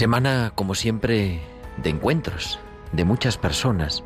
Semana, 0.00 0.52
como 0.54 0.74
siempre, 0.74 1.42
de 1.76 1.90
encuentros, 1.90 2.58
de 2.90 3.04
muchas 3.04 3.36
personas 3.36 4.02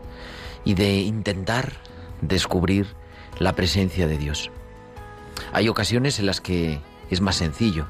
y 0.64 0.74
de 0.74 0.96
intentar 0.96 1.74
descubrir 2.20 2.96
la 3.38 3.52
presencia 3.52 4.08
de 4.08 4.18
Dios. 4.18 4.50
Hay 5.52 5.68
ocasiones 5.68 6.18
en 6.18 6.26
las 6.26 6.40
que 6.40 6.80
es 7.10 7.20
más 7.20 7.36
sencillo, 7.36 7.86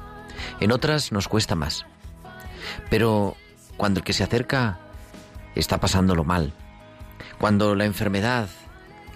en 0.59 0.71
otras 0.71 1.11
nos 1.11 1.27
cuesta 1.27 1.55
más. 1.55 1.87
Pero 2.91 3.37
cuando 3.75 4.01
el 4.01 4.03
que 4.03 4.13
se 4.13 4.23
acerca 4.23 4.77
está 5.55 5.79
pasándolo 5.79 6.23
mal, 6.23 6.53
cuando 7.39 7.73
la 7.73 7.85
enfermedad, 7.85 8.49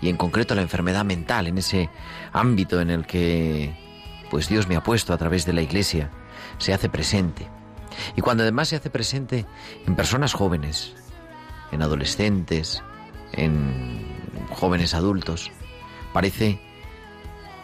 y 0.01 0.09
en 0.09 0.17
concreto 0.17 0.55
la 0.55 0.63
enfermedad 0.63 1.05
mental, 1.05 1.45
en 1.45 1.59
ese 1.59 1.91
ámbito 2.33 2.81
en 2.81 2.89
el 2.89 3.05
que 3.05 3.71
pues 4.31 4.49
Dios 4.49 4.67
me 4.67 4.75
ha 4.75 4.81
puesto 4.81 5.13
a 5.13 5.17
través 5.19 5.45
de 5.45 5.53
la 5.53 5.61
iglesia, 5.61 6.09
se 6.57 6.73
hace 6.73 6.89
presente. 6.89 7.58
Y 8.15 8.21
cuando 8.21 8.43
además 8.43 8.69
se 8.69 8.75
hace 8.75 8.89
presente 8.89 9.45
en 9.85 9.95
personas 9.95 10.33
jóvenes, 10.33 10.93
en 11.71 11.81
adolescentes, 11.81 12.83
en 13.33 14.05
jóvenes 14.51 14.93
adultos, 14.93 15.51
parece 16.13 16.59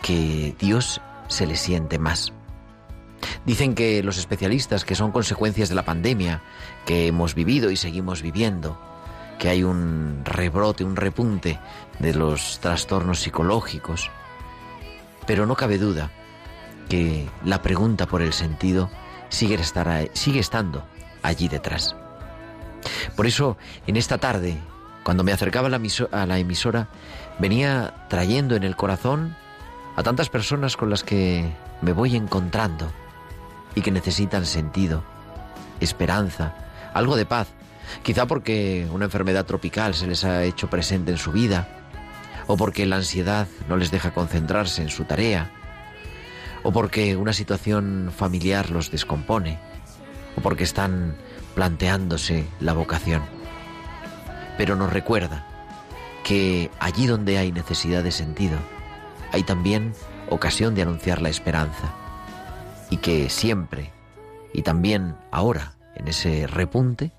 que 0.02 0.56
Dios 0.60 1.02
se 1.28 1.48
le 1.48 1.56
siente 1.56 2.00
más. 2.00 2.34
Dicen 3.46 3.76
que 3.76 4.04
los 4.04 4.18
especialistas 4.18 4.86
que 4.86 4.96
son 4.96 5.12
consecuencias 5.12 5.70
de 5.70 5.76
la 5.76 5.86
pandemia 5.86 6.42
que 6.86 7.08
hemos 7.08 7.36
vivido 7.36 7.72
y 7.72 7.78
seguimos 7.78 8.22
viviendo, 8.22 8.80
que 9.40 9.50
hay 9.50 9.64
un 9.64 10.22
rebrote, 10.24 10.84
un 10.84 10.96
repunte 10.96 11.60
de 12.00 12.14
los 12.14 12.60
trastornos 12.60 13.20
psicológicos, 13.20 14.10
pero 15.26 15.46
no 15.46 15.56
cabe 15.56 15.78
duda 15.78 16.12
que 16.90 17.28
la 17.44 17.62
pregunta 17.62 18.06
por 18.06 18.22
el 18.22 18.34
sentido 18.34 18.90
sigue, 19.36 19.56
estar, 19.56 20.10
sigue 20.14 20.40
estando 20.40 20.86
allí 21.22 21.48
detrás. 21.48 21.96
Por 23.16 23.28
eso, 23.28 23.58
en 23.86 23.98
esta 23.98 24.18
tarde, 24.18 24.58
cuando 25.04 25.24
me 25.24 25.34
acercaba 25.34 25.68
a 25.68 26.26
la, 26.26 26.40
emisora, 26.40 26.88
venía 27.38 27.94
trayendo 28.10 28.56
en 28.56 28.64
el 28.64 28.76
corazón 28.76 29.36
a 29.96 30.04
tantas 30.04 30.30
personas 30.30 30.78
con 30.78 30.90
las 30.90 31.04
que 31.04 31.52
me 31.82 31.92
voy 31.92 32.16
encontrando 32.16 32.92
y 33.76 33.82
que 33.82 33.92
necesitan 33.92 34.46
sentido, 34.46 35.04
esperanza, 35.80 36.56
algo 36.94 37.18
de 37.18 37.26
paz, 37.26 37.48
quizá 38.04 38.26
porque 38.26 38.88
una 38.92 39.06
enfermedad 39.06 39.46
tropical 39.46 39.96
se 39.96 40.08
les 40.08 40.24
ha 40.24 40.44
hecho 40.44 40.70
presente 40.70 41.12
en 41.12 41.18
su 41.18 41.32
vida, 41.32 41.68
o 42.48 42.56
porque 42.56 42.86
la 42.86 42.98
ansiedad 42.98 43.48
no 43.68 43.76
les 43.76 43.92
deja 43.92 44.14
concentrarse 44.14 44.82
en 44.82 44.90
su 44.90 45.04
tarea, 45.04 45.52
o 46.66 46.72
porque 46.72 47.16
una 47.16 47.32
situación 47.32 48.12
familiar 48.12 48.72
los 48.72 48.90
descompone, 48.90 49.60
o 50.36 50.42
porque 50.42 50.64
están 50.64 51.16
planteándose 51.54 52.44
la 52.60 52.74
vocación. 52.74 53.22
Pero 54.58 54.76
nos 54.76 54.92
recuerda 54.92 55.46
que 56.24 56.72
allí 56.80 57.06
donde 57.06 57.38
hay 57.38 57.52
necesidad 57.52 58.04
de 58.04 58.12
sentido, 58.12 58.58
hay 59.32 59.44
también 59.44 59.94
ocasión 60.32 60.74
de 60.74 60.82
anunciar 60.82 61.22
la 61.22 61.30
esperanza, 61.30 61.94
y 62.90 62.98
que 62.98 63.30
siempre, 63.30 63.92
y 64.52 64.64
también 64.64 65.16
ahora, 65.30 65.76
en 65.94 66.08
ese 66.08 66.48
repunte, 66.48 67.12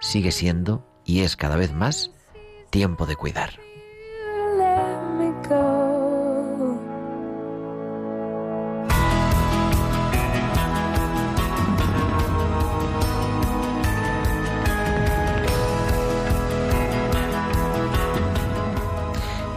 sigue 0.00 0.30
siendo 0.30 0.86
y 1.06 1.20
es 1.20 1.36
cada 1.36 1.56
vez 1.56 1.72
más 1.72 2.10
tiempo 2.68 3.06
de 3.06 3.16
cuidar. 3.16 3.58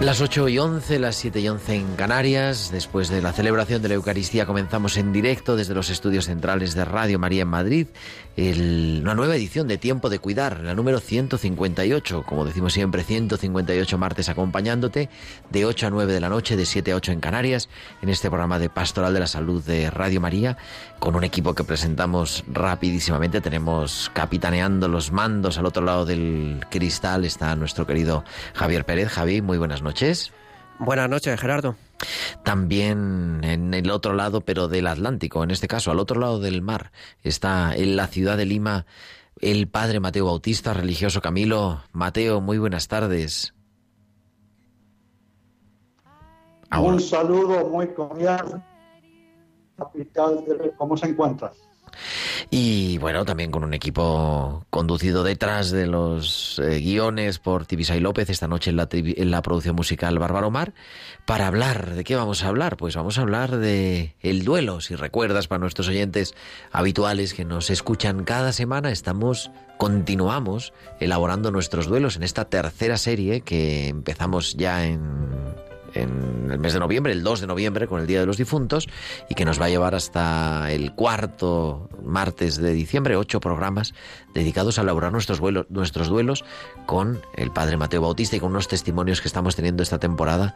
Las 0.03 0.19
8 0.19 0.50
y 0.50 0.59
11, 0.59 1.00
las 1.00 1.16
7 1.16 1.40
y 1.40 1.47
11 1.47 1.75
en 1.75 1.96
Canarias. 1.96 2.72
Después 2.74 3.08
de 3.08 3.22
la 3.22 3.31
celebración 3.31 3.81
de 3.81 3.88
la 3.88 3.94
Eucaristía 3.94 4.46
comenzamos 4.46 4.97
en 4.97 5.14
directo 5.14 5.56
desde 5.56 5.74
los 5.74 5.90
estudios 5.90 6.25
centrales 6.25 6.75
de 6.75 6.84
Radio 6.84 7.19
María 7.19 7.44
en 7.44 7.47
Madrid 7.47 7.88
una 8.36 9.13
nueva 9.13 9.36
edición 9.36 9.68
de 9.68 9.78
Tiempo 9.78 10.09
de 10.09 10.18
Cuidar, 10.18 10.62
la 10.62 10.74
número 10.74 11.00
158, 11.00 12.24
como 12.25 12.46
decimos 12.46 12.74
siempre, 12.74 13.03
158 13.03 13.97
martes 14.00 14.28
acompañándote 14.28 15.09
de 15.52 15.66
8 15.66 15.88
a 15.88 15.90
9 15.92 16.12
de 16.12 16.19
la 16.19 16.30
noche, 16.30 16.58
de 16.58 16.66
7 16.66 16.94
a 16.94 16.96
8 16.96 17.12
en 17.12 17.19
Canarias, 17.19 17.69
en 18.02 18.09
este 18.09 18.30
programa 18.30 18.58
de 18.58 18.69
Pastoral 18.69 19.13
de 19.13 19.19
la 19.19 19.28
Salud 19.28 19.63
de 19.63 19.92
Radio 19.92 20.19
María, 20.19 20.58
con 20.97 21.16
un 21.16 21.24
equipo 21.24 21.53
que 21.53 21.63
presentamos 21.63 22.44
rapidísimamente. 22.47 23.40
Tenemos 23.40 24.09
capitaneando 24.16 24.88
los 24.88 25.12
mandos 25.12 25.59
al 25.59 25.68
otro 25.68 25.84
lado 25.84 26.03
del 26.06 26.66
cristal, 26.72 27.25
está 27.25 27.56
nuestro 27.56 27.86
querido 27.86 28.24
Javier 28.56 28.84
Pérez. 28.84 29.09
Javi, 29.09 29.44
muy 29.44 29.59
buenas 29.59 29.84
noches. 29.84 29.93
Buenas 30.80 31.09
noches, 31.09 31.40
Gerardo. 31.40 31.76
También 32.44 33.42
en 33.44 33.74
el 33.74 33.90
otro 33.92 34.14
lado, 34.14 34.42
pero 34.42 34.68
del 34.68 34.88
Atlántico, 34.88 35.44
en 35.44 35.52
este 35.52 35.68
caso, 35.68 35.92
al 35.92 36.00
otro 36.00 36.20
lado 36.20 36.40
del 36.40 36.62
mar, 36.62 36.92
está 37.22 37.75
en 37.75 37.95
la 37.95 38.07
ciudad 38.07 38.38
de 38.38 38.45
Lima 38.45 38.86
el 39.40 39.68
padre 39.68 40.00
Mateo 40.00 40.25
Bautista, 40.25 40.74
religioso 40.74 41.22
Camilo. 41.22 41.81
Mateo, 41.92 42.42
muy 42.42 42.57
buenas 42.57 42.88
tardes. 42.88 43.54
Ahora, 46.69 46.94
Un 46.95 47.00
saludo 47.00 47.69
muy 47.69 47.88
cordial. 47.94 48.63
Capital 49.78 50.45
de 50.45 50.74
¿Cómo 50.78 50.95
se 50.98 51.07
encuentra? 51.07 51.51
Y 52.50 52.98
bueno, 52.98 53.25
también 53.25 53.51
con 53.51 53.63
un 53.63 53.74
equipo 53.74 54.66
conducido 54.69 55.24
detrás 55.24 55.72
de 55.72 55.88
los 55.88 56.60
eh, 56.60 56.80
guiones 56.80 57.40
por 57.40 57.66
Tibisay 57.66 58.00
López, 58.00 58.30
esta 58.30 58.48
noche 58.48 58.69
en 58.69 58.78
la, 58.78 58.88
en 58.92 59.31
la 59.31 59.42
producción 59.42 59.75
musical 59.75 60.19
Bárbaro 60.19 60.51
Mar, 60.51 60.74
para 61.25 61.48
hablar, 61.48 61.95
¿de 61.95 62.04
qué 62.04 62.16
vamos 62.16 62.44
a 62.44 62.48
hablar? 62.48 62.78
Pues 62.78 62.95
vamos 62.95 63.18
a 63.18 63.22
hablar 63.22 63.57
de 63.57 64.16
el 64.22 64.44
duelo, 64.44 64.81
si 64.81 64.95
recuerdas 64.95 65.48
para 65.48 65.60
nuestros 65.60 65.88
oyentes 65.88 66.36
habituales 66.72 67.34
que 67.34 67.45
nos 67.45 67.69
escuchan 67.69 68.24
cada 68.24 68.51
semana, 68.54 68.92
estamos, 68.92 69.51
continuamos 69.78 70.74
elaborando 71.00 71.51
nuestros 71.51 71.88
duelos 71.88 72.16
en 72.16 72.24
esta 72.24 72.45
tercera 72.45 72.98
serie 72.98 73.42
que 73.42 73.88
empezamos 73.88 74.56
ya 74.56 74.86
en 74.86 75.01
en 75.94 76.50
el 76.51 76.60
mes 76.60 76.74
de 76.74 76.80
noviembre, 76.80 77.13
el 77.13 77.24
2 77.24 77.42
de 77.42 77.48
noviembre, 77.48 77.88
con 77.88 78.01
el 78.01 78.07
Día 78.07 78.19
de 78.19 78.25
los 78.25 78.38
Difuntos, 78.38 78.88
y 79.30 79.36
que 79.36 79.45
nos 79.45 79.60
va 79.60 79.66
a 79.66 79.69
llevar 79.69 79.95
hasta 79.95 80.72
el 80.72 80.94
cuarto 80.94 81.90
martes 82.04 82.57
de 82.57 82.74
diciembre, 82.74 83.16
ocho 83.16 83.40
programas 83.40 83.94
dedicados 84.34 84.80
a 84.80 84.81
elaborar 84.81 85.12
nuestros, 85.12 85.42
nuestros 85.69 86.07
duelos 86.07 86.44
con 86.86 87.22
el 87.36 87.51
Padre 87.51 87.78
Mateo 87.78 88.01
Bautista 88.01 88.36
y 88.36 88.40
con 88.40 88.51
unos 88.51 88.68
testimonios 88.68 89.22
que 89.22 89.28
estamos 89.28 89.56
teniendo 89.56 89.84
esta 89.84 90.00
temporada 90.00 90.56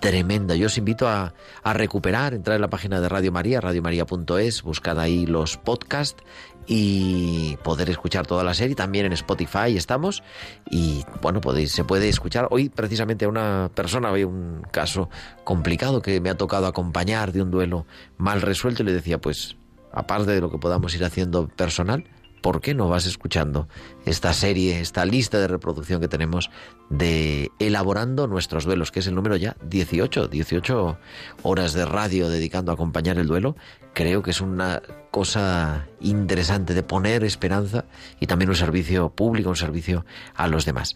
tremenda. 0.00 0.54
Yo 0.54 0.66
os 0.66 0.78
invito 0.78 1.08
a, 1.08 1.34
a 1.62 1.72
recuperar, 1.72 2.34
entrar 2.34 2.56
en 2.56 2.62
la 2.62 2.70
página 2.70 3.00
de 3.00 3.08
Radio 3.08 3.32
María, 3.32 3.60
radiomaria.es, 3.60 4.62
buscad 4.62 4.98
ahí 4.98 5.26
los 5.26 5.56
podcasts 5.56 6.22
y 6.68 7.56
poder 7.64 7.88
escuchar 7.88 8.26
toda 8.26 8.44
la 8.44 8.52
serie. 8.54 8.76
También 8.76 9.06
en 9.06 9.12
Spotify 9.14 9.76
estamos 9.76 10.22
y 10.70 11.04
bueno, 11.22 11.40
podéis, 11.40 11.72
se 11.72 11.82
puede 11.82 12.08
escuchar. 12.08 12.46
Hoy 12.50 12.68
precisamente 12.68 13.24
a 13.24 13.28
una 13.28 13.70
persona, 13.74 14.10
había 14.10 14.26
un 14.26 14.62
caso 14.70 15.08
complicado 15.44 16.02
que 16.02 16.20
me 16.20 16.28
ha 16.28 16.36
tocado 16.36 16.66
acompañar 16.66 17.32
de 17.32 17.42
un 17.42 17.50
duelo 17.50 17.86
mal 18.18 18.42
resuelto 18.42 18.82
y 18.82 18.86
le 18.86 18.92
decía, 18.92 19.18
pues 19.18 19.56
aparte 19.92 20.32
de 20.32 20.40
lo 20.40 20.50
que 20.50 20.58
podamos 20.58 20.94
ir 20.94 21.04
haciendo 21.04 21.48
personal, 21.48 22.04
¿por 22.40 22.60
qué 22.60 22.74
no 22.74 22.88
vas 22.88 23.06
escuchando 23.06 23.68
esta 24.06 24.32
serie, 24.32 24.80
esta 24.80 25.04
lista 25.04 25.38
de 25.38 25.48
reproducción 25.48 26.00
que 26.00 26.08
tenemos 26.08 26.50
de 26.90 27.50
Elaborando 27.58 28.26
nuestros 28.26 28.64
duelos, 28.64 28.90
que 28.90 29.00
es 29.00 29.06
el 29.06 29.14
número 29.14 29.36
ya 29.36 29.56
18, 29.64 30.28
18 30.28 30.98
horas 31.42 31.72
de 31.72 31.84
radio 31.84 32.28
dedicando 32.28 32.72
a 32.72 32.74
acompañar 32.74 33.18
el 33.18 33.26
duelo? 33.26 33.56
Creo 33.92 34.22
que 34.22 34.30
es 34.30 34.40
una 34.40 34.82
cosa 35.10 35.86
interesante 36.00 36.74
de 36.74 36.82
poner 36.82 37.24
esperanza 37.24 37.84
y 38.20 38.26
también 38.26 38.50
un 38.50 38.56
servicio 38.56 39.10
público, 39.10 39.50
un 39.50 39.56
servicio 39.56 40.04
a 40.34 40.48
los 40.48 40.64
demás. 40.64 40.94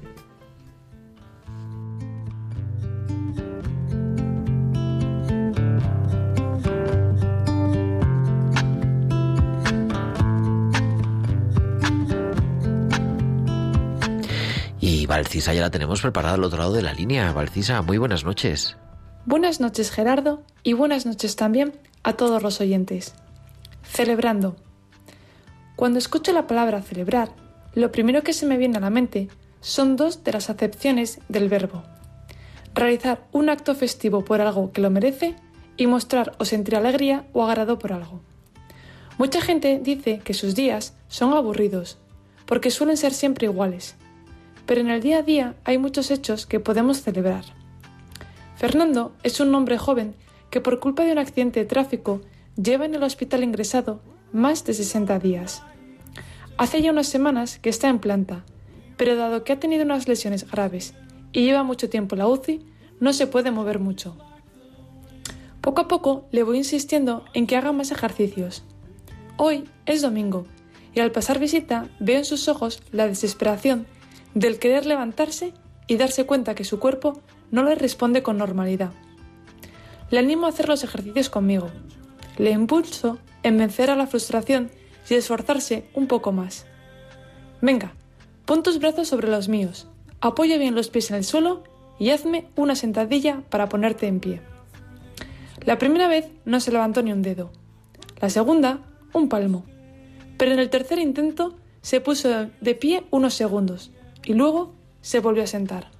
Y 14.80 15.04
Valcisa 15.04 15.52
ya 15.52 15.60
la 15.60 15.70
tenemos 15.70 16.00
preparada 16.00 16.36
al 16.36 16.44
otro 16.44 16.58
lado 16.58 16.72
de 16.72 16.82
la 16.82 16.94
línea. 16.94 17.30
Valcisa, 17.32 17.82
muy 17.82 17.98
buenas 17.98 18.24
noches. 18.24 18.78
Buenas 19.24 19.60
noches 19.60 19.92
Gerardo 19.92 20.42
y 20.64 20.72
buenas 20.72 21.06
noches 21.06 21.36
también 21.36 21.74
a 22.02 22.14
todos 22.14 22.42
los 22.42 22.60
oyentes. 22.60 23.14
Celebrando. 23.84 24.56
Cuando 25.76 26.00
escucho 26.00 26.32
la 26.32 26.48
palabra 26.48 26.82
celebrar, 26.82 27.28
lo 27.72 27.92
primero 27.92 28.24
que 28.24 28.32
se 28.32 28.46
me 28.46 28.56
viene 28.56 28.78
a 28.78 28.80
la 28.80 28.90
mente 28.90 29.28
son 29.60 29.94
dos 29.94 30.24
de 30.24 30.32
las 30.32 30.50
acepciones 30.50 31.20
del 31.28 31.48
verbo. 31.48 31.84
Realizar 32.74 33.22
un 33.30 33.48
acto 33.48 33.76
festivo 33.76 34.24
por 34.24 34.40
algo 34.40 34.72
que 34.72 34.82
lo 34.82 34.90
merece 34.90 35.36
y 35.76 35.86
mostrar 35.86 36.34
o 36.38 36.44
sentir 36.44 36.74
alegría 36.74 37.24
o 37.32 37.44
agrado 37.44 37.78
por 37.78 37.92
algo. 37.92 38.22
Mucha 39.18 39.40
gente 39.40 39.78
dice 39.80 40.18
que 40.18 40.34
sus 40.34 40.56
días 40.56 40.94
son 41.06 41.32
aburridos, 41.32 41.96
porque 42.44 42.72
suelen 42.72 42.96
ser 42.96 43.14
siempre 43.14 43.46
iguales, 43.46 43.94
pero 44.66 44.80
en 44.80 44.90
el 44.90 45.00
día 45.00 45.18
a 45.18 45.22
día 45.22 45.54
hay 45.62 45.78
muchos 45.78 46.10
hechos 46.10 46.44
que 46.44 46.58
podemos 46.58 47.02
celebrar. 47.02 47.61
Fernando 48.62 49.10
es 49.24 49.40
un 49.40 49.52
hombre 49.56 49.76
joven 49.76 50.14
que 50.48 50.60
por 50.60 50.78
culpa 50.78 51.02
de 51.02 51.10
un 51.10 51.18
accidente 51.18 51.58
de 51.58 51.66
tráfico 51.66 52.20
lleva 52.54 52.84
en 52.84 52.94
el 52.94 53.02
hospital 53.02 53.42
ingresado 53.42 54.00
más 54.32 54.64
de 54.64 54.72
60 54.72 55.18
días. 55.18 55.64
Hace 56.58 56.80
ya 56.80 56.92
unas 56.92 57.08
semanas 57.08 57.58
que 57.58 57.70
está 57.70 57.88
en 57.88 57.98
planta, 57.98 58.44
pero 58.96 59.16
dado 59.16 59.42
que 59.42 59.52
ha 59.52 59.58
tenido 59.58 59.84
unas 59.84 60.06
lesiones 60.06 60.48
graves 60.48 60.94
y 61.32 61.42
lleva 61.42 61.64
mucho 61.64 61.90
tiempo 61.90 62.14
en 62.14 62.20
la 62.20 62.28
UCI, 62.28 62.64
no 63.00 63.12
se 63.12 63.26
puede 63.26 63.50
mover 63.50 63.80
mucho. 63.80 64.16
Poco 65.60 65.80
a 65.80 65.88
poco 65.88 66.28
le 66.30 66.44
voy 66.44 66.58
insistiendo 66.58 67.24
en 67.34 67.48
que 67.48 67.56
haga 67.56 67.72
más 67.72 67.90
ejercicios. 67.90 68.62
Hoy 69.38 69.64
es 69.86 70.02
domingo 70.02 70.46
y 70.94 71.00
al 71.00 71.10
pasar 71.10 71.40
visita 71.40 71.88
veo 71.98 72.18
en 72.18 72.24
sus 72.24 72.46
ojos 72.46 72.80
la 72.92 73.08
desesperación 73.08 73.88
del 74.34 74.60
querer 74.60 74.86
levantarse 74.86 75.52
y 75.88 75.96
darse 75.96 76.26
cuenta 76.26 76.54
que 76.54 76.62
su 76.62 76.78
cuerpo 76.78 77.20
no 77.52 77.62
le 77.62 77.76
responde 77.76 78.24
con 78.24 78.38
normalidad. 78.38 78.90
Le 80.10 80.18
animo 80.18 80.46
a 80.46 80.48
hacer 80.48 80.68
los 80.68 80.82
ejercicios 80.82 81.30
conmigo, 81.30 81.70
le 82.38 82.50
impulso 82.50 83.18
en 83.44 83.58
vencer 83.58 83.90
a 83.90 83.96
la 83.96 84.08
frustración 84.08 84.70
y 85.08 85.14
esforzarse 85.14 85.84
un 85.94 86.08
poco 86.08 86.32
más. 86.32 86.66
Venga, 87.60 87.92
pon 88.44 88.62
tus 88.62 88.80
brazos 88.80 89.08
sobre 89.08 89.28
los 89.28 89.48
míos, 89.48 89.86
apoya 90.20 90.58
bien 90.58 90.74
los 90.74 90.88
pies 90.88 91.10
en 91.10 91.18
el 91.18 91.24
suelo 91.24 91.62
y 91.98 92.10
hazme 92.10 92.48
una 92.56 92.74
sentadilla 92.74 93.42
para 93.50 93.68
ponerte 93.68 94.06
en 94.06 94.18
pie. 94.18 94.40
La 95.64 95.78
primera 95.78 96.08
vez 96.08 96.26
no 96.44 96.58
se 96.58 96.72
levantó 96.72 97.02
ni 97.02 97.12
un 97.12 97.22
dedo, 97.22 97.52
la 98.20 98.30
segunda 98.30 98.80
un 99.12 99.28
palmo, 99.28 99.64
pero 100.38 100.52
en 100.52 100.58
el 100.58 100.70
tercer 100.70 100.98
intento 100.98 101.54
se 101.82 102.00
puso 102.00 102.48
de 102.60 102.74
pie 102.74 103.04
unos 103.10 103.34
segundos 103.34 103.92
y 104.24 104.34
luego 104.34 104.74
se 105.02 105.20
volvió 105.20 105.42
a 105.42 105.46
sentar. 105.46 105.90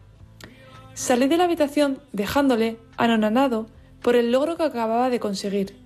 Salí 0.94 1.26
de 1.26 1.36
la 1.36 1.44
habitación 1.44 2.00
dejándole 2.12 2.78
anonadado 2.96 3.66
por 4.02 4.16
el 4.16 4.32
logro 4.32 4.56
que 4.56 4.64
acababa 4.64 5.10
de 5.10 5.20
conseguir 5.20 5.82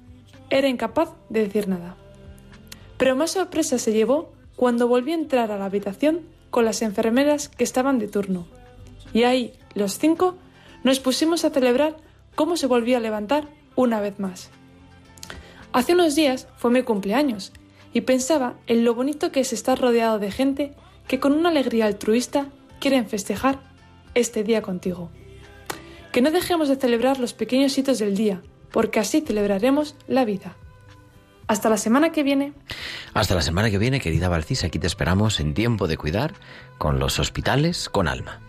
era 0.50 0.68
incapaz 0.68 1.10
de 1.28 1.44
decir 1.44 1.68
nada. 1.68 1.96
Pero 2.96 3.16
más 3.16 3.32
sorpresa 3.32 3.78
se 3.78 3.92
llevó 3.92 4.32
cuando 4.54 4.88
volvió 4.88 5.14
a 5.14 5.18
entrar 5.18 5.50
a 5.50 5.58
la 5.58 5.66
habitación 5.66 6.20
con 6.50 6.64
las 6.64 6.82
enfermeras 6.82 7.48
que 7.48 7.64
estaban 7.64 7.98
de 7.98 8.08
turno. 8.08 8.46
Y 9.12 9.24
ahí, 9.24 9.52
los 9.74 9.98
cinco, 9.98 10.36
nos 10.84 11.00
pusimos 11.00 11.44
a 11.44 11.50
celebrar 11.50 11.96
cómo 12.34 12.56
se 12.56 12.66
volvía 12.66 12.98
a 12.98 13.00
levantar 13.00 13.48
una 13.74 14.00
vez 14.00 14.18
más. 14.18 14.50
Hace 15.72 15.94
unos 15.94 16.14
días 16.14 16.48
fue 16.56 16.70
mi 16.70 16.82
cumpleaños 16.82 17.52
y 17.92 18.02
pensaba 18.02 18.54
en 18.66 18.84
lo 18.84 18.94
bonito 18.94 19.32
que 19.32 19.40
es 19.40 19.52
estar 19.52 19.78
rodeado 19.78 20.18
de 20.18 20.30
gente 20.30 20.72
que 21.06 21.20
con 21.20 21.32
una 21.32 21.50
alegría 21.50 21.86
altruista 21.86 22.46
quieren 22.80 23.06
festejar 23.06 23.60
este 24.16 24.42
día 24.42 24.62
contigo. 24.62 25.10
Que 26.10 26.22
no 26.22 26.30
dejemos 26.30 26.68
de 26.68 26.76
celebrar 26.76 27.20
los 27.20 27.34
pequeños 27.34 27.76
hitos 27.78 27.98
del 27.98 28.16
día, 28.16 28.42
porque 28.72 28.98
así 28.98 29.20
celebraremos 29.20 29.94
la 30.08 30.24
vida. 30.24 30.56
Hasta 31.46 31.68
la 31.68 31.76
semana 31.76 32.10
que 32.10 32.24
viene. 32.24 32.54
Hasta 33.14 33.36
la 33.36 33.42
semana 33.42 33.70
que 33.70 33.78
viene, 33.78 34.00
querida 34.00 34.28
Valcisa. 34.28 34.66
Aquí 34.66 34.80
te 34.80 34.88
esperamos 34.88 35.38
en 35.38 35.54
tiempo 35.54 35.86
de 35.86 35.96
cuidar 35.96 36.34
con 36.78 36.98
los 36.98 37.20
hospitales 37.20 37.88
con 37.88 38.08
alma. 38.08 38.40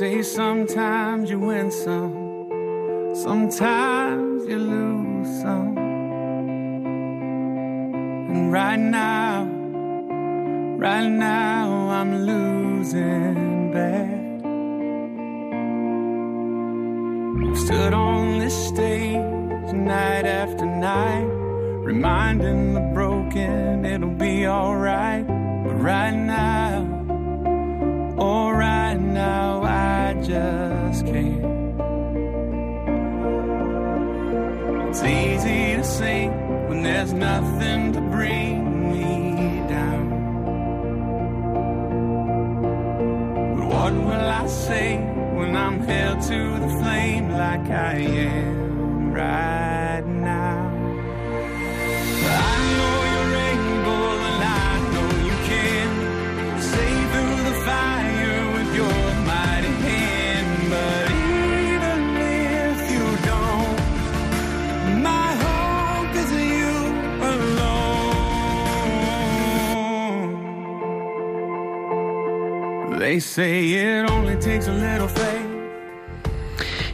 Say 0.00 0.22
sometimes 0.22 1.28
you 1.28 1.38
win 1.38 1.70
some, 1.70 2.48
sometimes 3.14 4.46
you 4.46 4.56
lose. 4.56 5.42
some. 5.42 5.76
And 8.30 8.50
right 8.50 8.78
now, 8.78 9.44
right 10.78 11.06
now, 11.06 11.90
I'm 11.90 12.12
losing 12.30 13.72
bad. 13.74 14.40
I've 17.44 17.58
stood 17.58 17.92
on 17.92 18.38
this 18.38 18.56
stage 18.68 19.74
night 19.74 20.24
after 20.24 20.64
night, 20.64 21.28
reminding 21.90 22.72
the 22.72 22.90
broken 22.94 23.84
it'll 23.84 24.08
be 24.08 24.46
alright. 24.46 25.26
But 25.26 25.74
right 25.90 26.14
now, 26.14 26.40
right 26.40 26.86
now. 26.86 26.89
There's 37.00 37.12
nothing 37.12 37.92
to 37.92 38.00
bring 38.00 38.90
me 38.90 39.68
down. 39.68 40.08
But 43.56 43.66
what 43.66 43.92
will 43.92 44.28
I 44.42 44.46
say 44.46 44.96
when 45.34 45.56
I'm 45.56 45.80
held 45.80 46.20
to 46.22 46.58
the 46.60 46.68
flame 46.80 47.30
like 47.30 47.70
I 47.70 47.96
am 47.96 49.12
right 49.12 49.89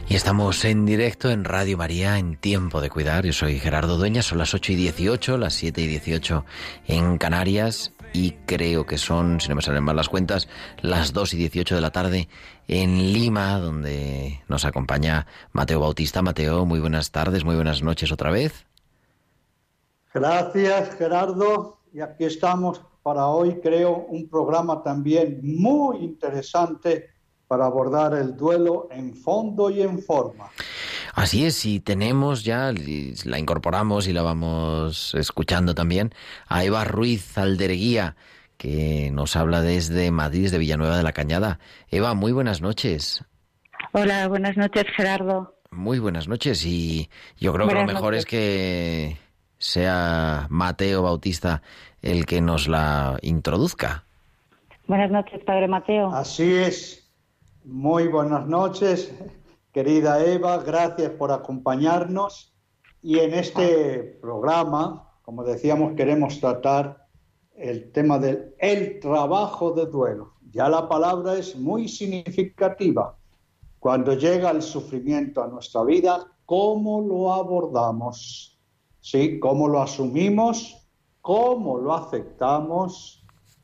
Y 0.09 0.15
estamos 0.15 0.65
en 0.65 0.83
directo 0.87 1.29
en 1.29 1.43
Radio 1.43 1.77
María 1.77 2.17
en 2.17 2.37
Tiempo 2.37 2.81
de 2.81 2.89
Cuidar. 2.89 3.23
Yo 3.23 3.33
soy 3.33 3.59
Gerardo 3.59 3.97
Dueñas, 3.97 4.25
son 4.25 4.39
las 4.39 4.55
8 4.55 4.71
y 4.71 4.75
18, 4.77 5.37
las 5.37 5.53
7 5.53 5.79
y 5.79 5.85
18 5.85 6.43
en 6.87 7.19
Canarias 7.19 7.93
y 8.13 8.31
creo 8.47 8.87
que 8.87 8.97
son, 8.97 9.39
si 9.39 9.49
no 9.49 9.55
me 9.55 9.61
salen 9.61 9.83
mal 9.83 9.95
las 9.95 10.09
cuentas, 10.09 10.47
las 10.81 11.13
2 11.13 11.35
y 11.35 11.37
18 11.37 11.75
de 11.75 11.81
la 11.81 11.91
tarde 11.91 12.29
en 12.67 13.13
Lima, 13.13 13.59
donde 13.59 14.41
nos 14.47 14.65
acompaña 14.65 15.27
Mateo 15.51 15.81
Bautista. 15.81 16.23
Mateo, 16.23 16.65
muy 16.65 16.79
buenas 16.79 17.11
tardes, 17.11 17.43
muy 17.43 17.53
buenas 17.53 17.83
noches 17.83 18.11
otra 18.11 18.31
vez. 18.31 18.65
Gracias, 20.15 20.95
Gerardo. 20.97 21.77
Y 21.93 22.01
aquí 22.01 22.25
estamos 22.25 22.81
para 23.07 23.27
hoy, 23.27 23.61
creo, 23.61 24.05
un 24.09 24.27
programa 24.27 24.83
también 24.83 25.39
muy 25.41 25.99
interesante 25.99 27.09
para 27.47 27.65
abordar 27.65 28.13
el 28.13 28.35
duelo 28.35 28.89
en 28.91 29.15
fondo 29.15 29.69
y 29.69 29.81
en 29.81 29.99
forma. 29.99 30.49
Así 31.13 31.45
es, 31.45 31.65
y 31.65 31.79
tenemos 31.79 32.43
ya, 32.43 32.73
la 33.23 33.39
incorporamos 33.39 34.09
y 34.09 34.11
la 34.11 34.23
vamos 34.23 35.15
escuchando 35.15 35.73
también, 35.73 36.13
a 36.49 36.65
Eva 36.65 36.83
Ruiz 36.83 37.37
Aldereguía, 37.37 38.17
que 38.57 39.09
nos 39.13 39.37
habla 39.37 39.61
desde 39.61 40.11
Madrid, 40.11 40.51
de 40.51 40.57
Villanueva 40.57 40.97
de 40.97 41.03
la 41.03 41.13
Cañada. 41.13 41.59
Eva, 41.87 42.13
muy 42.13 42.33
buenas 42.33 42.59
noches. 42.59 43.23
Hola, 43.93 44.27
buenas 44.27 44.57
noches, 44.57 44.83
Gerardo. 44.97 45.55
Muy 45.71 45.99
buenas 45.99 46.27
noches, 46.27 46.65
y 46.65 47.09
yo 47.39 47.53
creo 47.53 47.67
Buenas 47.67 47.83
que 47.83 47.87
lo 47.87 47.93
mejor 47.93 48.13
noches. 48.15 48.25
es 48.25 48.25
que 48.25 49.17
sea 49.59 50.47
Mateo 50.49 51.03
Bautista 51.03 51.61
el 52.07 52.25
que 52.25 52.39
nos 52.41 52.69
la 52.69 53.19
introduzca. 53.21 54.05
Buenas 54.87 55.11
noches, 55.11 55.43
Padre 55.43 55.67
Mateo. 55.67 56.07
Así 56.07 56.53
es. 56.53 57.11
Muy 57.65 58.07
buenas 58.07 58.47
noches, 58.47 59.13
querida 59.73 60.23
Eva. 60.23 60.63
Gracias 60.63 61.11
por 61.11 61.33
acompañarnos. 61.33 62.53
Y 63.03 63.19
en 63.19 63.33
este 63.33 64.17
programa, 64.21 65.11
como 65.21 65.43
decíamos, 65.43 65.95
queremos 65.95 66.39
tratar 66.39 67.05
el 67.55 67.91
tema 67.91 68.19
del 68.19 68.55
el 68.59 69.01
trabajo 69.01 69.71
de 69.71 69.87
duelo. 69.87 70.35
Ya 70.49 70.69
la 70.69 70.87
palabra 70.87 71.35
es 71.35 71.57
muy 71.57 71.89
significativa. 71.89 73.17
Cuando 73.79 74.13
llega 74.13 74.51
el 74.51 74.61
sufrimiento 74.61 75.43
a 75.43 75.47
nuestra 75.47 75.83
vida, 75.83 76.25
¿cómo 76.45 77.01
lo 77.01 77.33
abordamos? 77.33 78.57
¿Sí? 79.01 79.39
¿Cómo 79.39 79.67
lo 79.67 79.81
asumimos? 79.81 80.86
¿Cómo 81.27 81.77
lo 81.77 81.93
aceptamos? 81.93 83.21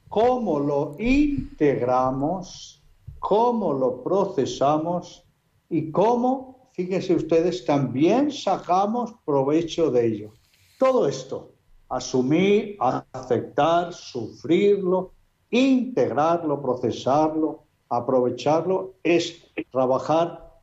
¿Cómo 0.10 0.60
lo 0.60 0.98
integramos? 1.00 2.84
¿Cómo 3.20 3.72
lo 3.72 4.03
procesamos? 4.03 5.24
Y 5.70 5.89
cómo, 5.89 6.67
fíjense 6.74 7.15
ustedes, 7.15 7.63
también 7.63 8.34
sacamos 8.34 9.13
provecho 9.24 9.89
de 9.91 10.08
ello. 10.08 10.34
Todo 10.77 11.08
esto, 11.08 11.53
asumir, 11.88 12.75
aceptar, 12.82 13.93
sufrirlo, 13.93 15.13
integrarlo, 15.50 16.62
procesarlo, 16.62 17.63
aprovecharlo, 17.88 18.96
es 19.03 19.41
trabajar 19.72 20.60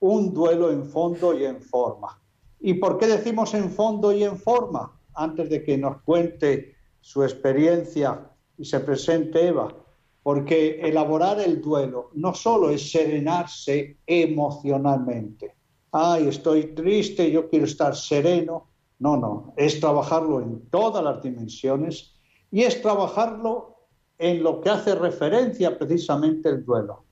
un 0.00 0.32
duelo 0.32 0.70
en 0.70 0.86
fondo 0.86 1.38
y 1.38 1.44
en 1.44 1.60
forma. 1.60 2.18
¿Y 2.58 2.72
por 2.72 2.96
qué 2.96 3.06
decimos 3.06 3.52
en 3.52 3.70
fondo 3.70 4.12
y 4.12 4.24
en 4.24 4.38
forma? 4.38 4.97
Antes 5.18 5.50
de 5.50 5.64
que 5.64 5.76
nos 5.76 6.00
cuente 6.02 6.76
su 7.00 7.24
experiencia 7.24 8.30
y 8.56 8.64
se 8.64 8.78
presente 8.80 9.48
Eva, 9.48 9.74
porque 10.22 10.80
elaborar 10.80 11.40
el 11.40 11.60
duelo 11.60 12.10
no 12.14 12.34
solo 12.34 12.70
es 12.70 12.90
serenarse 12.92 13.98
emocionalmente. 14.06 15.56
Ay, 15.90 16.28
estoy 16.28 16.74
triste, 16.74 17.30
yo 17.30 17.48
quiero 17.48 17.64
estar 17.64 17.96
sereno. 17.96 18.68
No, 19.00 19.16
no, 19.16 19.54
es 19.56 19.80
trabajarlo 19.80 20.40
en 20.40 20.68
todas 20.68 21.02
las 21.02 21.22
dimensiones 21.22 22.14
y 22.50 22.62
es 22.62 22.80
trabajarlo 22.82 23.76
en 24.18 24.42
lo 24.42 24.60
que 24.60 24.70
hace 24.70 24.94
referencia 24.94 25.78
precisamente 25.78 26.48
el 26.48 26.64
duelo. 26.64 27.04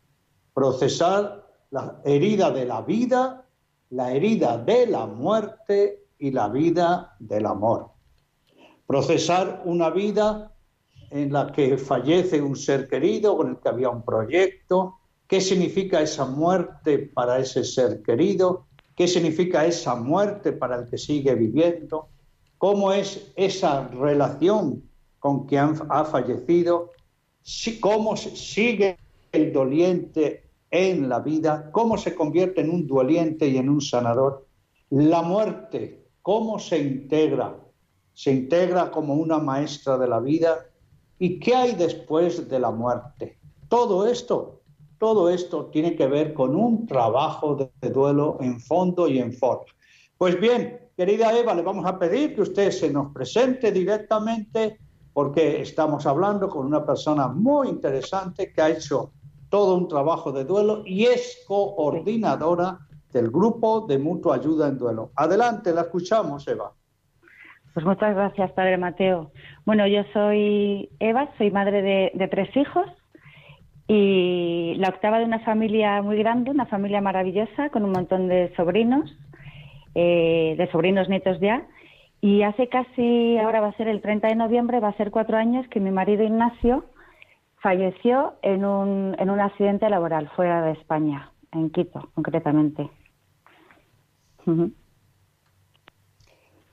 Procesar 0.53 1.47
la 1.71 2.01
herida 2.05 2.51
de 2.51 2.67
la 2.67 2.83
vida, 2.83 3.47
la 3.91 4.13
herida 4.13 4.59
de 4.59 4.87
la 4.87 5.07
muerte 5.07 6.07
y 6.19 6.31
la 6.31 6.49
vida 6.49 7.17
del 7.19 7.47
amor. 7.47 7.96
Procesar 8.87 9.63
una 9.65 9.91
vida 9.91 10.53
en 11.11 11.33
la 11.33 11.51
que 11.53 11.79
fallece 11.79 12.41
un 12.41 12.57
ser 12.57 12.89
querido 12.89 13.37
con 13.37 13.51
el 13.51 13.57
que 13.59 13.69
había 13.69 13.91
un 13.91 14.05
proyecto, 14.05 14.97
qué 15.27 15.41
significa 15.41 16.01
esa 16.01 16.25
muerte 16.25 16.99
para 16.99 17.39
ese 17.39 17.65
ser 17.65 18.03
querido, 18.03 18.67
qué 18.95 19.09
significa 19.09 19.67
esa 19.67 19.95
muerte 19.95 20.53
para 20.53 20.77
el 20.77 20.89
que 20.89 20.99
sigue 20.99 21.35
viviendo, 21.35 22.09
cómo 22.59 22.93
es 22.93 23.33
esa 23.37 23.89
relación 23.89 24.83
con 25.19 25.47
quien 25.47 25.75
ha 25.89 26.05
fallecido, 26.05 26.93
cómo 27.81 28.17
sigue 28.17 28.97
el 29.33 29.53
doliente 29.53 30.51
en 30.71 31.09
la 31.09 31.21
vida, 31.21 31.71
cómo 31.73 31.97
se 31.99 32.15
convierte 32.15 32.61
en 32.61 32.71
un 32.71 32.87
doliente 32.87 33.49
y 33.49 33.57
en 33.57 33.69
un 33.69 33.81
sanador, 33.81 34.47
la 34.91 35.23
muerte, 35.23 36.07
cómo 36.23 36.59
se 36.59 36.79
integra, 36.79 37.57
se 38.17 38.33
integra 38.33 38.91
como 38.91 39.13
una 39.13 39.39
maestra 39.39 39.99
de 39.99 40.09
la 40.09 40.21
vida 40.21 40.65
y 41.19 41.39
qué 41.39 41.55
hay 41.55 41.73
después 41.75 42.49
de 42.49 42.59
la 42.59 42.71
muerte. 42.71 43.39
Todo 43.69 44.07
esto, 44.07 44.63
todo 44.99 45.29
esto 45.29 45.67
tiene 45.67 45.95
que 45.95 46.07
ver 46.07 46.33
con 46.33 46.57
un 46.57 46.87
trabajo 46.87 47.55
de, 47.55 47.91
duelo 47.91 48.39
en 48.41 48.59
fondo 48.59 49.07
y 49.07 49.19
en 49.19 49.35
forma. 49.35 49.67
Pues 50.17 50.41
bien, 50.41 50.81
querida 50.97 51.39
Eva, 51.39 51.55
le 51.55 51.61
vamos 51.61 51.85
a 51.85 51.99
pedir 51.99 52.35
que 52.35 52.41
usted 52.41 52.71
se 52.71 52.91
nos 52.91 53.13
presente 53.13 53.71
directamente 53.71 54.79
porque 55.13 55.61
estamos 55.61 56.07
hablando 56.07 56.49
con 56.49 56.65
una 56.65 56.87
persona 56.87 57.29
muy 57.29 57.69
interesante 57.69 58.51
que 58.51 58.63
ha 58.63 58.71
hecho 58.71 59.13
todo 59.51 59.75
un 59.75 59.89
trabajo 59.89 60.33
de 60.33 60.47
duelo 60.47 60.83
y 60.87 61.05
es 61.05 61.45
coordinadora 61.47 62.79
del 63.13 63.31
grupo 63.31 63.85
de 63.87 63.99
mutua 63.99 64.37
ayuda 64.37 64.69
en 64.69 64.79
duelo. 64.79 65.11
Adelante, 65.17 65.75
la 65.75 65.83
escuchamos, 65.83 66.49
Eva. 66.49 66.73
Pues 67.77 67.85
muchas 67.85 68.15
gracias, 68.15 68.53
Padre 68.53 68.79
Mateo. 68.79 69.33
Bueno, 69.67 69.87
yo 69.87 70.03
soy 70.15 70.89
Eva, 70.99 71.29
soy 71.37 71.51
madre 71.51 71.83
de, 71.83 72.29
tres 72.29 72.49
hijos 72.57 72.87
y 73.87 74.77
la 74.79 74.89
octava 74.89 75.19
de 75.19 75.27
una 75.27 75.41
familia 75.41 76.01
muy 76.01 76.17
grande, 76.17 76.51
una 76.51 76.65
familia 76.65 77.03
maravillosa 77.03 77.69
con 77.69 77.85
un 77.85 77.91
montón 77.91 78.29
de 78.29 78.51
sobrinos, 78.57 79.15
eh, 79.95 80.55
de 80.57 80.71
sobrinos 80.71 81.11
nietos 81.11 81.39
ya. 81.39 81.67
Y 82.23 82.45
hace 82.45 82.71
casi, 82.71 83.37
ahora 83.37 83.61
va 83.61 83.69
a 83.69 83.77
ser 83.77 83.89
el 83.89 84.01
30 84.01 84.29
de 84.29 84.37
noviembre, 84.37 84.81
va 84.81 84.89
a 84.89 84.97
ser 84.97 85.11
cuatro 85.11 85.37
años 85.37 85.69
que 85.69 85.79
mi 85.79 85.91
marido 85.91 86.25
Ignacio 86.25 86.87
falleció 87.59 88.37
en 88.41 88.65
un, 88.65 89.17
en 89.19 89.29
un 89.29 89.41
accidente 89.41 89.91
laboral 89.91 90.31
fuera 90.31 90.63
de 90.63 90.73
España, 90.73 91.31
en 91.53 91.69
Quito 91.69 92.09
concretamente. 92.15 92.89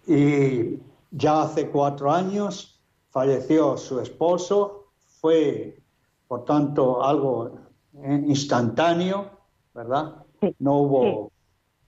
Y 0.08 0.80
ya 1.16 1.44
hace 1.44 1.70
cuatro 1.70 2.12
años 2.12 2.82
falleció 3.10 3.78
su 3.78 4.00
esposo, 4.00 4.88
fue 5.22 5.80
por 6.28 6.44
tanto 6.46 7.04
algo 7.04 7.60
eh, 7.94 8.24
instantáneo, 8.28 9.30
¿verdad? 9.74 10.26
Sí, 10.42 10.56
No 10.60 10.78
hubo 10.80 11.32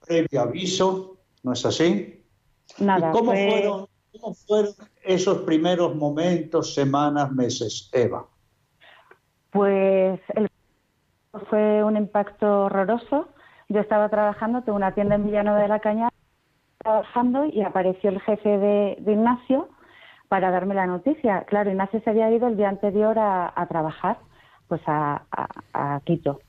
previo 0.06 0.40
aviso, 0.42 1.18
¿no 1.42 1.52
es 1.52 1.66
así? 1.66 2.24
Nada, 2.78 3.08
¿Y 3.08 3.12
cómo, 3.12 3.32
fue- 3.32 3.46
fueron, 3.50 3.86
cómo 4.12 4.34
fueron 4.34 4.74
esos 5.02 5.38
primeros 5.38 5.94
momentos, 5.96 6.72
semanas, 6.74 7.32
meses, 7.32 7.90
Eva? 7.92 8.26
Pues 9.50 10.20
el 10.34 10.48
fue 11.50 11.82
un 11.84 11.96
impacto 11.96 12.64
horroroso. 12.64 13.28
Yo 13.68 13.80
estaba 13.80 14.08
trabajando, 14.08 14.62
tengo 14.62 14.76
una 14.76 14.94
tienda 14.94 15.16
en 15.16 15.24
Villanueva 15.26 15.58
de 15.60 15.68
la 15.68 15.80
Cañada, 15.80 16.10
trabajando 16.86 17.46
y 17.46 17.62
apareció 17.62 18.10
el 18.10 18.20
jefe 18.20 18.48
de, 18.48 18.96
de 19.00 19.12
Ignacio 19.12 19.68
para 20.28 20.50
darme 20.52 20.74
la 20.74 20.86
noticia. 20.86 21.42
Claro, 21.42 21.70
Ignacio 21.70 22.00
se 22.00 22.10
había 22.10 22.30
ido 22.30 22.46
el 22.46 22.56
día 22.56 22.68
anterior 22.68 23.18
a, 23.18 23.66
trabajar, 23.68 24.18
pues 24.68 24.80
a, 24.86 26.00
Quito. 26.04 26.40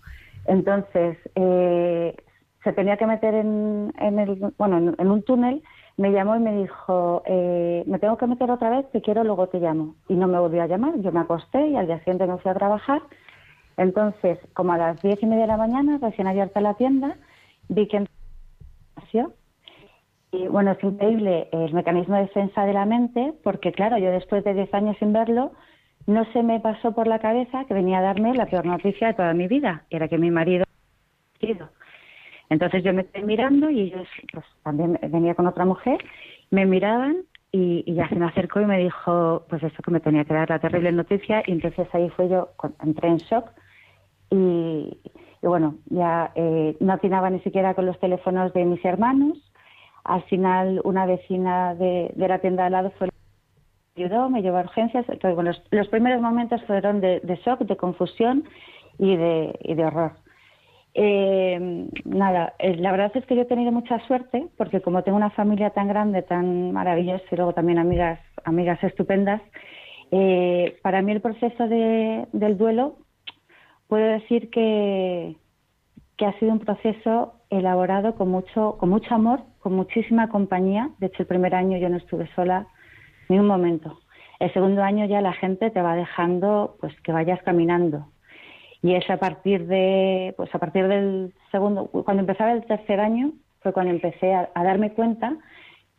Entonces, 0.46 1.18
eh, 1.36 2.16
se 2.64 2.74
tenía 2.74 2.98
que 2.98 3.08
meter 3.08 3.34
en, 3.34 3.92
el, 3.98 4.54
bueno, 4.58 4.94
en, 4.98 5.12
un 5.12 5.24
túnel, 5.24 5.64
me 5.98 6.12
llamó 6.12 6.36
y 6.36 6.40
me 6.40 6.56
dijo, 6.56 7.24
eh, 7.26 7.84
me 7.88 7.98
tengo 7.98 8.18
que 8.18 8.28
meter 8.28 8.52
otra 8.52 8.70
vez, 8.70 8.90
te 8.92 9.02
quiero, 9.02 9.24
luego 9.24 9.48
te 9.48 9.60
llamo. 9.60 9.96
Y 10.08 10.16
no 10.16 10.28
me 10.28 10.40
volvió 10.40 10.62
a 10.62 10.68
llamar, 10.68 11.00
yo 11.00 11.12
me 11.12 11.22
acosté 11.22 11.68
y 11.68 11.76
al 11.76 11.88
día 11.88 11.98
siguiente 12.00 12.28
me 12.28 12.38
fui 12.38 12.52
a 12.52 12.56
trabajar. 12.56 13.02
Entonces, 13.78 14.38
como 14.54 14.74
a 14.74 14.78
las 14.78 15.02
diez 15.02 15.22
y 15.22 15.26
media 15.26 15.44
de 15.44 15.48
la 15.48 15.58
mañana, 15.58 15.98
recién 16.00 16.28
abierta 16.28 16.62
la 16.62 16.76
tienda, 16.76 17.18
vi 17.70 17.88
que. 17.88 18.06
Y 20.38 20.48
bueno, 20.48 20.72
es 20.72 20.84
increíble 20.84 21.50
el 21.52 21.74
mecanismo 21.74 22.16
de 22.16 22.24
defensa 22.24 22.64
de 22.66 22.74
la 22.74 22.86
mente, 22.86 23.34
porque 23.44 23.72
claro, 23.72 23.98
yo 23.98 24.12
después 24.12 24.44
de 24.44 24.54
10 24.54 24.72
años 24.74 24.96
sin 25.00 25.12
verlo, 25.12 25.52
no 26.06 26.26
se 26.32 26.44
me 26.44 26.60
pasó 26.60 26.94
por 26.94 27.08
la 27.08 27.20
cabeza 27.20 27.66
que 27.66 27.74
venía 27.74 28.00
a 28.00 28.04
darme 28.04 28.36
la 28.36 28.46
peor 28.46 28.66
noticia 28.66 29.08
de 29.08 29.14
toda 29.16 29.34
mi 29.34 29.48
vida, 29.48 29.86
era 29.90 30.08
que 30.08 30.18
mi 30.20 30.30
marido 30.30 30.66
había. 31.42 31.70
Entonces 32.50 32.84
yo 32.84 32.94
me 32.94 33.02
estoy 33.02 33.24
mirando 33.24 33.70
y 33.70 33.82
ellos 33.82 34.08
pues, 34.32 34.46
también 34.64 35.00
venía 35.10 35.34
con 35.34 35.48
otra 35.48 35.66
mujer, 35.66 35.98
me 36.52 36.66
miraban 36.66 37.18
y, 37.52 37.84
y 37.88 37.96
ya 37.96 38.08
se 38.08 38.16
me 38.16 38.28
acercó 38.28 38.62
y 38.62 38.66
me 38.66 38.78
dijo, 38.78 39.44
pues 39.50 39.64
eso 39.64 39.82
que 39.82 39.92
me 39.92 40.00
tenía 40.00 40.24
que 40.24 40.36
dar 40.36 40.50
la 40.50 40.60
terrible 40.60 40.92
noticia 40.92 41.42
y 41.48 41.52
entonces 41.52 41.88
ahí 41.94 42.10
fue 42.12 42.30
yo, 42.30 42.50
entré 42.84 43.10
en 43.10 43.18
shock 43.18 43.50
y, 44.30 44.98
y 45.42 45.48
bueno, 45.48 45.76
ya 45.86 46.32
eh, 46.36 46.76
no 46.80 46.94
atinaba 46.94 47.30
ni 47.30 47.40
siquiera 47.42 47.74
con 47.74 47.86
los 47.86 48.00
teléfonos 48.00 48.54
de 48.54 48.66
mis 48.66 48.84
hermanos. 48.84 49.38
Al 50.08 50.24
final 50.24 50.82
una 50.84 51.06
vecina 51.06 51.76
de, 51.76 52.12
la 52.16 52.40
tienda 52.40 52.66
al 52.66 52.72
lado 52.72 52.92
fue 52.98 53.10
ayudó, 53.96 54.30
me 54.30 54.42
llevó 54.42 54.58
a 54.58 54.62
urgencias. 54.62 55.06
Entonces, 55.10 55.36
bueno, 55.36 55.52
los, 55.72 55.88
primeros 55.90 56.22
momentos 56.22 56.64
fueron 56.66 57.02
de, 57.02 57.20
de 57.20 57.36
shock, 57.38 57.60
de 57.62 57.76
confusión 57.78 58.44
y 58.98 59.16
de, 59.16 59.58
y 59.62 59.74
de 59.76 59.86
horror. 59.86 60.14
Eh, 60.94 61.88
nada, 62.06 62.54
eh, 62.58 62.76
la 62.78 62.92
verdad 62.92 63.12
es 63.16 63.26
que 63.26 63.36
yo 63.36 63.42
he 63.44 63.46
tenido 63.46 63.72
mucha 63.72 64.00
suerte 64.08 64.48
porque 64.58 64.82
como 64.82 65.04
tengo 65.04 65.18
una 65.18 65.30
familia 65.30 65.70
tan 65.70 65.88
grande, 65.88 66.24
tan 66.24 66.72
maravillosa 66.72 67.24
y 67.32 67.36
luego 67.36 67.54
también 67.54 67.78
amigas, 67.78 68.20
amigas 68.46 68.84
estupendas, 68.84 69.42
eh, 70.12 70.78
para 70.82 71.02
mí 71.02 71.12
el 71.12 71.22
proceso 71.22 71.68
de- 71.68 72.28
del 72.32 72.58
duelo 72.58 72.96
puedo 73.88 74.06
decir 74.08 74.50
que, 74.50 75.36
que 76.18 76.26
ha 76.26 76.38
sido 76.40 76.52
un 76.52 76.60
proceso 76.60 77.36
elaborado 77.50 78.16
con 78.16 78.30
mucho, 78.30 78.78
con 78.80 78.90
mucho 78.90 79.14
amor, 79.14 79.42
con 79.60 79.74
muchísima 79.74 80.30
compañía. 80.30 80.90
De 81.00 81.08
hecho, 81.08 81.24
el 81.24 81.28
primer 81.28 81.56
año 81.56 81.78
yo 81.78 81.90
no 81.90 81.98
estuve 81.98 82.28
sola 82.36 82.68
ni 83.30 83.40
un 83.40 83.48
momento. 83.48 84.00
El 84.40 84.52
segundo 84.54 84.84
año 84.84 85.06
ya 85.06 85.22
la 85.22 85.34
gente 85.34 85.70
te 85.70 85.82
va 85.82 85.96
dejando 85.96 86.78
pues 86.80 86.94
que 87.02 87.12
vayas 87.12 87.42
caminando. 87.44 88.08
Y 88.82 88.94
es 88.94 89.10
a 89.10 89.18
partir 89.18 89.68
de, 89.68 90.34
pues 90.38 90.54
a 90.54 90.60
partir 90.60 90.88
del 90.88 91.34
segundo, 91.52 91.88
cuando 91.88 92.22
empezaba 92.22 92.52
el 92.52 92.66
tercer 92.66 93.00
año, 93.00 93.34
fue 93.62 93.74
cuando 93.74 93.92
empecé 93.92 94.34
a, 94.34 94.50
a 94.54 94.64
darme 94.64 94.94
cuenta, 94.94 95.36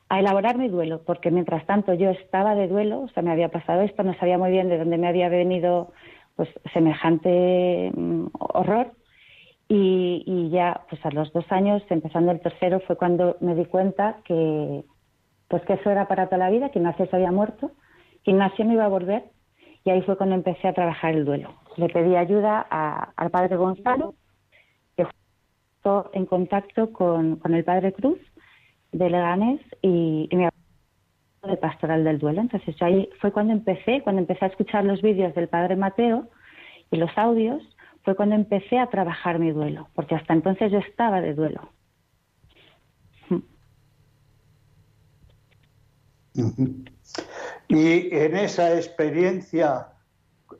a 0.08 0.20
elaborar 0.20 0.56
mi 0.56 0.68
duelo, 0.68 1.02
porque 1.04 1.30
mientras 1.30 1.66
tanto 1.66 1.92
yo 1.94 2.10
estaba 2.10 2.54
de 2.54 2.68
duelo, 2.68 3.02
o 3.02 3.08
sea, 3.08 3.22
me 3.22 3.32
había 3.32 3.50
pasado 3.50 3.82
esto, 3.82 4.02
no 4.02 4.14
sabía 4.14 4.38
muy 4.38 4.50
bien 4.50 4.68
de 4.68 4.78
dónde 4.78 4.96
me 4.96 5.08
había 5.08 5.28
venido 5.28 5.92
pues 6.36 6.48
semejante 6.72 7.90
mm, 7.94 8.26
horror. 8.38 8.92
Y, 9.70 10.48
ya, 10.50 10.80
pues 10.88 11.04
a 11.04 11.10
los 11.10 11.30
dos 11.34 11.44
años, 11.52 11.82
empezando 11.90 12.32
el 12.32 12.40
tercero, 12.40 12.80
fue 12.80 12.96
cuando 12.96 13.36
me 13.40 13.54
di 13.54 13.66
cuenta 13.66 14.16
que, 14.24 14.82
pues 15.48 15.62
que 15.64 15.74
eso 15.74 15.90
era 15.90 16.08
para 16.08 16.26
toda 16.26 16.38
la 16.38 16.50
vida, 16.50 16.70
que 16.70 16.78
Ignacio 16.78 17.06
se 17.06 17.16
había 17.16 17.30
muerto, 17.32 17.72
que 18.24 18.30
Ignacio 18.30 18.64
no 18.64 18.72
iba 18.72 18.86
a 18.86 18.88
volver, 18.88 19.24
y 19.84 19.90
ahí 19.90 20.00
fue 20.02 20.16
cuando 20.16 20.34
empecé 20.36 20.68
a 20.68 20.72
trabajar 20.72 21.14
el 21.14 21.24
duelo. 21.26 21.54
Le 21.76 21.88
pedí 21.90 22.16
ayuda 22.16 22.66
a- 22.70 23.12
al 23.16 23.30
padre 23.30 23.56
Gonzalo, 23.56 24.14
que 24.96 25.06
fue 25.82 26.02
en 26.14 26.24
contacto 26.24 26.90
con, 26.92 27.36
con 27.36 27.52
el 27.54 27.64
padre 27.64 27.92
Cruz 27.92 28.18
de 28.92 29.10
Leganés 29.10 29.60
y, 29.82 30.28
y 30.30 30.36
me 30.36 30.46
habló 30.46 31.54
de 31.54 31.56
pastoral 31.58 32.04
del 32.04 32.18
duelo. 32.18 32.40
Entonces 32.40 32.74
ahí 32.82 33.08
fue 33.20 33.32
cuando 33.32 33.52
empecé, 33.52 34.02
cuando 34.02 34.20
empecé 34.22 34.46
a 34.46 34.48
escuchar 34.48 34.84
los 34.84 35.02
vídeos 35.02 35.34
del 35.34 35.48
padre 35.48 35.76
Mateo 35.76 36.28
y 36.90 36.96
los 36.96 37.10
audios, 37.16 37.62
fue 38.04 38.14
cuando 38.16 38.34
empecé 38.34 38.78
a 38.78 38.88
trabajar 38.88 39.38
mi 39.38 39.50
duelo, 39.52 39.88
porque 39.94 40.14
hasta 40.14 40.32
entonces 40.32 40.72
yo 40.72 40.78
estaba 40.78 41.20
de 41.20 41.34
duelo. 41.34 41.70
Y 47.68 48.14
en 48.14 48.36
esa 48.36 48.74
experiencia, 48.76 49.88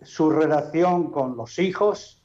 su 0.03 0.31
relación 0.31 1.11
con 1.11 1.37
los 1.37 1.59
hijos, 1.59 2.25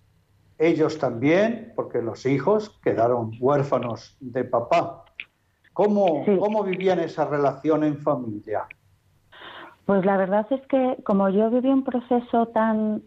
ellos 0.58 0.98
también, 0.98 1.72
porque 1.76 2.02
los 2.02 2.26
hijos 2.26 2.80
quedaron 2.84 3.32
huérfanos 3.40 4.18
de 4.20 4.44
papá. 4.44 5.06
¿Cómo, 5.74 6.24
Sí. 6.26 6.38
cómo 6.38 6.64
vivían 6.64 7.00
esa 7.00 7.26
relación 7.26 7.84
en 7.84 7.98
familia? 7.98 8.68
Pues 9.86 10.06
la 10.06 10.18
verdad 10.18 10.46
es 10.52 10.62
que 10.68 10.98
como 11.04 11.30
yo 11.30 11.50
viví 11.50 11.70
un 11.70 11.84
proceso 11.84 12.48
tan... 12.48 13.04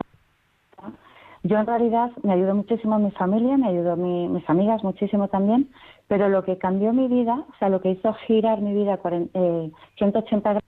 Yo 1.48 1.58
en 1.58 1.66
realidad 1.66 2.10
me 2.24 2.32
ayudó 2.32 2.54
muchísimo 2.56 2.98
mi 2.98 3.10
familia, 3.12 3.56
me 3.56 3.68
ayudó 3.68 3.94
mi- 3.96 4.28
mis 4.28 4.48
amigas 4.50 4.82
muchísimo 4.82 5.28
también, 5.28 5.70
pero 6.08 6.28
lo 6.28 6.42
que 6.44 6.58
cambió 6.58 6.92
mi 6.92 7.06
vida, 7.08 7.44
o 7.48 7.54
sea, 7.58 7.68
lo 7.68 7.80
que 7.80 7.90
hizo 7.90 8.12
girar 8.26 8.60
mi 8.60 8.72
vida 8.74 9.00
cuaren- 9.00 9.30
eh, 9.34 9.70
180 9.96 10.50
grados, 10.50 10.64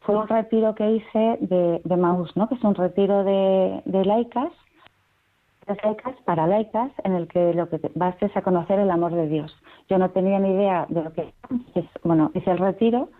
fue 0.00 0.16
un 0.16 0.26
retiro 0.26 0.74
que 0.74 0.90
hice 0.96 1.38
de, 1.40 1.80
de 1.84 1.96
Maús, 1.96 2.36
¿no? 2.36 2.48
que 2.48 2.56
es 2.56 2.64
un 2.64 2.74
retiro 2.74 3.22
de, 3.22 3.82
de 3.84 4.04
laicas, 4.04 4.50
de 5.68 5.76
laicas 5.84 6.16
para 6.24 6.48
laicas, 6.48 6.90
en 7.04 7.12
el 7.14 7.28
que 7.28 7.54
lo 7.54 7.68
que 7.68 7.78
vas 7.94 8.16
es 8.20 8.36
a 8.36 8.42
conocer 8.42 8.80
el 8.80 8.90
amor 8.90 9.14
de 9.14 9.28
Dios. 9.28 9.54
Yo 9.88 9.98
no 9.98 10.10
tenía 10.10 10.40
ni 10.40 10.50
idea 10.54 10.86
de 10.88 11.04
lo 11.04 11.12
que 11.12 11.32
es, 11.76 11.84
bueno, 12.02 12.32
hice 12.34 12.50
el 12.50 12.58
retiro 12.58 13.10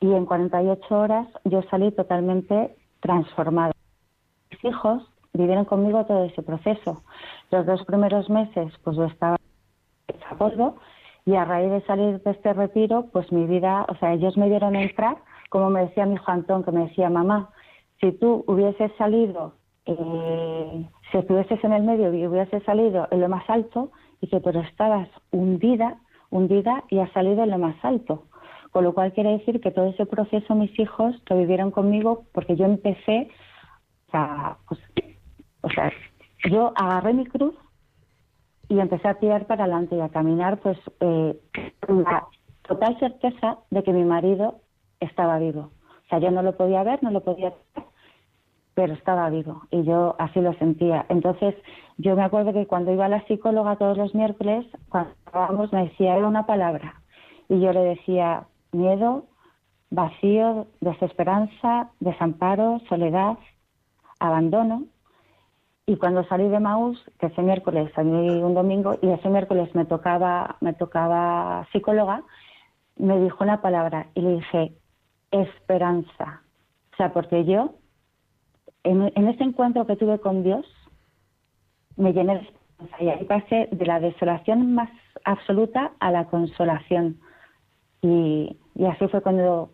y 0.00 0.12
en 0.12 0.26
48 0.26 0.98
horas 0.98 1.28
yo 1.44 1.62
salí 1.70 1.92
totalmente 1.92 2.74
transformada. 3.00 3.72
Mis 4.50 4.64
hijos 4.64 5.08
vivieron 5.36 5.64
conmigo 5.64 6.04
todo 6.04 6.24
ese 6.24 6.42
proceso. 6.42 7.02
Los 7.50 7.66
dos 7.66 7.84
primeros 7.84 8.28
meses 8.30 8.72
pues 8.82 8.96
yo 8.96 9.04
estaba 9.04 9.36
polvo 10.38 10.76
y 11.24 11.34
a 11.34 11.44
raíz 11.44 11.70
de 11.70 11.80
salir 11.82 12.22
de 12.22 12.30
este 12.30 12.52
retiro 12.52 13.06
pues 13.12 13.30
mi 13.32 13.46
vida, 13.46 13.86
o 13.88 13.96
sea, 13.96 14.12
ellos 14.12 14.36
me 14.36 14.48
vieron 14.48 14.76
entrar, 14.76 15.16
como 15.50 15.70
me 15.70 15.82
decía 15.82 16.06
mi 16.06 16.14
hijo 16.14 16.30
Antón, 16.30 16.64
que 16.64 16.72
me 16.72 16.86
decía, 16.86 17.10
mamá, 17.10 17.50
si 18.00 18.12
tú 18.12 18.44
hubieses 18.46 18.92
salido, 18.96 19.54
eh, 19.86 20.88
si 21.10 21.18
estuvieses 21.18 21.62
en 21.64 21.72
el 21.72 21.82
medio 21.82 22.12
y 22.12 22.26
hubieses 22.26 22.62
salido 22.64 23.08
en 23.10 23.20
lo 23.20 23.28
más 23.28 23.48
alto, 23.48 23.90
y 24.20 24.28
que 24.28 24.40
pero 24.40 24.60
estabas 24.60 25.08
hundida, 25.30 25.98
hundida 26.30 26.84
y 26.90 26.98
has 26.98 27.10
salido 27.12 27.44
en 27.44 27.50
lo 27.50 27.58
más 27.58 27.76
alto. 27.82 28.24
Con 28.70 28.84
lo 28.84 28.92
cual 28.92 29.12
quiere 29.12 29.38
decir 29.38 29.60
que 29.60 29.70
todo 29.70 29.86
ese 29.86 30.06
proceso 30.06 30.54
mis 30.54 30.78
hijos 30.78 31.14
lo 31.28 31.38
vivieron 31.38 31.70
conmigo 31.70 32.24
porque 32.32 32.56
yo 32.56 32.66
empecé, 32.66 33.30
o 34.08 34.10
sea, 34.10 34.58
pues, 34.68 34.80
o 35.66 35.70
sea, 35.70 35.92
yo 36.48 36.72
agarré 36.76 37.12
mi 37.12 37.26
cruz 37.26 37.54
y 38.68 38.78
empecé 38.78 39.08
a 39.08 39.18
tirar 39.18 39.46
para 39.46 39.64
adelante 39.64 39.96
y 39.96 40.00
a 40.00 40.10
caminar, 40.10 40.58
pues 40.58 40.78
eh, 41.00 41.36
con 41.84 42.04
la 42.04 42.24
total 42.62 42.96
certeza 43.00 43.58
de 43.70 43.82
que 43.82 43.92
mi 43.92 44.04
marido 44.04 44.60
estaba 45.00 45.38
vivo. 45.38 45.72
O 46.04 46.08
sea, 46.08 46.20
yo 46.20 46.30
no 46.30 46.42
lo 46.42 46.56
podía 46.56 46.84
ver, 46.84 47.02
no 47.02 47.10
lo 47.10 47.24
podía 47.24 47.52
pero 48.74 48.92
estaba 48.92 49.28
vivo 49.30 49.62
y 49.70 49.82
yo 49.82 50.14
así 50.18 50.40
lo 50.40 50.52
sentía. 50.54 51.04
Entonces, 51.08 51.54
yo 51.96 52.14
me 52.14 52.22
acuerdo 52.22 52.52
que 52.52 52.66
cuando 52.66 52.92
iba 52.92 53.06
a 53.06 53.08
la 53.08 53.26
psicóloga 53.26 53.76
todos 53.76 53.96
los 53.96 54.14
miércoles, 54.14 54.66
cuando 54.88 55.10
estábamos, 55.24 55.72
me 55.72 55.84
decía, 55.84 56.14
era 56.14 56.28
una 56.28 56.46
palabra. 56.46 56.94
Y 57.48 57.58
yo 57.58 57.72
le 57.72 57.80
decía, 57.80 58.44
miedo, 58.72 59.24
vacío, 59.90 60.66
desesperanza, 60.80 61.90
desamparo, 61.98 62.80
soledad, 62.88 63.38
abandono. 64.20 64.84
Y 65.86 65.96
cuando 65.96 66.24
salí 66.24 66.48
de 66.48 66.58
Maús, 66.58 67.00
que 67.20 67.26
ese 67.26 67.42
miércoles 67.42 67.92
salí 67.94 68.10
un 68.10 68.54
domingo 68.54 68.98
y 69.00 69.08
ese 69.08 69.28
miércoles 69.28 69.72
me 69.74 69.84
tocaba, 69.84 70.56
me 70.60 70.72
tocaba 70.72 71.66
psicóloga, 71.70 72.24
me 72.96 73.20
dijo 73.20 73.44
una 73.44 73.62
palabra 73.62 74.08
y 74.14 74.20
le 74.20 74.32
dije 74.34 74.72
esperanza. 75.30 76.42
O 76.92 76.96
sea, 76.96 77.12
porque 77.12 77.44
yo, 77.44 77.74
en, 78.82 79.28
ese 79.28 79.44
encuentro 79.44 79.86
que 79.86 79.94
tuve 79.94 80.18
con 80.18 80.42
Dios, 80.42 80.66
me 81.96 82.12
llené 82.12 82.34
de 82.34 82.40
esperanza 82.40 83.02
y 83.02 83.08
ahí 83.08 83.24
pasé 83.24 83.68
de 83.70 83.86
la 83.86 84.00
desolación 84.00 84.74
más 84.74 84.90
absoluta 85.24 85.92
a 86.00 86.10
la 86.10 86.24
consolación. 86.24 87.20
Y, 88.02 88.58
y 88.74 88.86
así 88.86 89.06
fue 89.06 89.22
cuando, 89.22 89.70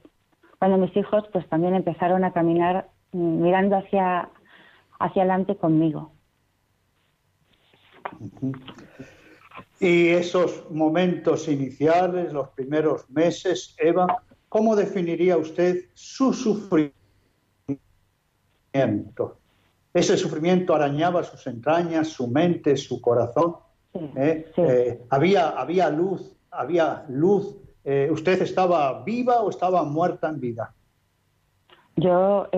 cuando 0.59 0.77
mis 0.77 0.95
hijos 0.97 1.25
pues 1.33 1.49
también 1.49 1.75
empezaron 1.75 2.23
a 2.25 2.33
caminar 2.33 2.89
mm, 3.13 3.43
mirando 3.43 3.77
hacia, 3.77 4.29
hacia 5.03 5.23
adelante 5.23 5.57
conmigo. 5.57 6.13
Y 9.81 10.09
esos 10.09 10.71
momentos 10.71 11.49
iniciales, 11.49 12.33
los 12.33 12.51
primeros 12.51 13.11
meses, 13.11 13.75
Eva, 13.79 14.23
¿cómo 14.49 14.77
definiría 14.77 15.37
usted 15.37 15.87
su 15.93 16.33
sufrimiento? 16.33 16.93
Ese 19.93 20.17
sufrimiento 20.17 20.75
arañaba 20.75 21.25
sus 21.25 21.47
entrañas, 21.49 22.09
su 22.09 22.29
mente, 22.29 22.77
su 22.77 23.01
corazón. 23.01 23.57
¿eh? 23.93 24.51
Eh, 24.57 25.03
había, 25.11 25.49
había 25.51 25.91
luz, 25.91 26.33
había 26.51 27.05
luz. 27.09 27.57
Eh, 27.85 28.09
¿Usted 28.11 28.41
estaba 28.41 29.03
viva 29.03 29.43
o 29.43 29.51
estaba 29.51 29.83
muerta 29.83 30.29
en 30.29 30.41
vida? 30.41 30.73
Yo, 31.97 32.49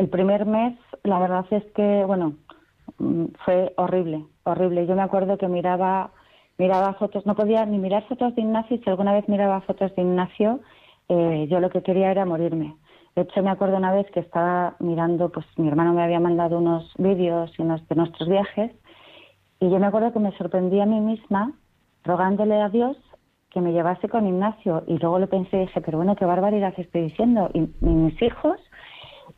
el 0.00 0.08
primer 0.08 0.46
mes, 0.46 0.76
la 1.04 1.18
verdad 1.18 1.44
es 1.50 1.64
que, 1.74 2.04
bueno, 2.06 2.34
mm, 2.98 3.26
fue 3.44 3.72
horrible, 3.76 4.24
horrible. 4.44 4.86
Yo 4.86 4.94
me 4.96 5.02
acuerdo 5.02 5.38
que 5.38 5.48
miraba, 5.48 6.10
miraba 6.58 6.94
fotos, 6.94 7.26
no 7.26 7.34
podía 7.34 7.66
ni 7.66 7.78
mirar 7.78 8.04
fotos 8.08 8.34
de 8.34 8.42
Ignacio, 8.42 8.76
y 8.76 8.80
si 8.80 8.90
alguna 8.90 9.12
vez 9.12 9.28
miraba 9.28 9.60
fotos 9.62 9.94
de 9.94 10.02
Ignacio, 10.02 10.60
yo 11.48 11.58
lo 11.58 11.70
que 11.70 11.82
quería 11.82 12.12
era 12.12 12.24
morirme. 12.24 12.76
De 13.16 13.22
hecho, 13.22 13.42
me 13.42 13.50
acuerdo 13.50 13.76
una 13.76 13.92
vez 13.92 14.08
que 14.12 14.20
estaba 14.20 14.76
mirando, 14.78 15.28
pues 15.30 15.44
mi 15.56 15.66
hermano 15.66 15.92
me 15.92 16.04
había 16.04 16.20
mandado 16.20 16.58
unos 16.58 16.92
vídeos 16.98 17.52
de 17.56 17.94
nuestros 17.96 18.28
viajes 18.28 18.70
y 19.58 19.68
yo 19.68 19.78
me 19.78 19.86
acuerdo 19.86 20.12
que 20.12 20.20
me 20.20 20.36
sorprendí 20.38 20.80
a 20.80 20.86
mí 20.86 21.00
misma 21.00 21.52
rogándole 22.04 22.62
a 22.62 22.68
Dios 22.68 22.96
que 23.50 23.60
me 23.60 23.72
llevase 23.72 24.08
con 24.08 24.26
Ignacio 24.26 24.84
y 24.86 24.98
luego 24.98 25.18
lo 25.18 25.28
pensé 25.28 25.56
y 25.56 25.60
dije, 25.60 25.80
pero 25.80 25.98
bueno, 25.98 26.14
qué 26.14 26.24
barbaridad 26.24 26.72
estoy 26.76 27.02
diciendo. 27.02 27.50
Y, 27.52 27.68
mis 27.80 28.22
hijos, 28.22 28.58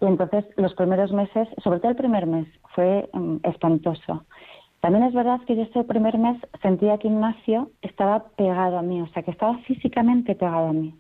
y 0.03 0.07
entonces 0.07 0.45
los 0.57 0.75
primeros 0.75 1.13
meses, 1.13 1.49
sobre 1.63 1.79
todo 1.79 1.91
el 1.91 1.97
primer 1.97 2.27
mes, 2.27 2.47
fue 2.75 3.09
mm, 3.13 3.37
espantoso. 3.45 4.25
También 4.81 5.05
es 5.05 5.15
verdad 5.15 5.41
que 5.47 5.55
yo 5.55 5.63
ese 5.63 5.85
primer 5.85 6.19
mes 6.19 6.37
sentía 6.61 6.99
que 6.99 7.07
Ignacio 7.07 7.71
estaba 7.83 8.25
pegado 8.37 8.79
a 8.79 8.83
mí, 8.83 9.01
o 9.01 9.07
sea, 9.09 9.23
que 9.23 9.31
estaba 9.31 9.57
físicamente 9.59 10.35
pegado 10.35 10.69
a 10.69 10.73
mí. 10.73 10.95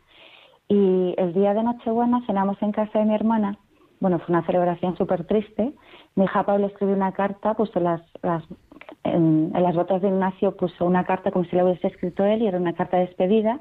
Y 0.69 1.15
el 1.19 1.35
día 1.35 1.53
de 1.53 1.65
Nochebuena 1.65 2.25
cenamos 2.27 2.57
en 2.62 2.73
casa 2.73 3.01
de 3.01 3.05
mi 3.05 3.15
hermana. 3.15 3.59
Bueno, 3.99 4.21
fue 4.21 4.35
una 4.35 4.47
celebración 4.47 4.97
súper 4.97 5.27
triste. 5.27 5.73
Mi 6.15 6.25
hija 6.25 6.45
Paula 6.45 6.69
escribió 6.69 6.95
una 6.95 7.12
carta, 7.12 7.55
puso 7.55 7.81
las 7.81 8.03
en, 9.05 9.53
las 9.53 9.75
botas 9.75 10.03
de 10.03 10.09
Ignacio, 10.09 10.57
puso 10.57 10.85
una 10.85 11.05
carta 11.05 11.31
como 11.31 11.45
si 11.47 11.57
la 11.57 11.65
hubiese 11.65 11.88
escrito 11.88 12.25
él 12.25 12.43
y 12.43 12.47
era 12.47 12.59
una 12.59 12.73
carta 12.73 12.97
de 12.97 13.07
despedida, 13.07 13.61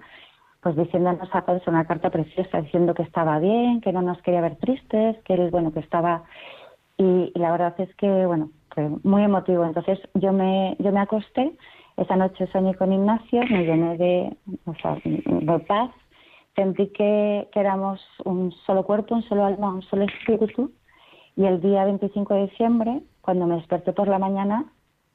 pues 0.61 0.75
diciéndonos 0.75 1.29
a 1.33 1.41
todos 1.41 1.67
una 1.67 1.85
carta 1.85 2.09
preciosa, 2.09 2.61
diciendo 2.61 2.93
que 2.93 3.03
estaba 3.03 3.39
bien, 3.39 3.81
que 3.81 3.91
no 3.91 4.01
nos 4.01 4.21
quería 4.21 4.41
ver 4.41 4.57
tristes, 4.57 5.17
que 5.23 5.33
él, 5.33 5.49
bueno, 5.51 5.71
que 5.71 5.79
estaba... 5.79 6.23
Y, 6.97 7.31
la 7.35 7.51
verdad 7.51 7.73
es 7.79 7.93
que, 7.95 8.25
bueno, 8.25 8.51
fue 8.73 8.89
muy 9.03 9.23
emotivo. 9.23 9.65
Entonces 9.65 9.99
yo 10.13 10.33
me, 10.33 10.75
yo 10.79 10.91
me 10.91 10.99
acosté, 10.99 11.51
esa 11.97 12.15
noche 12.15 12.47
soñé 12.47 12.75
con 12.75 12.93
Ignacio, 12.93 13.41
me 13.49 13.65
llené 13.65 13.97
de, 13.97 14.37
o 14.65 14.75
sea, 14.75 14.97
de 15.03 15.59
paz 15.67 15.89
sentí 16.55 16.87
que, 16.87 17.47
éramos 17.53 18.01
un 18.25 18.51
solo 18.65 18.83
cuerpo, 18.83 19.15
un 19.15 19.23
solo 19.23 19.45
alma, 19.45 19.73
un 19.73 19.81
solo 19.83 20.03
espíritu. 20.03 20.71
Y 21.35 21.45
el 21.45 21.61
día 21.61 21.85
25 21.85 22.33
de 22.33 22.47
diciembre, 22.47 23.01
cuando 23.21 23.47
me 23.47 23.55
desperté 23.55 23.93
por 23.93 24.07
la 24.07 24.19
mañana, 24.19 24.65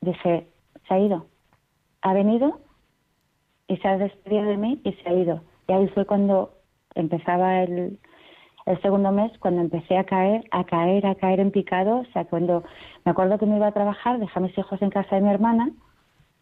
dije, 0.00 0.48
se 0.88 0.94
ha 0.94 0.98
ido. 0.98 1.26
Ha 2.02 2.14
venido 2.14 2.60
y 3.68 3.76
se 3.78 3.88
ha 3.88 3.98
despedido 3.98 4.44
de 4.44 4.56
mí 4.56 4.80
y 4.84 4.92
se 4.92 5.08
ha 5.08 5.12
ido. 5.12 5.42
Y 5.68 5.72
ahí 5.72 5.88
fue 5.88 6.04
cuando 6.04 6.52
empezaba 6.94 7.62
el, 7.62 7.98
el 8.66 8.82
segundo 8.82 9.12
mes, 9.12 9.32
cuando 9.38 9.60
empecé 9.60 9.98
a 9.98 10.04
caer, 10.04 10.44
a 10.50 10.64
caer, 10.64 11.06
a 11.06 11.14
caer 11.14 11.40
en 11.40 11.50
picado. 11.50 12.00
O 12.00 12.04
sea, 12.12 12.24
cuando 12.24 12.64
me 13.04 13.12
acuerdo 13.12 13.38
que 13.38 13.46
me 13.46 13.56
iba 13.56 13.66
a 13.66 13.72
trabajar, 13.72 14.18
dejé 14.18 14.38
a 14.38 14.42
mis 14.42 14.56
hijos 14.56 14.80
en 14.82 14.90
casa 14.90 15.16
de 15.16 15.22
mi 15.22 15.30
hermana 15.30 15.70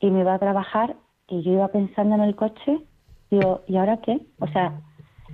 y 0.00 0.10
me 0.10 0.20
iba 0.20 0.34
a 0.34 0.38
trabajar 0.38 0.96
y 1.28 1.42
yo 1.42 1.52
iba 1.52 1.68
pensando 1.68 2.14
en 2.14 2.20
el 2.20 2.36
coche 2.36 2.80
Digo, 3.34 3.62
¿y 3.66 3.76
ahora 3.76 3.96
qué? 3.98 4.20
O 4.38 4.46
sea, 4.48 4.80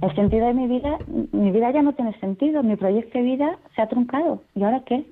el 0.00 0.14
sentido 0.14 0.46
de 0.46 0.54
mi 0.54 0.66
vida, 0.66 0.98
mi 1.32 1.50
vida 1.50 1.70
ya 1.70 1.82
no 1.82 1.92
tiene 1.92 2.18
sentido, 2.18 2.62
mi 2.62 2.76
proyecto 2.76 3.18
de 3.18 3.24
vida 3.24 3.58
se 3.74 3.82
ha 3.82 3.88
truncado. 3.88 4.42
¿Y 4.54 4.62
ahora 4.62 4.82
qué? 4.86 5.04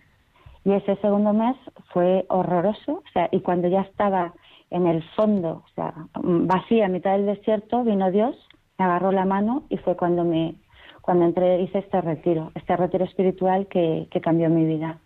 Y 0.65 0.73
ese 0.73 0.97
segundo 0.97 1.35
mes 1.35 1.57
fue 1.93 2.25
horroroso, 2.31 2.93
o 2.93 3.13
sea, 3.13 3.29
y 3.31 3.41
cuando 3.41 3.69
ya 3.69 3.83
estaba 3.83 4.33
en 4.71 4.87
el 4.87 5.03
fondo, 5.15 5.65
o 5.65 5.75
sea, 5.75 5.95
vacía, 6.15 6.87
a 6.87 6.89
mitad 6.89 7.13
del 7.13 7.27
desierto, 7.27 7.85
vino 7.85 8.11
Dios, 8.11 8.37
me 8.79 8.85
agarró 8.85 9.13
la 9.13 9.25
mano 9.25 9.65
y 9.69 9.77
fue 9.79 9.97
cuando 9.97 10.25
me 10.25 10.57
cuando 11.03 11.25
entré 11.25 11.63
hice 11.63 11.79
este 11.79 12.03
retiro, 12.03 12.53
este 12.55 12.77
retiro 12.77 13.07
espiritual 13.07 13.67
que, 13.69 14.09
que 14.11 14.21
cambió 14.21 14.51
mi 14.51 14.67
vida. 14.67 14.99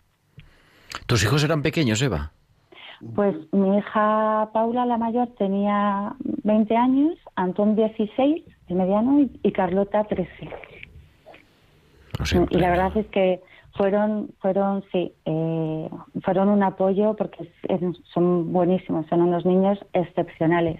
¿Tus 1.07 1.23
hijos 1.23 1.45
eran 1.45 1.61
pequeños, 1.61 2.01
Eva? 2.01 2.33
Pues 3.15 3.35
mi 3.53 3.77
hija 3.77 4.49
Paula, 4.53 4.85
la 4.85 4.97
mayor, 4.97 5.29
tenía 5.37 6.13
20 6.43 6.75
años, 6.75 7.17
Antón 7.35 7.75
16, 7.75 8.43
el 8.67 8.75
mediano, 8.75 9.21
y, 9.21 9.51
Carlota 9.51 10.03
13. 10.03 10.27
y 12.49 12.57
la 12.57 12.69
verdad 12.69 12.97
es 12.97 13.07
que 13.07 13.41
fueron, 13.73 14.29
fueron 14.39 14.83
sí, 14.91 15.13
eh, 15.25 15.89
fueron 16.23 16.49
un 16.49 16.63
apoyo 16.63 17.15
porque 17.15 17.51
son 18.13 18.53
buenísimos, 18.53 19.05
son 19.07 19.21
unos 19.21 19.45
niños 19.45 19.79
excepcionales. 19.93 20.79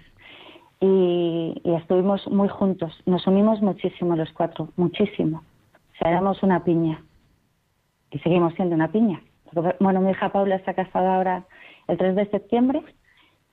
Y, 0.79 1.62
estuvimos 1.63 2.27
muy 2.27 2.49
juntos, 2.49 2.93
nos 3.06 3.25
unimos 3.25 3.62
muchísimo 3.62 4.15
los 4.15 4.32
cuatro, 4.34 4.69
muchísimo. 4.75 5.41
O 5.73 5.97
sea, 5.97 6.12
éramos 6.12 6.43
una 6.43 6.63
piña. 6.63 7.03
Y 8.12 8.19
seguimos 8.19 8.53
siendo 8.56 8.75
una 8.75 8.91
piña. 8.91 9.21
Bueno, 9.79 10.01
mi 10.01 10.12
hija 10.12 10.32
Paula 10.32 10.56
está 10.56 10.73
casada 10.73 11.15
ahora 11.15 11.45
el 11.88 11.97
3 11.97 12.15
de 12.15 12.29
septiembre 12.29 12.84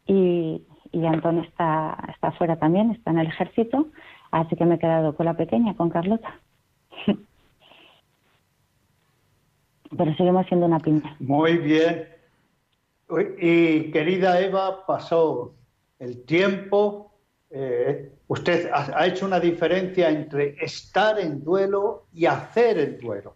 y, 0.07 0.63
y 0.93 1.07
Antón 1.07 1.39
está, 1.39 1.97
está 2.09 2.33
fuera 2.33 2.57
también, 2.57 2.91
está 2.91 3.11
en 3.11 3.19
el 3.19 3.27
ejército, 3.27 3.89
así 4.31 4.57
que 4.57 4.65
me 4.65 4.77
he 4.77 4.79
quedado 4.79 5.15
con 5.15 5.27
la 5.27 5.35
pequeña, 5.35 5.75
con 5.75 5.91
Carlota. 5.91 6.41
Pero 9.97 10.15
seguimos 10.15 10.47
siendo 10.47 10.67
una 10.67 10.79
pinta. 10.79 11.15
Muy 11.19 11.59
bien. 11.59 12.09
Y 13.39 13.91
querida 13.91 14.41
Eva, 14.41 14.87
pasó 14.87 15.55
el 15.99 16.25
tiempo. 16.25 17.13
Eh, 17.51 18.13
usted 18.29 18.71
ha, 18.73 19.07
hecho 19.07 19.27
una 19.27 19.41
diferencia 19.41 20.09
entre 20.09 20.55
estar 20.61 21.19
en 21.19 21.43
duelo 21.43 22.07
y 22.13 22.27
hacer 22.27 22.79
el 22.79 23.01
duelo. 23.01 23.35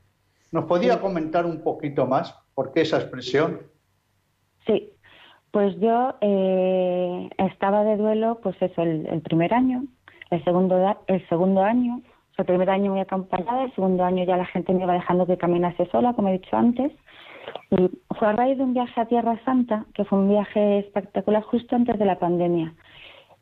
¿Nos 0.52 0.66
podía 0.66 1.00
comentar 1.00 1.44
un 1.44 1.62
poquito 1.62 2.06
más 2.06 2.32
por 2.54 2.72
qué 2.72 2.82
esa 2.82 2.98
expresión? 2.98 3.62
Sí, 4.66 4.92
pues 5.50 5.78
yo 5.80 6.14
eh, 6.20 7.28
estaba 7.38 7.82
de 7.82 7.96
duelo, 7.96 8.38
pues 8.40 8.54
eso, 8.60 8.82
el, 8.82 9.20
primer 9.22 9.52
año, 9.52 9.84
el 10.30 10.44
segundo, 10.44 10.96
el 11.08 11.28
segundo 11.28 11.62
año, 11.62 12.00
el 12.36 12.44
primer 12.44 12.70
año 12.70 12.92
muy 12.92 13.00
acompañada, 13.00 13.64
el 13.64 13.74
segundo 13.74 14.04
año 14.04 14.24
ya 14.24 14.36
la 14.36 14.46
gente 14.46 14.72
me 14.72 14.82
iba 14.82 14.92
dejando 14.92 15.26
que 15.26 15.36
caminase 15.36 15.86
sola, 15.86 16.14
como 16.14 16.28
he 16.28 16.38
dicho 16.38 16.56
antes, 16.56 16.92
y 17.70 17.90
fue 18.18 18.28
a 18.28 18.32
raíz 18.32 18.58
de 18.58 18.64
un 18.64 18.74
viaje 18.74 19.00
a 19.00 19.06
Tierra 19.06 19.38
Santa, 19.44 19.86
que 19.94 20.04
fue 20.04 20.18
un 20.18 20.28
viaje 20.28 20.80
espectacular 20.80 21.42
justo 21.42 21.76
antes 21.76 21.98
de 21.98 22.04
la 22.04 22.18
pandemia, 22.18 22.74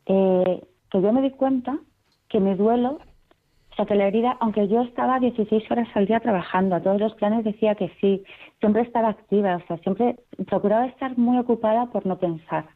eh, 0.06 0.62
que 0.90 1.00
yo 1.00 1.12
me 1.12 1.22
di 1.22 1.30
cuenta 1.30 1.78
que 2.28 2.40
mi 2.40 2.54
duelo 2.54 2.98
o 3.72 3.74
sea, 3.74 3.86
que 3.86 3.94
la 3.94 4.06
herida, 4.06 4.36
aunque 4.40 4.68
yo 4.68 4.82
estaba 4.82 5.18
16 5.18 5.70
horas 5.70 5.88
al 5.94 6.06
día 6.06 6.20
trabajando, 6.20 6.76
a 6.76 6.80
todos 6.80 7.00
los 7.00 7.14
planes 7.14 7.42
decía 7.42 7.74
que 7.74 7.90
sí, 8.00 8.22
siempre 8.60 8.82
estaba 8.82 9.08
activa, 9.08 9.56
o 9.56 9.66
sea, 9.66 9.78
siempre 9.78 10.16
procuraba 10.46 10.84
estar 10.86 11.16
muy 11.16 11.38
ocupada 11.38 11.86
por 11.86 12.04
no 12.04 12.18
pensar, 12.18 12.66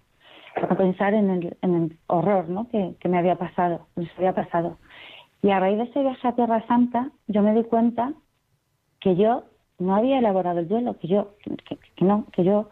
por 0.55 0.70
no 0.70 0.76
pensar 0.76 1.12
en 1.12 1.31
el, 1.31 1.57
en 1.61 1.74
el 1.74 1.98
horror 2.07 2.48
¿no? 2.48 2.66
que, 2.68 2.94
que 2.98 3.11
me 3.11 3.18
había 3.18 3.37
pasado, 3.37 3.87
me 3.94 4.09
había 4.16 4.35
pasado. 4.35 4.79
Y 5.42 5.51
a 5.51 5.61
raíz 5.61 5.79
de 5.79 5.85
ese 5.85 6.01
viaje 6.01 6.29
a 6.29 6.35
Tierra 6.35 6.66
Santa, 6.66 7.11
yo 7.29 7.42
me 7.42 7.55
di 7.55 7.64
cuenta 7.64 8.12
que 9.01 9.16
yo 9.16 9.44
no 9.79 9.94
había 9.94 10.18
elaborado 10.18 10.59
el 10.59 10.68
duelo, 10.68 10.99
que 10.99 11.09
yo, 11.09 11.35
que 11.96 12.05
no, 12.05 12.27
que 12.33 12.44
yo, 12.44 12.68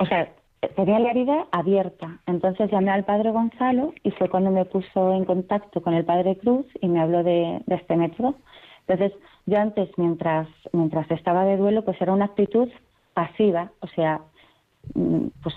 o 0.00 0.06
sea, 0.06 0.32
tenía 0.74 0.98
la 0.98 1.10
herida 1.10 1.46
abierta. 1.52 2.18
Entonces 2.26 2.70
llamé 2.70 2.90
al 2.90 3.04
padre 3.04 3.30
Gonzalo 3.30 3.92
y 4.02 4.10
fue 4.12 4.28
cuando 4.28 4.50
me 4.50 4.64
puso 4.64 5.12
en 5.12 5.24
contacto 5.24 5.82
con 5.82 5.94
el 5.94 6.04
padre 6.04 6.36
Cruz 6.36 6.66
y 6.80 6.88
me 6.88 7.00
habló 7.00 7.22
de, 7.22 7.62
este 7.68 7.96
método. 7.96 8.34
Entonces 8.86 9.12
yo 9.46 9.58
antes, 9.58 9.90
mientras, 9.96 10.48
mientras 10.72 11.10
estaba 11.10 11.44
de 11.44 11.56
duelo, 11.56 11.84
pues 11.84 12.00
era 12.00 12.12
una 12.12 12.26
actitud 12.26 12.68
pasiva, 13.14 13.70
o 13.80 13.86
sea, 13.88 14.20
mm, 14.94 15.26
pues 15.42 15.54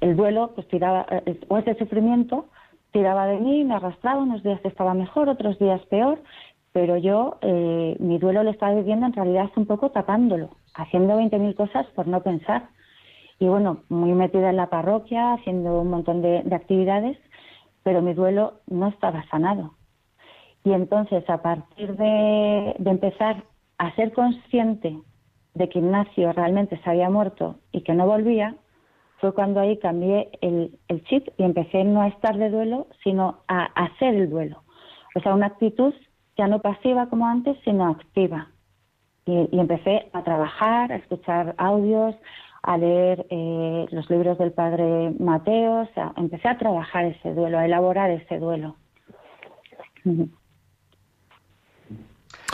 el 0.00 0.16
duelo, 0.16 0.52
pues 0.54 0.68
tiraba, 0.68 1.06
eh, 1.10 1.40
o 1.48 1.58
ese 1.58 1.74
sufrimiento 1.76 2.46
tiraba 2.92 3.26
de 3.26 3.38
mí, 3.38 3.64
me 3.64 3.74
arrastraba, 3.74 4.22
unos 4.22 4.42
días 4.42 4.60
estaba 4.64 4.94
mejor, 4.94 5.28
otros 5.28 5.58
días 5.58 5.80
peor, 5.86 6.22
pero 6.72 6.96
yo 6.96 7.38
eh, 7.42 7.96
mi 8.00 8.18
duelo 8.18 8.42
lo 8.42 8.50
estaba 8.50 8.74
viviendo 8.74 9.06
en 9.06 9.12
realidad 9.12 9.50
un 9.56 9.66
poco 9.66 9.90
tapándolo, 9.90 10.50
haciendo 10.74 11.18
20.000 11.18 11.54
cosas 11.54 11.86
por 11.94 12.06
no 12.06 12.22
pensar 12.22 12.68
y 13.38 13.46
bueno, 13.46 13.84
muy 13.88 14.12
metida 14.12 14.50
en 14.50 14.56
la 14.56 14.68
parroquia, 14.68 15.34
haciendo 15.34 15.80
un 15.80 15.90
montón 15.90 16.22
de, 16.22 16.38
actividades, 16.52 17.16
pero 17.84 18.02
mi 18.02 18.12
duelo 18.12 18.54
no 18.66 18.88
estaba 18.88 19.24
sanado. 19.28 19.74
Y 20.64 20.72
entonces, 20.72 21.28
a 21.30 21.40
partir 21.40 21.96
de, 21.96 22.74
empezar 22.84 23.44
a 23.78 23.94
ser 23.94 24.12
consciente 24.12 24.98
de 25.54 25.68
que 25.68 25.78
Ignacio 25.78 26.32
realmente 26.32 26.80
se 26.82 26.90
había 26.90 27.10
muerto 27.10 27.56
y 27.70 27.82
que 27.82 27.94
no 27.94 28.06
volvía, 28.06 28.56
fue 29.20 29.32
cuando 29.34 29.60
ahí 29.60 29.78
cambié 29.78 30.30
el, 30.40 30.78
chip 31.04 31.28
y 31.36 31.42
empecé 31.42 31.84
no 31.84 32.02
a 32.02 32.08
estar 32.08 32.36
de 32.36 32.50
duelo, 32.50 32.86
sino 33.02 33.42
a 33.48 33.64
hacer 33.64 34.14
el 34.14 34.30
duelo. 34.30 34.62
O 35.14 35.20
sea, 35.20 35.34
una 35.34 35.46
actitud 35.46 35.94
ya 36.36 36.46
no 36.46 36.60
pasiva 36.60 37.08
como 37.08 37.26
antes, 37.26 37.56
sino 37.64 37.88
activa. 37.88 38.48
Y, 39.26 39.48
y 39.50 39.60
empecé 39.60 40.08
a 40.12 40.22
trabajar, 40.22 40.92
a 40.92 40.96
escuchar 40.96 41.54
audios, 41.58 42.14
a 42.62 42.76
leer 42.76 43.26
eh, 43.30 43.86
los 43.90 44.10
libros 44.10 44.38
del 44.38 44.52
padre 44.52 45.14
Mateo, 45.18 45.82
o 45.82 45.88
sea, 45.94 46.12
empecé 46.16 46.48
a 46.48 46.58
trabajar 46.58 47.04
ese 47.06 47.32
duelo, 47.34 47.58
a 47.58 47.64
elaborar 47.64 48.10
ese 48.10 48.38
duelo. 48.38 48.76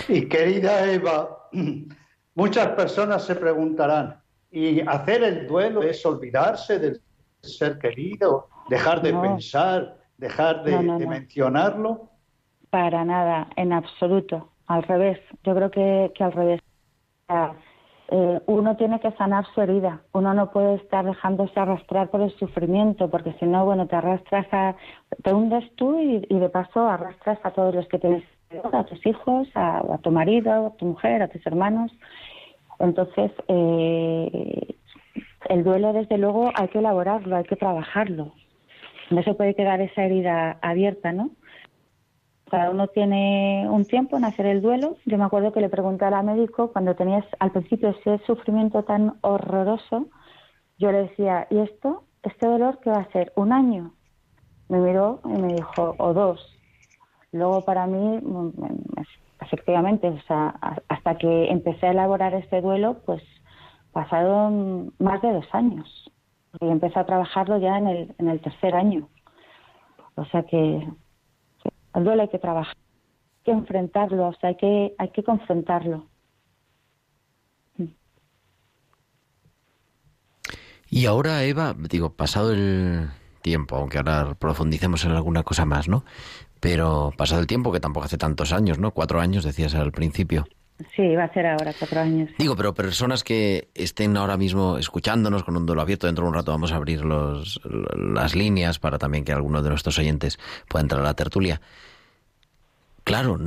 Y 0.09 0.29
querida 0.29 0.90
Eva, 0.90 1.48
muchas 2.35 2.68
personas 2.68 3.24
se 3.24 3.35
preguntarán, 3.35 4.20
¿y 4.54 4.80
hacer 4.80 5.22
el 5.24 5.46
duelo 5.46 5.82
es 5.82 6.04
olvidarse 6.06 6.78
del 6.78 7.00
ser 7.42 7.78
querido, 7.78 8.48
dejar 8.70 9.02
de 9.02 9.12
No. 9.12 9.20
pensar, 9.22 9.96
dejar 10.16 10.62
de, 10.62 10.72
No, 10.72 10.82
no, 10.82 10.98
de 10.98 11.04
no. 11.04 11.10
mencionarlo? 11.10 12.08
Para 12.70 13.04
nada, 13.04 13.48
en 13.56 13.72
absoluto. 13.72 14.50
Al 14.66 14.82
revés, 14.84 15.18
yo 15.44 15.54
creo 15.54 15.70
que, 15.70 16.12
que 16.14 16.24
al 16.24 16.32
revés. 16.32 16.60
Eh, 18.08 18.40
uno 18.46 18.76
tiene 18.76 19.00
que 19.00 19.12
sanar 19.12 19.46
su 19.54 19.60
herida. 19.62 20.02
Uno 20.12 20.34
no 20.34 20.50
puede 20.50 20.74
estar 20.76 21.04
dejándose 21.04 21.58
arrastrar 21.58 22.10
por 22.10 22.20
el 22.20 22.30
sufrimiento, 22.38 23.10
porque 23.10 23.32
si 23.40 23.46
no, 23.46 23.64
bueno, 23.64 23.86
te 23.86 23.96
arrastras 23.96 24.46
a. 24.52 24.76
te 25.22 25.32
hundes 25.32 25.64
tú 25.76 25.98
y, 25.98 26.26
y 26.28 26.38
de 26.38 26.48
paso 26.48 26.86
arrastras 26.86 27.38
a 27.42 27.50
todos 27.52 27.74
los 27.74 27.88
que 27.88 27.98
tienes, 27.98 28.22
a 28.72 28.84
tus 28.84 29.04
hijos, 29.06 29.48
a, 29.54 29.78
a 29.78 29.98
tu 29.98 30.10
marido, 30.10 30.66
a 30.66 30.76
tu 30.76 30.84
mujer, 30.86 31.22
a 31.22 31.28
tus 31.28 31.44
hermanos. 31.46 31.90
Entonces, 32.78 33.32
eh, 33.48 34.76
el 35.48 35.64
duelo, 35.64 35.92
desde 35.92 36.18
luego, 36.18 36.50
hay 36.54 36.68
que 36.68 36.78
elaborarlo, 36.78 37.37
hay 37.37 37.44
que 37.44 37.56
trabajarlo. 37.56 38.32
No 39.10 39.22
se 39.22 39.34
puede 39.34 39.54
quedar 39.54 39.80
esa 39.80 40.04
herida 40.04 40.58
abierta, 40.62 41.12
¿no? 41.12 41.30
Cada 42.50 42.70
uno 42.70 42.88
tiene 42.88 43.66
un 43.68 43.84
tiempo 43.84 44.16
en 44.16 44.24
hacer 44.24 44.46
el 44.46 44.62
duelo. 44.62 44.96
Yo 45.06 45.18
me 45.18 45.24
acuerdo 45.24 45.52
que 45.52 45.60
le 45.60 45.68
pregunté 45.68 46.04
a 46.04 46.10
la 46.10 46.22
médico 46.22 46.72
cuando 46.72 46.94
tenías 46.94 47.24
al 47.40 47.52
principio 47.52 47.90
ese 47.90 48.18
sufrimiento 48.26 48.84
tan 48.84 49.14
horroroso, 49.22 50.06
yo 50.78 50.92
le 50.92 51.04
decía, 51.04 51.46
¿y 51.50 51.58
esto? 51.58 52.04
¿Este 52.22 52.46
dolor 52.46 52.80
qué 52.80 52.90
va 52.90 52.98
a 52.98 53.12
ser? 53.12 53.32
¿Un 53.37 53.52
año? 53.52 53.92
Me 54.68 54.78
miró 54.78 55.20
y 55.24 55.40
me 55.40 55.54
dijo, 55.54 55.94
o 55.98 56.14
dos. 56.14 56.40
Luego 57.32 57.64
para 57.64 57.87
mí, 57.87 58.20
efectivamente, 59.46 60.09
o 60.09 60.20
sea, 60.22 60.48
hasta 60.88 61.16
que 61.16 61.50
empecé 61.50 61.87
a 61.87 61.92
elaborar 61.92 62.35
este 62.35 62.61
duelo, 62.61 62.98
pues 63.07 63.22
pasaron 63.92 64.92
más 64.98 65.22
de 65.22 65.33
dos 65.33 65.46
años. 65.52 66.11
Y 66.61 66.68
empecé 66.68 66.98
a 66.98 67.07
trabajarlo 67.07 67.59
ya 67.59 67.78
en 67.78 67.87
el, 67.88 68.14
en 68.18 68.28
el 68.28 68.40
tercer 68.40 68.74
año. 68.74 69.09
O 70.16 70.24
sea 70.26 70.44
que 70.44 70.87
que 71.62 71.70
el 71.94 72.04
duelo 72.04 72.22
hay 72.22 72.28
que 72.28 72.38
trabajar, 72.38 72.76
hay 72.76 73.44
que 73.44 73.50
enfrentarlo, 73.52 74.28
o 74.28 74.35
sea, 74.35 74.50
hay 74.50 74.57
que, 74.57 74.94
hay 74.98 75.09
que 75.11 75.22
confrontarlo. 75.22 76.07
Y 80.90 81.07
ahora, 81.07 81.42
Eva, 81.42 81.74
digo, 81.76 82.14
pasado 82.14 82.52
el 82.52 83.11
tiempo, 83.42 83.74
aunque 83.76 83.98
ahora 83.98 84.37
profundicemos 84.38 85.04
en 85.04 85.11
alguna 85.11 85.42
cosa 85.42 85.64
más, 85.64 85.88
¿no? 85.88 86.04
Pero 86.64 87.12
pasado 87.14 87.42
el 87.42 87.46
tiempo, 87.46 87.70
que 87.72 87.79
tampoco 87.79 88.07
hace 88.07 88.16
tantos 88.16 88.50
años, 88.50 88.79
¿no? 88.79 88.92
Cuatro 88.92 89.20
años, 89.20 89.44
decías 89.44 89.74
al 89.74 89.92
principio. 89.92 90.46
Sí, 90.96 91.14
va 91.14 91.24
a 91.24 91.33
ser 91.35 91.46
ahora 91.46 91.74
cuatro 91.79 92.00
años. 92.00 92.31
Digo, 92.38 92.57
pero 92.57 92.72
personas 92.72 93.22
que 93.22 93.68
estén 93.74 94.16
ahora 94.16 94.38
mismo 94.38 94.79
escuchándonos 94.79 95.44
con 95.44 95.59
un 95.59 95.66
duelo 95.66 95.83
abierto, 95.83 96.07
dentro 96.07 96.24
de 96.24 96.29
un 96.31 96.35
rato 96.35 96.53
vamos 96.53 96.72
a 96.72 96.77
abrir 96.77 97.05
los, 97.05 97.61
las 97.94 98.35
líneas 98.35 98.79
para 98.79 98.96
también 98.96 99.27
que 99.27 99.33
alguno 99.33 99.62
de 99.62 99.68
nuestros 99.68 99.98
oyentes 99.98 100.38
pueda 100.66 100.81
entrar 100.81 101.03
a 101.03 101.05
la 101.05 101.12
tertulia. 101.12 101.61
Claro, 103.05 103.38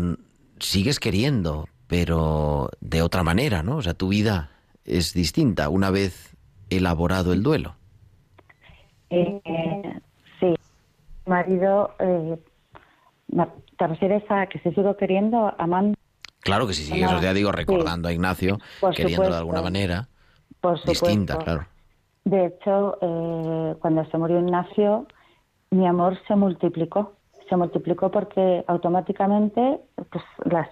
sigues 0.60 1.00
queriendo, 1.00 1.70
pero 1.88 2.70
de 2.82 3.02
otra 3.02 3.24
manera, 3.24 3.64
¿no? 3.64 3.78
O 3.78 3.82
sea, 3.82 3.96
tu 3.96 4.10
vida 4.10 4.52
es 4.86 5.16
distinta 5.16 5.70
una 5.70 5.90
vez 5.90 6.36
elaborado 6.70 7.34
el 7.34 7.42
duelo. 7.42 7.78
Eh, 9.10 9.42
sí, 10.40 10.54
marido, 11.26 11.96
eh, 11.98 12.38
¿te 13.78 13.88
refieres 13.88 14.24
a 14.30 14.48
que 14.48 14.60
se 14.60 14.72
sigo 14.74 14.96
queriendo, 14.98 15.54
amando? 15.58 15.98
Claro 16.42 16.68
que 16.68 16.74
sí, 16.74 16.84
sigues, 16.84 17.10
No, 17.12 17.18
o 17.18 17.22
sea, 17.22 17.34
digo, 17.34 17.50
sí. 17.52 17.58
recordando 17.58 18.08
a 18.08 18.14
Ignacio, 18.14 18.58
Por 18.80 18.94
queriéndolo 18.94 19.30
de 19.30 19.34
supuesto. 19.34 19.38
alguna 19.38 19.62
manera 19.62 20.08
Por 20.62 20.82
distinta, 20.84 21.38
claro. 21.38 21.66
De 22.24 22.46
hecho, 22.48 22.98
eh, 23.02 23.76
cuando 23.80 24.06
se 24.06 24.18
murió 24.18 24.40
Ignacio, 24.40 25.08
mi 25.72 25.88
amor 25.88 26.18
se 26.28 26.36
multiplicó. 26.36 27.14
Se 27.50 27.56
multiplicó 27.56 28.12
porque 28.12 28.64
automáticamente, 28.68 29.80
pues 30.12 30.24
las, 30.46 30.68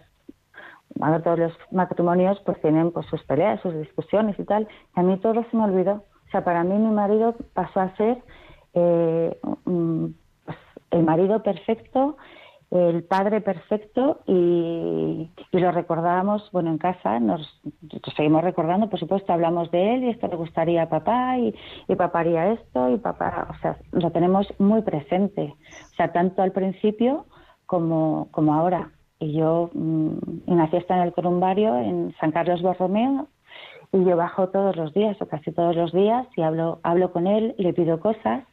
a 1.02 1.12
ver, 1.12 1.24
todos 1.24 1.40
los 1.40 1.54
matrimonios 1.72 2.40
pues 2.46 2.60
tienen 2.62 2.92
pues 2.92 3.06
sus 3.08 3.24
peleas, 3.24 3.62
sus 3.62 3.74
discusiones 3.76 4.38
y 4.40 4.44
tal. 4.44 4.68
Y 4.96 5.00
a 5.00 5.04
mí 5.04 5.18
todo 5.20 5.46
se 5.50 5.56
me 5.58 5.64
olvidó. 5.64 6.04
O 6.28 6.32
sea, 6.32 6.44
para 6.44 6.64
mí 6.64 6.76
mi 6.78 6.94
marido 6.94 7.36
pasó 7.54 7.80
a 7.80 7.96
ser 7.96 8.22
eh, 8.74 9.38
pues, 9.64 10.58
el 10.92 11.04
marido 11.04 11.42
perfecto, 11.44 12.18
el 12.78 13.04
padre 13.04 13.42
perfecto 13.42 14.22
y, 14.28 15.30
y 15.52 15.60
lo 15.60 15.72
recordábamos, 15.72 16.50
bueno, 16.52 16.72
en 16.72 16.78
casa, 16.78 17.20
nos 17.20 17.62
seguimos 18.16 18.44
recordando, 18.44 18.90
por 18.90 19.00
supuesto, 19.00 19.34
hablamos 19.34 19.72
de 19.72 19.96
él 19.96 20.04
y 20.04 20.10
esto 20.10 20.28
le 20.28 20.36
gustaría 20.36 20.84
a 20.84 20.90
papá 20.90 21.38
y, 21.38 21.56
y 21.88 21.96
papá 21.96 22.20
haría 22.20 22.54
esto 22.54 22.90
y 22.90 22.98
papá, 22.98 23.48
o 23.50 23.60
sea, 23.62 23.78
lo 23.92 24.12
tenemos 24.12 24.48
muy 24.60 24.82
presente, 24.82 25.54
o 25.92 25.96
sea, 25.96 26.12
tanto 26.12 26.42
al 26.42 26.52
principio 26.52 27.26
como, 27.66 28.28
como 28.32 28.54
ahora. 28.54 28.92
Y 29.20 29.34
yo, 29.34 29.70
mm, 29.74 30.18
Ignacio 30.48 30.80
está 30.80 30.98
en 30.98 31.04
el 31.04 31.14
columbario 31.14 31.78
en 31.78 32.14
San 32.20 32.32
Carlos 32.32 32.62
Borromeo 32.62 33.28
y 33.92 34.04
yo 34.04 34.18
bajo 34.18 34.50
todos 34.50 34.76
los 34.76 34.94
días 34.94 35.16
o 35.22 35.28
casi 35.28 35.52
todos 35.52 35.76
los 35.76 35.92
días 35.94 36.28
y 36.36 36.42
hablo, 36.42 36.80
hablo 36.84 37.12
con 37.12 37.28
él, 37.28 37.56
le 37.58 37.74
pido 37.74 38.00
cosas 38.00 38.44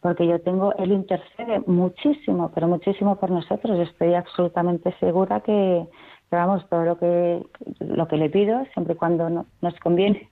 porque 0.00 0.26
yo 0.26 0.40
tengo, 0.40 0.74
él 0.76 0.92
intercede 0.92 1.60
muchísimo, 1.66 2.50
pero 2.54 2.68
muchísimo 2.68 3.16
por 3.16 3.30
nosotros. 3.30 3.78
Estoy 3.78 4.14
absolutamente 4.14 4.94
segura 5.00 5.40
que, 5.40 5.86
vamos, 6.30 6.68
todo 6.68 6.84
lo 6.84 6.98
que, 6.98 7.44
lo 7.80 8.06
que 8.06 8.16
le 8.16 8.30
pido, 8.30 8.64
siempre 8.74 8.94
y 8.94 8.96
cuando 8.96 9.28
no- 9.28 9.46
nos 9.60 9.78
conviene, 9.80 10.30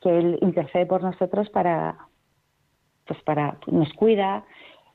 que 0.00 0.16
él 0.18 0.38
intercede 0.42 0.86
por 0.86 1.02
nosotros 1.02 1.50
para, 1.50 1.98
pues 3.06 3.20
para, 3.22 3.58
nos 3.66 3.92
cuida, 3.94 4.44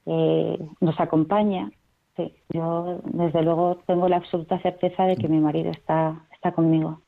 eh, 0.06 0.58
nos 0.80 1.00
acompaña. 1.00 1.72
Sí, 2.16 2.34
yo 2.54 3.02
desde 3.04 3.44
luego 3.44 3.78
tengo 3.86 4.08
la 4.08 4.18
absoluta 4.18 4.58
certeza 4.62 5.04
de 5.04 5.18
que 5.18 5.28
mi 5.28 5.40
marido 5.40 5.72
está, 5.72 6.26
está 6.32 6.54
conmigo. 6.54 7.02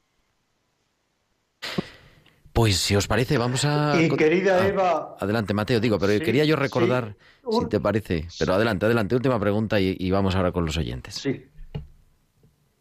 Pues 2.57 2.77
si 2.77 2.95
os 2.95 3.07
parece, 3.07 3.37
vamos 3.37 3.65
a... 3.65 4.01
Y 4.01 4.09
querida 4.09 4.59
Ah, 4.63 4.67
Eva, 4.67 5.15
Adelante, 5.19 5.53
Mateo, 5.53 5.79
digo, 5.79 5.99
pero 5.99 6.13
Sí, 6.13 6.21
quería 6.21 6.43
yo 6.43 6.55
sí. 6.55 6.61
recordar, 6.63 7.15
si 7.51 7.65
te 7.67 7.79
parece, 7.79 8.25
pero 8.39 8.55
adelante, 8.55 8.87
adelante, 8.87 9.13
última 9.13 9.39
pregunta 9.39 9.79
y, 9.79 9.95
y 9.99 10.09
vamos 10.09 10.35
ahora 10.35 10.51
con 10.51 10.65
los 10.65 10.75
oyentes. 10.75 11.13
Sí. 11.13 11.45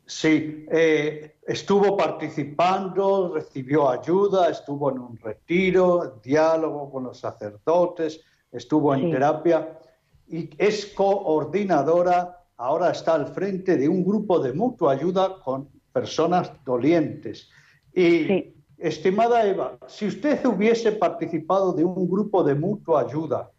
Sí, 0.06 0.64
eh, 0.72 1.36
estuvo 1.46 1.94
participando, 1.94 3.34
recibió 3.34 3.90
ayuda, 3.90 4.48
estuvo 4.48 4.90
en 4.90 4.98
un 4.98 5.18
retiro, 5.18 6.20
diálogo 6.24 6.90
con 6.90 7.04
los 7.04 7.18
sacerdotes, 7.20 8.22
estuvo 8.50 8.94
en 8.94 9.02
Sí. 9.02 9.10
terapia 9.10 9.78
y 10.26 10.48
es 10.56 10.86
coordinadora, 10.86 12.44
ahora 12.56 12.92
está 12.92 13.12
al 13.14 13.26
frente 13.26 13.76
de 13.76 13.90
un 13.90 14.02
grupo 14.02 14.38
de 14.38 14.54
mutua 14.54 14.92
ayuda 14.94 15.38
con 15.44 15.68
personas 15.92 16.50
dolientes. 16.64 17.50
Y, 17.92 18.24
Sí. 18.24 18.55
Estimada 18.78 19.44
Eva, 19.46 19.78
si 19.86 20.06
usted 20.06 20.44
hubiese 20.46 20.92
participado 20.92 21.72
de 21.72 21.84
un 21.84 22.08
grupo 22.08 22.42
de 22.44 22.54
mutua 22.54 23.02
ayuda, 23.02 23.50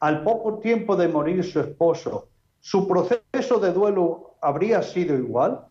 al 0.00 0.22
poco 0.22 0.58
tiempo 0.58 0.96
de 0.96 1.08
morir 1.08 1.42
su 1.44 1.60
esposo, 1.60 2.28
¿su 2.60 2.86
proceso 2.86 3.58
de 3.58 3.72
duelo 3.72 4.34
habría 4.40 4.82
sido 4.82 5.16
igual? 5.16 5.66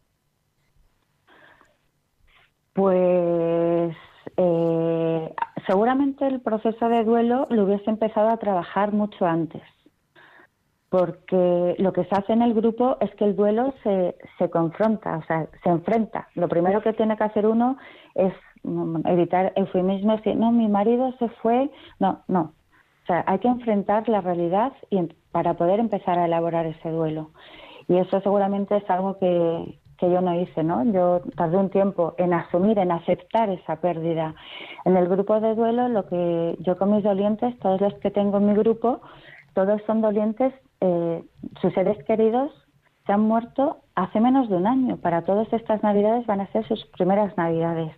Pues 2.73 3.95
eh, 4.37 5.35
seguramente 5.67 6.25
el 6.25 6.41
proceso 6.41 6.89
de 6.89 7.03
duelo 7.03 7.47
lo 7.49 7.65
hubiese 7.65 7.89
empezado 7.89 8.29
a 8.29 8.37
trabajar 8.37 8.91
mucho 8.91 9.25
antes, 9.25 9.61
porque 10.89 11.75
lo 11.77 11.93
que 11.93 12.05
se 12.05 12.15
hace 12.15 12.33
en 12.33 12.41
el 12.41 12.53
grupo 12.55 12.97
es 12.99 13.13
que 13.15 13.25
el 13.25 13.35
duelo 13.35 13.73
se, 13.83 14.15
se 14.39 14.49
confronta, 14.49 15.17
o 15.17 15.23
sea, 15.25 15.47
se 15.63 15.69
enfrenta. 15.69 16.27
Lo 16.33 16.47
primero 16.47 16.81
que 16.81 16.93
tiene 16.93 17.15
que 17.17 17.23
hacer 17.23 17.45
uno 17.45 17.77
es 18.15 18.33
evitar 19.05 19.53
eufemismos 19.55 20.25
y 20.25 20.35
no, 20.35 20.51
mi 20.51 20.67
marido 20.67 21.13
se 21.19 21.29
fue, 21.41 21.69
no, 21.99 22.21
no. 22.27 22.53
O 23.03 23.05
sea, 23.05 23.23
hay 23.27 23.39
que 23.39 23.47
enfrentar 23.47 24.07
la 24.07 24.21
realidad 24.21 24.71
y 24.89 24.97
em- 24.97 25.09
para 25.31 25.55
poder 25.55 25.79
empezar 25.79 26.17
a 26.17 26.25
elaborar 26.25 26.65
ese 26.65 26.89
duelo. 26.89 27.31
Y 27.87 27.97
eso 27.97 28.21
seguramente 28.21 28.77
es 28.77 28.89
algo 28.89 29.17
que, 29.17 29.79
que 29.97 30.09
yo 30.09 30.21
no 30.21 30.39
hice, 30.39 30.63
¿no? 30.63 30.83
Yo 30.85 31.21
tardé 31.35 31.57
un 31.57 31.69
tiempo 31.69 32.13
en 32.17 32.33
asumir, 32.33 32.79
en 32.79 32.91
aceptar 32.91 33.49
esa 33.49 33.77
pérdida. 33.77 34.35
En 34.85 34.95
el 34.95 35.09
grupo 35.09 35.39
de 35.41 35.55
duelo, 35.55 35.89
lo 35.89 36.07
que 36.07 36.55
yo 36.59 36.77
con 36.77 36.95
mis 36.95 37.03
dolientes, 37.03 37.57
todos 37.59 37.81
los 37.81 37.93
que 37.95 38.11
tengo 38.11 38.37
en 38.37 38.47
mi 38.47 38.53
grupo, 38.53 39.01
todos 39.53 39.81
son 39.85 40.01
dolientes, 40.01 40.53
eh, 40.81 41.23
sus 41.61 41.73
seres 41.73 42.01
queridos 42.05 42.51
se 43.05 43.11
han 43.11 43.21
muerto 43.21 43.77
hace 43.95 44.19
menos 44.19 44.49
de 44.49 44.55
un 44.55 44.67
año. 44.67 44.97
Para 44.97 45.23
todas 45.23 45.51
estas 45.51 45.83
navidades 45.83 46.25
van 46.25 46.41
a 46.41 46.51
ser 46.53 46.65
sus 46.67 46.85
primeras 46.97 47.35
navidades. 47.37 47.93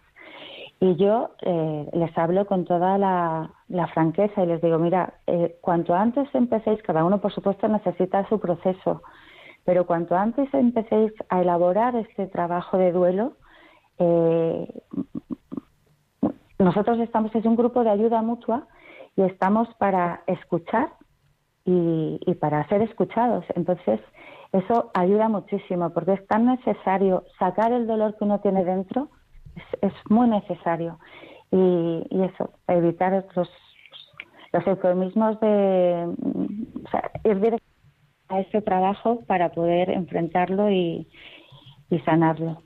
Y 0.80 0.96
yo 0.98 1.32
eh, 1.42 1.90
les 1.94 2.18
hablo 2.18 2.46
con 2.46 2.66
toda 2.66 2.98
la, 2.98 3.52
franqueza 3.94 4.44
y 4.44 4.48
les 4.48 4.62
digo, 4.62 4.78
mira, 4.78 5.16
eh, 5.26 5.58
cuanto 5.62 5.94
antes 5.94 6.28
empecéis, 6.34 6.82
cada 6.84 7.06
uno 7.06 7.22
por 7.22 7.32
supuesto 7.34 7.68
necesita 7.68 8.28
su 8.28 8.40
proceso, 8.40 9.02
pero 9.64 9.86
cuanto 9.86 10.16
antes 10.16 10.54
empecéis 10.54 11.14
a 11.30 11.42
elaborar 11.42 11.96
este 11.96 12.28
trabajo 12.28 12.78
de 12.78 12.92
duelo, 12.92 13.34
eh, 14.00 14.68
nosotros 16.60 17.00
estamos, 17.00 17.34
es 17.36 17.46
un 17.46 17.56
grupo 17.56 17.84
de 17.84 17.92
ayuda 17.92 18.22
mutua 18.22 18.68
y 19.16 19.22
estamos 19.22 19.70
para 19.76 20.24
escuchar 20.28 20.90
y, 21.64 22.20
y 22.26 22.36
para 22.36 22.68
ser 22.68 22.82
escuchados. 22.82 23.46
Entonces, 23.56 24.02
eso 24.52 24.92
ayuda 24.94 25.30
muchísimo 25.30 25.92
porque 25.92 26.14
es 26.14 26.28
tan 26.28 26.46
necesario 26.46 27.24
sacar 27.40 27.72
el 27.72 27.88
dolor 27.88 28.18
que 28.18 28.26
uno 28.26 28.40
tiene 28.42 28.66
dentro 28.66 29.10
es, 29.82 29.94
muy 30.10 30.28
necesario. 30.28 31.00
Y, 31.52 32.04
eso, 32.12 32.52
evitar 32.68 33.26
los, 33.36 33.50
los 34.52 34.68
eufemismos 34.68 35.39
de 35.39 36.08
o 36.86 36.89
sea, 36.89 37.12
ir 37.24 37.39
directo 37.39 37.65
a 38.30 38.39
ese 38.39 38.62
trabajo 38.62 39.24
para 39.28 39.50
poder 39.50 39.89
enfrentarlo 39.89 40.70
y, 40.70 41.08
y 41.89 42.00
sanarlo. 42.00 42.63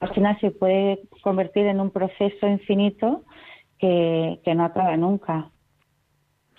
Al 0.00 0.12
final 0.12 0.38
se 0.40 0.50
puede 0.50 1.00
convertir 1.22 1.66
en 1.66 1.80
un 1.80 1.90
proceso 1.90 2.46
infinito 2.46 3.24
que, 3.78 4.40
que 4.44 4.54
no 4.54 4.64
acaba 4.64 4.96
nunca. 4.96 5.50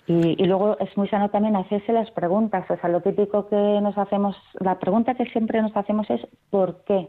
Y, 0.08 0.40
y, 0.40 0.46
luego 0.46 0.78
es 0.78 0.96
muy 0.96 1.08
sano 1.08 1.30
también 1.30 1.56
hacerse 1.56 1.92
las 1.92 2.10
preguntas. 2.12 2.68
O 2.70 2.76
sea, 2.76 2.88
lo 2.88 3.02
típico 3.02 3.48
que 3.48 3.56
nos 3.56 3.96
hacemos, 3.98 4.36
la 4.60 4.78
pregunta 4.78 5.14
que 5.14 5.26
siempre 5.26 5.62
nos 5.62 5.76
hacemos 5.76 6.08
es 6.10 6.20
¿por 6.50 6.84
qué? 6.84 7.08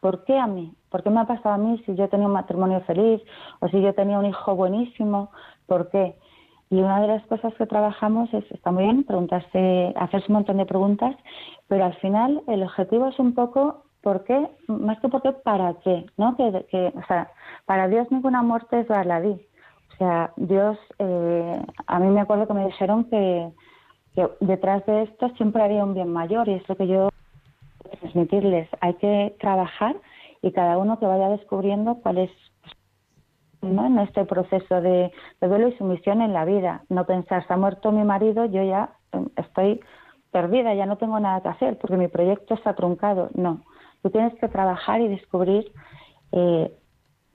¿Por 0.00 0.24
qué 0.24 0.38
a 0.38 0.46
mí? 0.46 0.74
¿Por 0.96 1.02
qué 1.02 1.10
me 1.10 1.20
ha 1.20 1.26
pasado 1.26 1.54
a 1.54 1.58
mí 1.58 1.76
si 1.84 1.94
yo 1.94 2.08
tenía 2.08 2.26
un 2.26 2.32
matrimonio 2.32 2.80
feliz 2.86 3.20
o 3.60 3.68
si 3.68 3.82
yo 3.82 3.92
tenía 3.92 4.18
un 4.18 4.24
hijo 4.24 4.56
buenísimo? 4.56 5.30
¿Por 5.66 5.90
qué? 5.90 6.16
Y 6.70 6.76
una 6.76 7.02
de 7.02 7.08
las 7.08 7.26
cosas 7.26 7.52
que 7.56 7.66
trabajamos 7.66 8.32
es, 8.32 8.50
está 8.50 8.70
muy 8.72 8.84
bien, 8.84 9.04
preguntarse, 9.04 9.92
hacerse 9.94 10.28
un 10.28 10.36
montón 10.36 10.56
de 10.56 10.64
preguntas, 10.64 11.14
pero 11.68 11.84
al 11.84 11.92
final 11.96 12.42
el 12.46 12.62
objetivo 12.62 13.08
es 13.08 13.18
un 13.18 13.34
poco 13.34 13.84
por 14.00 14.24
qué, 14.24 14.48
más 14.68 14.98
que 15.00 15.10
por 15.10 15.20
qué, 15.20 15.32
para 15.32 15.74
qué, 15.84 16.06
¿no? 16.16 16.34
Que, 16.34 16.64
que 16.70 16.94
o 16.96 17.06
sea, 17.06 17.30
para 17.66 17.88
Dios 17.88 18.10
ninguna 18.10 18.40
muerte 18.40 18.80
es 18.80 18.88
baladí. 18.88 19.38
O 19.92 19.96
sea, 19.98 20.32
Dios, 20.36 20.78
eh, 20.98 21.62
a 21.88 21.98
mí 21.98 22.06
me 22.06 22.22
acuerdo 22.22 22.46
que 22.46 22.54
me 22.54 22.64
dijeron 22.64 23.04
que, 23.04 23.50
que 24.14 24.30
detrás 24.40 24.86
de 24.86 25.02
esto 25.02 25.28
siempre 25.36 25.62
había 25.62 25.84
un 25.84 25.92
bien 25.92 26.10
mayor 26.10 26.48
y 26.48 26.54
es 26.54 26.66
lo 26.70 26.74
que 26.74 26.86
yo 26.86 27.10
transmitirles. 28.00 28.70
Hay 28.80 28.94
que 28.94 29.36
trabajar 29.40 29.94
y 30.46 30.52
cada 30.52 30.78
uno 30.78 31.00
que 31.00 31.06
vaya 31.06 31.28
descubriendo 31.28 31.96
cuál 31.96 32.18
es 32.18 32.30
en 33.62 33.98
este 33.98 34.24
proceso 34.24 34.80
de, 34.80 35.10
duelo 35.40 35.68
y 35.68 35.76
sumisión 35.76 36.22
en 36.22 36.32
la 36.32 36.44
vida. 36.44 36.84
No 36.88 37.04
pensar, 37.04 37.44
se 37.46 37.52
ha 37.52 37.56
muerto 37.56 37.90
mi 37.90 38.04
marido, 38.04 38.44
yo 38.44 38.62
ya 38.62 38.90
em, 39.10 39.28
estoy 39.36 39.80
perdida, 40.30 40.72
ya 40.74 40.86
no 40.86 40.98
tengo 40.98 41.18
nada 41.18 41.40
que 41.40 41.48
hacer 41.48 41.78
porque 41.78 41.96
mi 41.96 42.06
proyecto 42.06 42.54
está 42.54 42.74
truncado. 42.74 43.30
No, 43.34 43.62
tú 44.02 44.10
tienes 44.10 44.34
que 44.34 44.46
trabajar 44.48 45.00
y 45.00 45.08
descubrir 45.08 45.72
eh, 46.30 46.72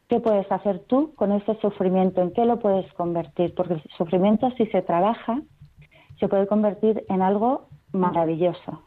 qué 0.08 0.22
puedes 0.22 0.50
hacer 0.50 0.80
tú 0.88 1.14
con 1.16 1.34
ese 1.34 1.56
sufrimiento, 1.56 2.22
en 2.22 2.32
qué 2.32 2.46
lo 2.46 2.60
puedes 2.60 2.92
convertir, 2.94 3.54
porque 3.56 3.74
el 3.74 3.84
sufrimiento 3.98 4.52
si 4.52 4.68
se 4.68 4.82
trabaja 4.82 5.42
se 6.18 6.30
puede 6.30 6.48
convertir 6.48 7.04
en 7.10 7.22
algo 7.22 7.68
maravilloso. 7.92 8.84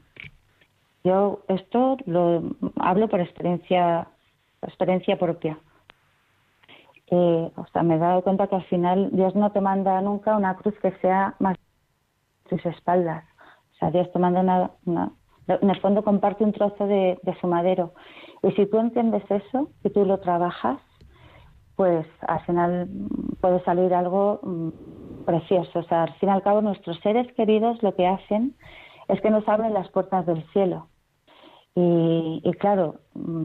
Yo 1.03 1.41
esto 1.49 1.99
lo 2.07 2.43
hablo 2.81 3.09
por 3.09 3.21
experiencia, 3.21 4.09
experiencia 4.64 5.18
propia. 5.18 5.59
Eh, 7.11 7.50
o 7.57 7.66
sea, 7.72 7.83
me 7.83 7.96
he 7.96 7.98
dado 7.98 8.22
cuenta 8.22 8.46
que 8.46 8.57
al 8.57 8.64
final 8.64 9.11
Dios 9.12 9.35
no 9.35 9.53
te 9.53 9.61
manda 9.61 10.00
nunca 10.00 10.37
una 10.37 10.57
cruz 10.57 10.74
que 10.81 10.92
sea 11.00 11.35
más 11.38 11.57
tus 12.48 12.64
espaldas. 12.66 13.24
O 13.74 13.77
sea, 13.79 13.90
Dios 13.90 14.11
te 14.12 14.18
manda 14.18 14.40
una, 14.87 15.12
en 15.48 15.70
el 15.70 15.81
fondo 15.81 16.03
comparte 16.03 16.44
un 16.44 16.53
trozo 16.53 16.87
de, 16.87 17.18
su 17.40 17.46
madero. 17.46 17.92
Y 18.42 18.53
si 18.53 18.66
tú 18.66 18.79
entiendes 18.79 19.22
eso 19.31 19.70
y 19.83 19.90
tú 19.90 20.05
lo 20.05 20.18
trabajas, 20.20 20.81
pues 21.77 22.07
al 22.27 22.40
final 22.46 22.88
puede 23.40 23.62
salir 23.64 23.92
algo 23.94 24.40
mm, 24.42 25.24
precioso. 25.24 25.81
O 25.81 25.85
sea, 25.85 26.05
al 26.05 26.14
fin 26.14 26.29
y 26.29 26.33
al 26.33 26.42
cabo 26.42 26.62
nuestros 26.62 26.98
seres 27.00 27.31
queridos 27.35 27.83
lo 27.83 27.94
que 27.94 28.07
hacen 28.07 28.57
es 29.09 29.20
que 29.20 29.31
nos 29.31 29.46
abren 29.48 29.74
las 29.74 29.88
puertas 29.90 30.24
del 30.27 30.42
cielo. 30.53 30.88
Y, 31.77 32.53
claro, 32.61 33.00
mm, 33.14 33.42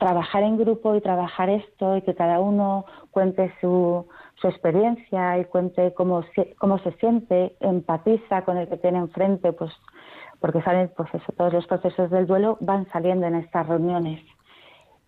trabajar 0.00 0.42
en 0.42 0.56
grupo 0.56 0.96
y 0.96 1.00
trabajar 1.02 1.50
esto 1.50 1.96
y 1.98 2.02
que 2.02 2.14
cada 2.14 2.40
uno 2.40 2.86
cuente 3.10 3.52
su, 3.60 4.06
su 4.36 4.48
experiencia 4.48 5.38
y 5.38 5.44
cuente 5.44 5.92
cómo 5.94 6.22
se, 6.34 6.54
cómo 6.54 6.78
se 6.78 6.92
siente, 6.92 7.54
empatiza 7.60 8.42
con 8.42 8.56
el 8.56 8.66
que 8.66 8.78
tiene 8.78 8.98
enfrente, 8.98 9.52
pues 9.52 9.70
porque 10.40 10.62
salen, 10.62 10.90
pues 10.96 11.14
eso, 11.14 11.32
todos 11.36 11.52
los 11.52 11.66
procesos 11.66 12.10
del 12.10 12.26
duelo 12.26 12.56
van 12.60 12.88
saliendo 12.90 13.26
en 13.26 13.34
estas 13.34 13.68
reuniones 13.68 14.24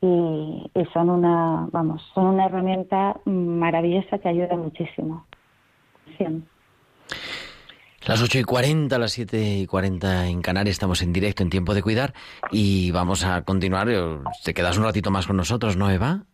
y, 0.02 0.70
y 0.74 0.85
son 0.92 1.09
una, 1.09 1.68
vamos, 1.72 2.02
son 2.14 2.26
una 2.26 2.44
herramienta 2.44 3.16
maravillosa 3.24 4.18
que 4.18 4.28
ayuda 4.28 4.57
muchísimo. 4.57 5.24
Sí. 6.18 6.44
Las 8.07 8.21
8 8.21 8.41
y 8.41 8.43
40, 8.43 8.99
las 8.99 9.12
7 9.12 9.59
y 9.59 9.67
40 9.67 10.27
en 10.27 10.43
Canarias, 10.43 10.75
estamos 10.75 11.03
en 11.03 11.12
directo 11.12 11.45
en 11.45 11.51
Tiempo 11.51 11.73
de 11.73 11.83
Cuidar 11.83 12.15
y 12.51 12.91
vamos 12.91 13.25
a 13.25 13.43
continuar. 13.43 13.88
Te 14.43 14.55
quedas 14.55 14.77
un 14.77 14.83
ratito 14.83 15.12
más 15.12 15.29
con 15.29 15.37
nosotros, 15.37 15.77
¿no, 15.77 15.88
Eva? 15.88 16.25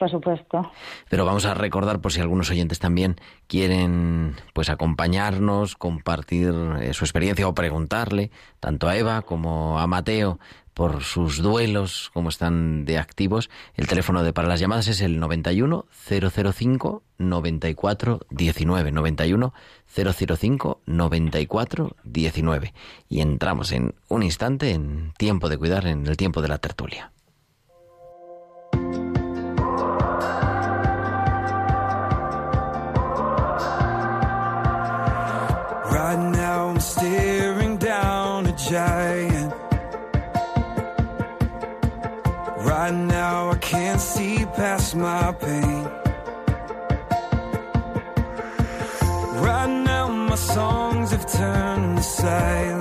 Por 0.00 0.10
supuesto. 0.10 0.72
Pero 1.10 1.26
vamos 1.26 1.44
a 1.44 1.52
recordar, 1.52 2.00
por 2.00 2.10
si 2.10 2.22
algunos 2.22 2.50
oyentes 2.50 2.78
también 2.78 3.16
quieren 3.48 4.34
pues 4.54 4.70
acompañarnos, 4.70 5.76
compartir 5.76 6.54
eh, 6.80 6.94
su 6.94 7.04
experiencia 7.04 7.46
o 7.46 7.54
preguntarle, 7.54 8.30
tanto 8.60 8.88
a 8.88 8.96
Eva 8.96 9.20
como 9.20 9.78
a 9.78 9.86
Mateo, 9.86 10.38
por 10.72 11.02
sus 11.02 11.42
duelos, 11.42 12.10
cómo 12.14 12.30
están 12.30 12.86
de 12.86 12.96
activos. 12.96 13.50
El 13.74 13.88
teléfono 13.88 14.22
de 14.22 14.32
para 14.32 14.48
las 14.48 14.58
llamadas 14.58 14.88
es 14.88 15.02
el 15.02 15.20
91 15.20 15.84
005 15.92 17.02
94 17.18 18.20
19 18.30 18.92
91 18.92 19.52
005 19.86 20.80
94 20.86 21.96
19 22.04 22.74
y 23.10 23.20
entramos 23.20 23.70
en 23.72 23.94
un 24.08 24.22
instante 24.22 24.70
en 24.70 25.12
tiempo 25.18 25.50
de 25.50 25.58
cuidar 25.58 25.86
en 25.86 26.06
el 26.06 26.16
tiempo 26.16 26.40
de 26.40 26.48
la 26.48 26.56
tertulia. 26.56 27.12
See 44.90 44.98
my 44.98 45.32
pain. 45.32 45.84
Right 49.44 49.68
now 49.68 50.08
my 50.08 50.34
songs 50.34 51.10
have 51.12 51.26
turned 51.30 52.02
to. 52.02 52.79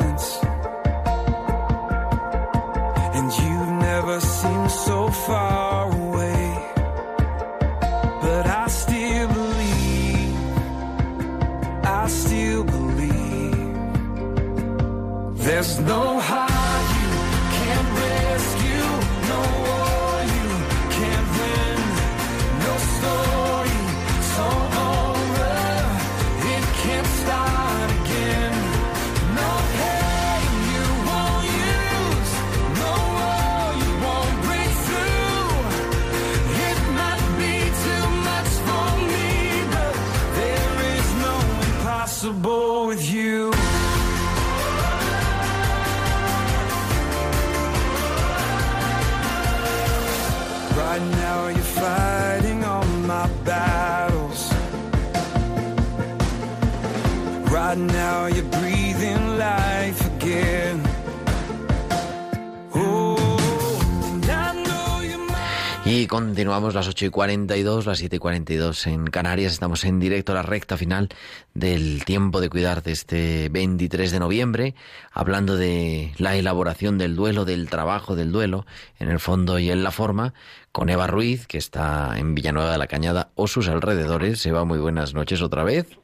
8 66.99 67.05
y 67.05 67.09
42, 67.11 67.85
las 67.85 67.99
7 67.99 68.17
y 68.17 68.19
42 68.19 68.87
en 68.87 69.07
Canarias. 69.07 69.53
Estamos 69.53 69.85
en 69.85 70.01
directo 70.01 70.33
a 70.33 70.35
la 70.35 70.41
recta 70.41 70.75
final 70.75 71.07
del 71.53 72.03
tiempo 72.03 72.41
de 72.41 72.49
cuidar 72.49 72.83
de 72.83 72.91
este 72.91 73.47
23 73.47 74.11
de 74.11 74.19
noviembre, 74.19 74.75
hablando 75.13 75.55
de 75.55 76.11
la 76.17 76.35
elaboración 76.35 76.97
del 76.97 77.15
duelo, 77.15 77.45
del 77.45 77.69
trabajo 77.69 78.17
del 78.17 78.33
duelo, 78.33 78.65
en 78.99 79.07
el 79.07 79.21
fondo 79.21 79.59
y 79.59 79.71
en 79.71 79.81
la 79.81 79.91
forma, 79.91 80.33
con 80.73 80.89
Eva 80.89 81.07
Ruiz, 81.07 81.47
que 81.47 81.57
está 81.57 82.19
en 82.19 82.35
Villanueva 82.35 82.73
de 82.73 82.77
la 82.77 82.87
Cañada 82.87 83.29
o 83.35 83.47
sus 83.47 83.69
alrededores. 83.69 84.45
Eva, 84.45 84.65
muy 84.65 84.79
buenas 84.79 85.13
noches 85.13 85.41
otra 85.41 85.63
vez. 85.63 85.98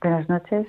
Buenas 0.00 0.28
noches. 0.28 0.66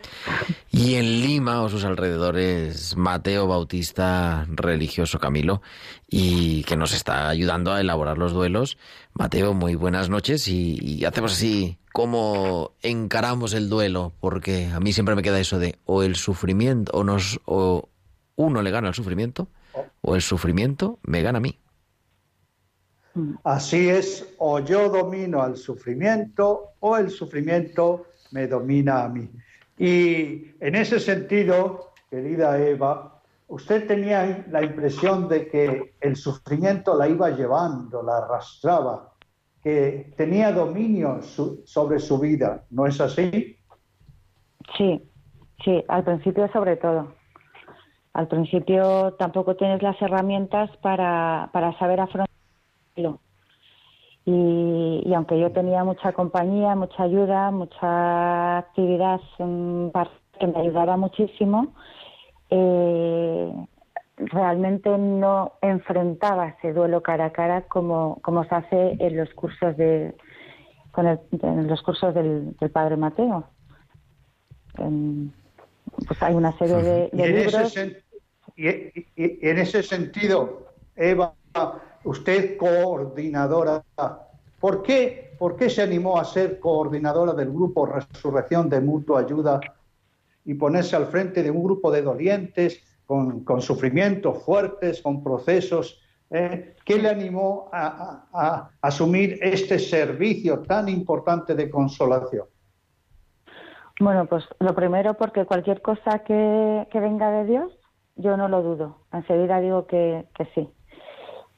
Y 0.71 0.95
en 0.95 1.21
Lima 1.21 1.61
o 1.61 1.69
sus 1.69 1.86
alrededores, 1.86 2.95
Mateo 2.97 3.47
Bautista, 3.47 4.45
religioso 4.49 5.19
Camilo, 5.19 5.61
y 6.09 6.63
que 6.63 6.76
nos 6.76 6.93
está 6.93 7.30
ayudando 7.30 7.71
a 7.71 7.82
elaborar 7.82 8.17
los 8.17 8.34
duelos. 8.34 8.78
Mateo, 9.13 9.53
muy 9.53 9.76
buenas 9.76 10.09
noches 10.09 10.47
y, 10.47 10.78
y 10.82 11.05
hacemos 11.05 11.34
así, 11.34 11.78
¿cómo 11.93 12.71
encaramos 12.82 13.53
el 13.53 13.69
duelo? 13.69 14.13
Porque 14.19 14.67
a 14.74 14.80
mí 14.80 14.93
siempre 14.93 15.15
me 15.15 15.21
queda 15.21 15.39
eso 15.39 15.59
de 15.59 15.78
o 15.86 16.03
el 16.03 16.15
sufrimiento, 16.15 16.91
o, 16.93 17.03
nos, 17.03 17.39
o 17.45 17.89
uno 18.36 18.61
le 18.61 18.71
gana 18.71 18.89
al 18.89 18.93
sufrimiento, 18.93 19.47
o 20.01 20.15
el 20.15 20.21
sufrimiento 20.21 20.99
me 21.03 21.21
gana 21.21 21.38
a 21.38 21.41
mí. 21.41 21.57
Así 23.43 23.89
es, 23.89 24.26
o 24.39 24.59
yo 24.59 24.89
domino 24.89 25.43
al 25.43 25.55
sufrimiento 25.55 26.71
o 26.80 26.97
el 26.97 27.11
sufrimiento 27.11 28.07
me 28.34 28.47
domina 28.47 29.03
a 29.03 29.09
mí. 29.09 29.29
Y 29.77 30.51
en 30.59 30.75
ese 30.75 30.99
sentido, 30.99 31.93
querida 32.09 32.57
Eva, 32.59 33.21
usted 33.47 33.88
tenía 33.88 34.45
la 34.49 34.63
impresión 34.63 35.29
de 35.29 35.47
que 35.47 35.95
el 36.01 36.15
sufrimiento 36.15 36.97
la 36.97 37.07
iba 37.07 37.29
llevando, 37.29 38.01
la 38.03 38.17
arrastraba, 38.17 39.13
que 39.61 40.13
tenía 40.17 40.51
dominio 40.51 41.21
su- 41.21 41.61
sobre 41.65 41.99
su 41.99 42.19
vida, 42.19 42.65
¿no 42.71 42.86
es 42.88 42.99
así? 42.99 43.57
Sí, 44.77 45.01
sí, 45.63 45.84
al 45.88 46.03
principio 46.03 46.51
sobre 46.51 46.75
todo. 46.77 47.13
Al 48.13 48.27
principio 48.27 49.13
tampoco 49.13 49.55
tienes 49.55 49.81
las 49.81 49.99
herramientas 50.01 50.69
para, 50.77 51.49
para 51.53 51.77
saber 51.79 51.99
afrontarlo. 51.99 53.21
Y, 54.26 55.03
y 55.05 55.13
aunque 55.13 55.38
yo 55.39 55.51
tenía 55.51 55.84
mucha 55.84 56.13
compañía, 56.13 56.76
mucha 56.76 57.03
ayuda, 57.03 57.51
mucha 57.51 58.59
actividad 58.59 59.19
mm, 59.39 59.89
que 60.39 60.47
me 60.47 60.59
ayudaba 60.61 60.95
muchísimo, 60.97 61.74
eh, 62.49 63.53
realmente 64.17 64.89
no 64.97 65.53
enfrentaba 65.61 66.49
ese 66.49 66.71
duelo 66.74 67.01
cara 67.03 67.26
a 67.26 67.34
cara 67.34 67.63
como, 67.63 68.19
como 68.21 68.43
se 68.45 68.55
hace 68.55 68.95
en 68.99 69.17
los 69.17 69.30
cursos 69.34 69.76
de 69.78 70.15
con 70.91 71.07
el- 71.07 71.19
en 71.41 71.67
los 71.67 71.82
cursos 71.82 72.13
del, 72.13 72.55
del 72.57 72.69
padre 72.69 72.95
Mateo. 72.97 73.45
En- 74.78 75.34
pues 76.07 76.21
hay 76.24 76.34
una 76.36 76.57
serie 76.57 76.76
de, 76.82 77.09
Y 77.11 77.17
de 77.17 77.24
ese 77.41 77.51
libros. 77.51 77.76
sen- 77.76 77.97
y- 78.55 78.69
y- 78.69 79.07
y 79.15 79.49
en 79.49 79.57
ese 79.57 79.82
sentido, 79.84 80.67
Eva, 80.95 81.34
usted 82.04 82.58
coordinadora, 82.58 83.84
¿por 84.60 84.82
qué, 84.84 85.36
¿por 85.38 85.56
qué 85.56 85.70
se 85.70 85.82
animó 85.82 86.18
a 86.20 86.26
ser 86.26 86.60
coordinadora 86.60 87.34
del 87.34 87.51
grupo 87.51 87.86
Resurrección 87.86 88.70
de 88.70 88.82
Mutua 88.82 89.22
Ayuda 89.22 89.60
y 90.45 90.54
ponerse 90.56 90.95
al 90.95 91.08
frente 91.08 91.41
de 91.43 91.51
un 91.51 91.64
grupo 91.64 91.91
de 91.91 92.01
dolientes 92.01 92.84
con, 93.06 93.43
con 93.43 93.62
sufrimientos 93.62 94.43
fuertes, 94.43 95.01
con 95.01 95.24
procesos? 95.24 95.99
eh? 96.30 96.76
¿Qué 96.86 96.97
le 96.97 97.10
animó 97.10 97.70
a, 97.72 97.88
a- 98.34 98.47
a 98.58 98.70
asumir 98.82 99.39
este 99.41 99.78
servicio 99.80 100.62
tan 100.64 100.89
importante 100.89 101.56
de 101.56 101.70
consolación? 101.70 102.47
Bueno, 103.99 104.26
pues 104.26 104.43
lo 104.60 104.74
primero 104.74 105.14
porque 105.14 105.45
cualquier 105.45 105.82
cosa 105.82 106.20
que, 106.20 106.88
que 106.91 106.99
venga 106.99 107.30
de 107.32 107.45
Dios, 107.45 107.72
yo 108.16 108.36
no 108.36 108.47
lo 108.47 108.64
dudo. 108.64 109.06
Enseguida 109.14 109.60
digo 109.62 109.86
que, 109.86 110.28
que 110.36 110.45
sí. 110.56 110.68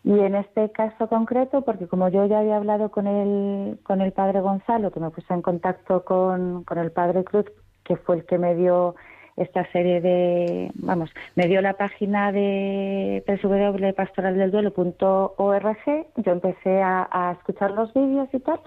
Y 0.05 0.17
en 0.19 0.35
este 0.35 0.71
caso 0.71 1.09
concreto, 1.09 1.63
porque 1.63 1.87
como 1.87 2.09
yo 2.09 2.27
ya 2.27 2.37
había 2.37 2.57
hablado 2.57 2.91
con 2.91 3.07
el, 3.07 3.79
con 3.81 4.01
el 4.01 4.11
padre 4.11 4.39
Gonzalo, 4.39 4.91
que 4.91 4.99
me 4.99 5.09
puse 5.09 5.33
en 5.33 5.41
contacto 5.41 6.05
con, 6.05 6.63
con 6.63 6.77
el 6.77 6.91
padre 6.91 7.23
Cruz, 7.23 7.47
que 7.83 7.95
fue 7.95 8.17
el 8.17 8.25
que 8.25 8.37
me 8.37 8.53
dio 8.53 8.93
esta 9.35 9.65
serie 9.71 10.01
de, 10.01 10.71
vamos, 10.75 11.09
me 11.33 11.47
dio 11.47 11.59
la 11.59 11.73
página 11.73 12.31
de 12.31 13.23
www.pastoraldelduelo.org, 13.27 16.05
yo 16.17 16.31
empecé 16.31 16.83
a, 16.83 17.09
a 17.11 17.31
escuchar 17.31 17.71
los 17.71 17.91
vídeos 17.91 18.29
y 18.31 18.39
tal, 18.41 18.59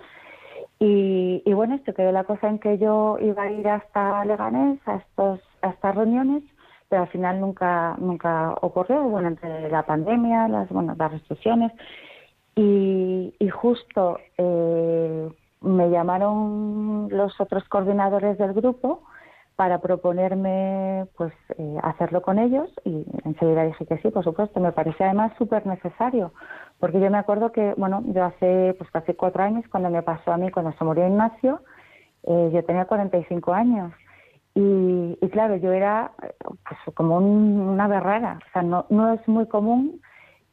y, 0.80 1.44
y 1.46 1.52
bueno, 1.52 1.76
esto 1.76 1.94
quedó 1.94 2.10
la 2.10 2.24
cosa 2.24 2.48
en 2.48 2.58
que 2.58 2.78
yo 2.78 3.16
iba 3.20 3.44
a 3.44 3.52
ir 3.52 3.68
hasta 3.68 4.24
Leganés, 4.24 4.80
a, 4.86 4.96
estos, 4.96 5.38
a 5.62 5.68
estas 5.68 5.94
reuniones, 5.94 6.42
pero 6.88 7.02
al 7.02 7.08
final 7.08 7.40
nunca 7.40 7.96
nunca 7.98 8.54
ocurrió, 8.60 9.02
bueno, 9.04 9.28
entre 9.28 9.70
la 9.70 9.84
pandemia, 9.84 10.48
las, 10.48 10.68
bueno, 10.70 10.94
las 10.98 11.12
restricciones, 11.12 11.72
y, 12.60 13.48
justo 13.50 14.18
eh, 14.36 15.28
me 15.60 15.90
llamaron 15.90 17.08
los 17.10 17.40
otros 17.40 17.64
coordinadores 17.68 18.36
del 18.36 18.52
grupo 18.52 19.02
para 19.54 19.80
proponerme 19.80 21.06
pues 21.16 21.32
eh, 21.56 21.76
hacerlo 21.82 22.22
con 22.22 22.38
ellos 22.38 22.68
y 22.84 23.04
enseguida 23.24 23.64
dije 23.64 23.86
que 23.86 23.98
sí, 23.98 24.10
por 24.10 24.24
supuesto. 24.24 24.60
Me 24.60 24.72
parecía 24.72 25.06
además 25.06 25.32
súper 25.38 25.66
necesario, 25.66 26.32
porque 26.78 27.00
yo 27.00 27.10
me 27.10 27.18
acuerdo 27.18 27.52
que, 27.52 27.74
bueno, 27.76 28.02
yo 28.06 28.24
hace 28.24 28.74
pues 28.78 28.90
hace 28.92 29.14
cuatro 29.14 29.42
años, 29.42 29.64
cuando 29.70 29.90
me 29.90 30.02
pasó 30.02 30.32
a 30.32 30.36
mí, 30.36 30.50
cuando 30.50 30.72
se 30.72 30.84
murió 30.84 31.06
Ignacio, 31.06 31.60
eh, 32.24 32.50
yo 32.52 32.64
tenía 32.64 32.86
45 32.86 33.52
años. 33.52 33.92
Y, 34.54 35.16
y 35.20 35.28
claro, 35.30 35.56
yo 35.56 35.72
era 35.72 36.12
pues, 36.48 36.94
como 36.96 37.18
un- 37.18 37.60
una 37.60 37.86
berrara. 37.88 38.38
O 38.48 38.52
sea, 38.52 38.62
no, 38.62 38.86
no 38.90 39.12
es 39.12 39.26
muy 39.28 39.46
común 39.46 40.00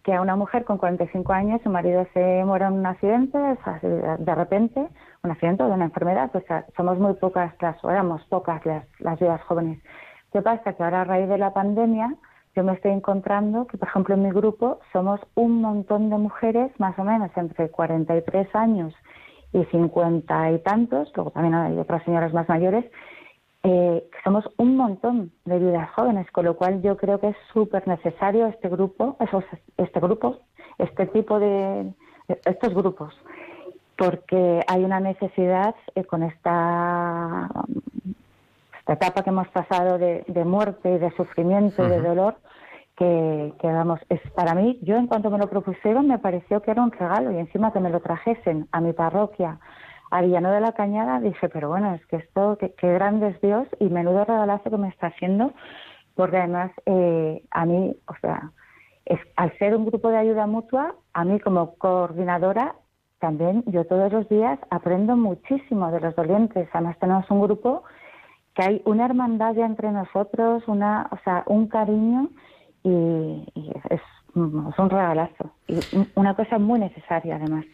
que 0.03 0.13
a 0.13 0.21
una 0.21 0.35
mujer 0.35 0.65
con 0.65 0.77
45 0.77 1.33
años 1.33 1.61
su 1.63 1.69
marido 1.69 2.05
se 2.13 2.43
muera 2.45 2.67
en 2.67 2.73
un 2.73 2.85
accidente, 2.85 3.37
o 3.39 3.57
sea, 3.63 3.79
de 3.81 4.35
repente, 4.35 4.87
un 5.23 5.31
accidente 5.31 5.63
o 5.63 5.67
de 5.67 5.73
una 5.73 5.85
enfermedad, 5.85 6.29
pues 6.31 6.49
a- 6.51 6.65
somos 6.77 6.99
muy 6.99 7.15
pocas 7.15 7.53
las, 7.59 7.83
o 7.83 7.89
éramos 7.89 8.23
pocas 8.25 8.63
las, 8.67 8.85
las 8.99 9.19
viudas 9.19 9.41
jóvenes. 9.43 9.81
¿Qué 10.31 10.41
pasa? 10.43 10.73
Que 10.73 10.83
ahora 10.83 11.01
a 11.01 11.05
raíz 11.05 11.27
de 11.27 11.39
la 11.39 11.53
pandemia 11.53 12.13
yo 12.55 12.63
me 12.63 12.73
estoy 12.73 12.91
encontrando 12.91 13.65
que, 13.67 13.77
por 13.77 13.87
ejemplo, 13.87 14.13
en 14.15 14.23
mi 14.23 14.29
grupo 14.31 14.79
somos 14.93 15.19
un 15.33 15.59
montón 15.61 16.09
de 16.11 16.17
mujeres, 16.17 16.71
más 16.79 16.97
o 16.99 17.03
menos 17.03 17.31
entre 17.35 17.69
43 17.69 18.47
años 18.55 18.93
y 19.53 19.63
50 19.65 20.51
y 20.51 20.59
tantos, 20.59 21.11
luego 21.15 21.31
también 21.31 21.55
hay 21.55 21.77
otras 21.79 22.03
señoras 22.03 22.31
más 22.33 22.47
mayores, 22.47 22.85
eh, 23.67 24.07
que 24.11 24.17
somos 24.23 24.45
un 24.57 24.77
montón 24.77 25.31
de 25.43 25.57
viudas 25.57 25.89
jóvenes, 25.95 26.29
con 26.29 26.45
lo 26.45 26.55
cual 26.55 26.83
yo 26.83 26.97
creo 26.97 27.19
que 27.19 27.29
es 27.29 27.37
súper 27.51 27.87
necesario 27.87 28.45
este 28.45 28.69
grupo, 28.69 29.17
esos, 29.19 29.43
este 29.77 29.99
grupo, 29.99 30.37
este 30.77 31.07
tipo 31.07 31.39
de, 31.39 31.91
estos 32.45 32.75
grupos, 32.75 33.15
porque 33.97 34.61
hay 34.67 34.83
una 34.83 34.99
necesidad 34.99 35.73
eh, 35.95 36.03
con 36.03 36.21
esta, 36.21 37.49
esta 38.77 38.93
etapa 38.93 39.23
que 39.23 39.31
hemos 39.31 39.47
pasado 39.47 39.97
de, 39.97 40.23
de 40.27 40.45
muerte 40.45 40.93
y 40.93 40.97
de 40.99 41.09
sufrimiento 41.15 41.87
y 41.87 41.89
de 41.89 42.01
dolor, 42.01 42.35
que, 42.95 43.51
que 43.59 43.67
vamos, 43.67 43.99
es 44.09 44.21
para 44.35 44.53
mí, 44.53 44.77
yo 44.83 44.95
en 44.95 45.07
cuanto 45.07 45.31
me 45.31 45.39
lo 45.39 45.49
propusieron 45.49 46.07
me 46.07 46.19
pareció 46.19 46.61
que 46.61 46.69
era 46.69 46.83
un 46.83 46.91
regalo 46.91 47.31
y 47.31 47.39
encima 47.39 47.73
que 47.73 47.79
me 47.79 47.89
lo 47.89 47.99
trajesen 47.99 48.67
a 48.71 48.79
mi 48.79 48.93
parroquia, 48.93 49.57
a 50.11 50.21
Villanueva 50.21 50.55
de 50.55 50.61
la 50.61 50.73
Cañada, 50.73 51.19
dije, 51.19 51.49
pero 51.49 51.69
bueno, 51.69 51.93
es 51.93 52.05
que 52.07 52.17
esto, 52.17 52.57
qué, 52.59 52.73
grande 52.93 53.29
es 53.29 53.41
Dios 53.41 53.67
y 53.79 53.85
menudo 53.85 54.25
regalazo 54.25 54.69
que 54.69 54.77
me 54.77 54.89
está 54.89 55.07
haciendo, 55.07 55.53
porque 56.15 56.37
además 56.37 56.71
eh, 56.85 57.43
a 57.51 57.65
mí, 57.65 57.95
o 58.07 58.15
sea, 58.21 58.51
es, 59.05 59.19
al 59.35 59.57
ser 59.57 59.75
un 59.75 59.85
grupo 59.85 60.09
de 60.09 60.17
ayuda 60.17 60.47
mutua, 60.47 60.95
a 61.13 61.23
mí 61.25 61.39
como 61.39 61.75
coordinadora, 61.75 62.75
también 63.19 63.63
yo 63.67 63.85
todos 63.85 64.11
los 64.11 64.27
días 64.29 64.59
aprendo 64.69 65.15
muchísimo 65.15 65.91
de 65.91 65.99
los 65.99 66.15
dolientes. 66.15 66.69
Además 66.73 66.97
tenemos 66.99 67.29
un 67.31 67.41
grupo 67.41 67.83
que 68.53 68.63
hay 68.63 68.81
una 68.85 69.05
hermandad 69.05 69.53
ya 69.55 69.65
entre 69.65 69.91
nosotros, 69.91 70.63
una, 70.67 71.07
o 71.11 71.17
sea, 71.23 71.43
un 71.47 71.67
cariño 71.67 72.29
y, 72.83 73.43
es, 73.89 74.01
es 74.35 74.79
un 74.79 74.89
regalazo 74.89 75.53
y 75.67 75.79
una 76.15 76.35
cosa 76.35 76.57
muy 76.59 76.79
necesaria 76.79 77.37
además. 77.37 77.65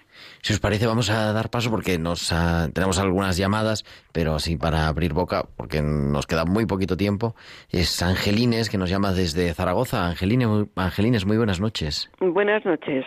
Si 0.42 0.54
os 0.54 0.60
parece, 0.60 0.86
vamos 0.86 1.10
a 1.10 1.34
dar 1.34 1.50
paso 1.50 1.72
porque 1.72 1.98
nos 1.98 2.32
ah, 2.32 2.68
tenemos 2.74 3.00
algunas 3.00 3.38
llamadas, 3.38 3.84
pero 4.12 4.36
así 4.36 4.58
para 4.58 4.88
abrir 4.88 5.14
boca, 5.14 5.44
porque 5.58 5.82
nos 5.82 6.28
queda 6.28 6.46
muy 6.46 6.66
poquito 6.68 6.96
tiempo. 6.98 7.36
Es 7.70 8.02
Angelines 8.04 8.70
que 8.70 8.78
nos 8.78 8.90
llama 8.90 9.12
desde 9.12 9.54
Zaragoza. 9.54 10.06
Angeline, 10.08 10.46
muy- 10.48 10.70
Angelines, 10.76 11.26
muy 11.26 11.38
buenas 11.38 11.60
noches. 11.60 12.12
Buenas 12.20 12.64
noches. 12.66 13.06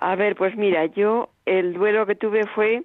A 0.00 0.16
ver, 0.16 0.34
pues 0.34 0.56
mira, 0.56 0.86
yo 0.86 1.28
el 1.46 1.74
duelo 1.74 2.04
que 2.06 2.16
tuve 2.16 2.46
fue, 2.46 2.82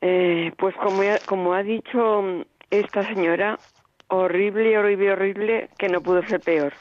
eh, 0.00 0.52
pues 0.56 0.74
como, 0.76 1.02
como 1.26 1.52
ha 1.52 1.62
dicho 1.62 2.22
esta 2.70 3.02
señora, 3.04 3.58
horrible, 4.08 4.78
horrible, 4.78 5.12
horrible, 5.12 5.68
que 5.78 5.88
no 5.88 6.00
pudo 6.00 6.22
ser 6.26 6.40
peor. 6.40 6.72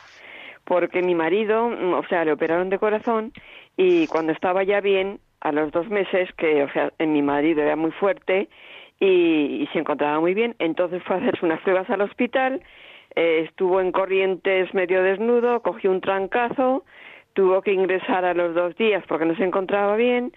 Porque 0.72 1.01
mi 1.01 1.15
marido, 1.15 1.67
mm, 1.67 1.93
o 1.95 2.03
sea, 2.07 2.24
le 2.24 2.32
operaron 2.32 2.69
de 2.69 2.80
corazón 2.80 3.34
y 3.76 4.07
cuando 4.07 4.32
estaba 4.32 4.63
ya 4.63 4.80
bien, 4.80 5.19
a 5.41 5.51
los 5.51 5.69
dos 5.74 5.89
meses, 5.89 6.30
que, 6.38 6.63
o 6.63 6.72
sea, 6.72 6.93
en 6.97 7.11
mi 7.11 7.22
marido 7.22 7.61
era 7.61 7.76
muy 7.76 7.91
fuerte 7.91 8.47
y, 8.97 9.67
se 9.74 9.80
encontraba 9.80 10.22
muy 10.22 10.34
bien, 10.34 10.55
entonces 10.59 11.03
fue 11.03 11.17
a 11.17 11.19
hacerse 11.19 11.45
unas 11.45 11.59
pruebas 11.59 11.89
al 11.89 11.99
hospital, 11.99 12.61
eh, 13.15 13.43
estuvo 13.49 13.82
en 13.82 13.91
corrientes 13.91 14.74
medio 14.74 15.03
desnudo, 15.03 15.61
cogió 15.61 15.91
un 15.91 15.99
trancazo, 15.99 16.86
tuvo 17.34 17.61
que 17.63 17.74
ingresar 17.74 18.24
a 18.24 18.34
los 18.34 18.55
dos 18.55 18.74
días 18.78 19.03
porque 19.09 19.26
no 19.26 19.36
se 19.36 19.43
encontraba 19.43 19.97
bien 19.97 20.32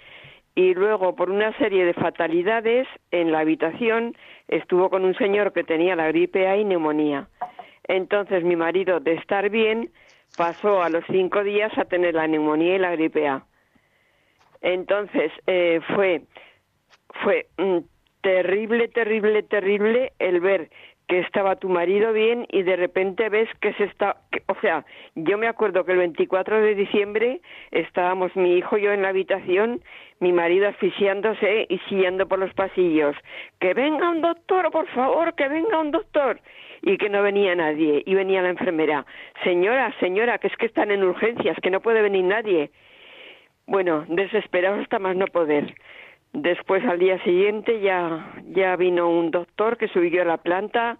y 0.57 0.75
luego 0.75 1.15
por 1.15 1.31
una 1.31 1.57
serie 1.59 1.85
de 1.85 1.95
fatalidades 1.95 2.89
en 3.13 3.31
la 3.31 3.39
habitación 3.39 4.17
estuvo 4.49 4.91
con 4.91 5.05
un 5.05 5.15
señor 5.15 5.53
que 5.53 5.63
tenía 5.63 5.95
la 5.95 6.09
gripe 6.09 6.49
A 6.49 6.57
y 6.57 6.65
neumonía. 6.65 7.29
Entonces 7.87 8.43
mi 8.43 8.57
marido 8.57 8.99
de 8.99 9.15
estar 9.15 9.49
bien 9.49 9.91
pasó 10.37 10.83
a 10.83 10.89
los 10.89 11.05
cinco 11.11 11.43
días 11.45 11.77
a 11.79 11.85
tener 11.85 12.15
la 12.15 12.27
neumonía 12.27 12.77
y 12.77 12.79
la 12.79 12.93
gripe 12.93 13.29
A. 13.29 13.45
Entonces 14.61 15.33
eh, 15.47 15.81
fue 15.95 16.23
fue 17.23 17.47
mm, 17.59 17.79
terrible, 18.23 18.89
terrible, 18.89 19.43
terrible 19.43 20.13
el 20.19 20.41
ver 20.41 20.71
que 21.07 21.19
estaba 21.21 21.57
tu 21.57 21.69
marido 21.69 22.13
bien 22.13 22.47
y 22.51 22.63
de 22.63 22.77
repente 22.77 23.29
ves 23.29 23.49
que 23.61 23.75
se 23.75 23.85
está, 23.85 24.17
o 24.47 24.55
sea, 24.61 24.87
yo 25.15 25.37
me 25.37 25.49
acuerdo 25.49 25.85
que 25.85 25.93
el 25.93 25.99
24 25.99 26.63
de 26.63 26.75
diciembre 26.75 27.41
estábamos 27.73 28.35
mi 28.37 28.57
hijo 28.57 28.79
y 28.79 28.83
yo 28.83 28.93
en 28.93 29.03
la 29.03 29.09
habitación, 29.09 29.83
mi 30.21 30.33
marido 30.33 30.67
asfixiándose 30.67 31.67
y 31.69 31.79
siguiendo 31.91 32.27
por 32.27 32.39
los 32.39 32.55
pasillos, 32.55 33.15
que 33.61 33.75
venga 33.75 34.09
un 34.09 34.23
doctor, 34.23 34.71
por 34.71 34.89
favor, 34.89 35.35
que 35.35 35.47
venga 35.49 35.79
un 35.79 35.91
doctor 35.91 36.41
y 36.87 36.99
que 36.99 37.09
no 37.09 37.23
venía 37.23 37.55
nadie 37.55 38.03
y 38.05 38.15
venía 38.15 38.43
la 38.43 38.51
enfermera, 38.51 39.07
señora, 39.43 39.95
señora, 40.01 40.39
que 40.39 40.49
es 40.49 40.57
que 40.57 40.67
están 40.67 40.91
en 40.91 41.03
urgencias, 41.03 41.57
que 41.63 41.71
no 41.71 41.81
puede 41.81 42.03
venir 42.03 42.25
nadie. 42.25 42.71
Bueno, 43.67 44.05
desesperados 44.09 44.81
hasta 44.81 44.99
más 44.99 45.17
no 45.17 45.27
poder. 45.27 45.75
Después 46.35 46.85
al 46.85 46.99
día 46.99 47.23
siguiente 47.25 47.81
ya, 47.81 48.35
ya 48.51 48.77
vino 48.77 49.09
un 49.09 49.31
doctor 49.31 49.79
que 49.79 49.89
subió 49.89 50.23
a 50.23 50.27
la 50.27 50.37
planta 50.37 50.99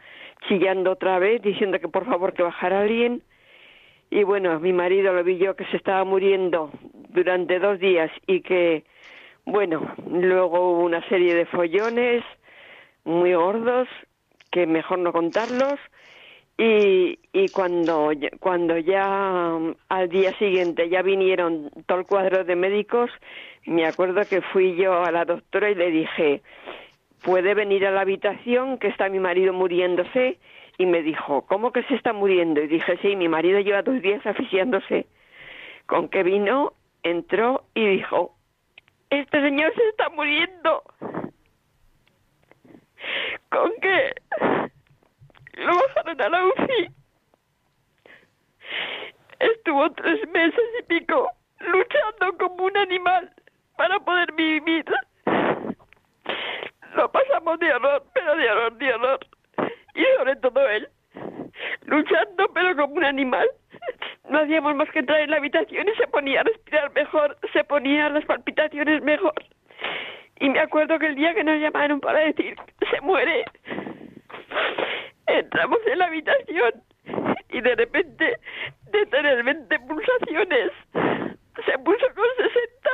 chillando 0.49 0.93
otra 0.93 1.19
vez, 1.19 1.43
diciendo 1.43 1.79
que 1.79 1.89
por 1.89 2.07
favor 2.07 2.33
que 2.33 2.43
bajara 2.43 2.81
alguien. 2.81 3.23
Y 4.11 4.23
bueno, 4.23 4.59
mi 4.61 4.73
marido 4.73 5.13
lo 5.13 5.23
vi 5.23 5.37
yo 5.37 5.55
que 5.55 5.67
se 5.67 5.77
estaba 5.77 6.05
muriendo 6.05 6.71
durante 7.11 7.59
dos 7.59 7.79
días 7.79 8.11
y 8.27 8.41
que, 8.41 8.85
bueno, 9.45 9.95
luego 10.09 10.73
hubo 10.73 10.85
una 10.85 11.07
serie 11.09 11.35
de 11.35 11.45
follones 11.47 12.25
muy 13.05 13.35
gordos 13.35 13.87
que 14.55 14.69
mejor 14.69 15.01
no 15.01 15.13
contarlos. 15.13 15.81
Y, 16.57 17.19
y 17.33 17.49
cuando, 17.49 18.13
cuando 18.39 18.79
ya 18.79 19.59
mm, 19.59 19.75
al 19.89 20.09
día 20.09 20.33
siguiente 20.39 20.89
ya 20.89 21.03
vinieron 21.03 21.71
todo 21.87 21.99
el 21.99 22.07
cuadro 22.07 22.45
de 22.45 22.55
médicos, 22.55 23.11
me 23.67 23.85
acuerdo 23.85 24.23
que 24.31 24.41
fui 24.41 24.77
yo 24.77 25.03
a 25.03 25.11
la 25.11 25.25
doctora 25.25 25.71
y 25.71 25.75
le 25.75 25.91
dije, 25.91 26.43
¿puede 27.25 27.55
venir 27.55 27.85
a 27.85 27.91
la 27.91 28.03
habitación 28.03 28.79
que 28.79 28.87
está 28.87 29.09
mi 29.09 29.19
marido 29.19 29.53
muriéndose? 29.53 30.39
Y 30.79 30.87
me 30.87 31.03
dijo, 31.03 31.45
¿cómo 31.47 31.73
que 31.73 31.83
se 31.85 31.97
está 31.97 32.13
muriendo? 32.13 32.63
Y 32.63 32.69
dije, 32.69 32.97
sí, 33.03 33.17
mi 33.17 33.27
marido 33.27 33.59
lleva 33.59 33.83
dos 33.83 34.01
días 34.01 34.25
asfixiándose. 34.25 35.07
Con 35.87 36.09
que 36.09 36.23
vino, 36.23 36.75
entró 37.03 37.65
y 37.75 37.85
dijo, 37.97 38.37
este 39.11 39.41
señor 39.41 39.75
se 39.75 39.89
está 39.89 40.09
muriendo. 40.11 40.85
Con 43.51 43.73
que 43.81 44.15
lo 45.57 45.75
bajaron 45.75 46.21
a 46.21 46.29
la 46.29 46.47
UCI. 46.47 46.89
Estuvo 49.41 49.91
tres 49.93 50.29
meses 50.31 50.65
y 50.81 50.83
pico 50.85 51.31
luchando 51.61 52.39
como 52.39 52.65
un 52.65 52.77
animal 52.77 53.31
para 53.77 53.99
poder 54.01 54.33
vivir. 54.33 54.85
Lo 56.95 57.11
pasamos 57.11 57.59
de 57.59 57.75
horror, 57.75 58.05
pero 58.15 58.37
de 58.37 58.51
horror, 58.51 58.73
de 58.79 58.95
horror. 58.95 59.19
Y 59.95 60.05
sobre 60.19 60.37
todo 60.37 60.69
él, 60.69 60.89
luchando 61.85 62.49
pero 62.53 62.77
como 62.77 62.95
un 62.95 63.05
animal. 63.05 63.49
No 64.31 64.41
hacíamos 64.41 64.75
más 64.75 64.91
que 64.91 65.01
entrar 65.01 65.21
en 65.21 65.31
la 65.31 65.37
habitación 65.37 65.89
y 65.89 65.95
se 65.97 66.07
ponía 66.07 66.41
a 66.41 66.45
respirar 66.45 66.93
mejor, 66.93 67.37
se 67.53 67.63
ponía 67.65 68.09
las 68.09 68.25
palpitaciones 68.25 69.03
mejor. 69.03 69.35
Y 70.41 70.49
me 70.49 70.61
acuerdo 70.61 70.99
que 70.99 71.07
el 71.07 71.15
día 71.15 71.35
que 71.35 71.45
nos 71.45 71.61
llamaron 71.61 72.01
para 72.01 72.21
decir 72.21 72.57
se 72.91 73.01
muere, 73.01 73.45
entramos 75.27 75.79
en 75.87 75.99
la 75.99 76.07
habitación 76.07 76.83
y 77.51 77.61
de 77.61 77.75
repente 77.75 78.39
de 78.91 79.07
tener 79.07 79.43
20 79.43 79.79
pulsaciones 79.81 80.73
se 80.93 81.79
puso 81.79 82.07
con 82.15 82.27
60 82.37 82.91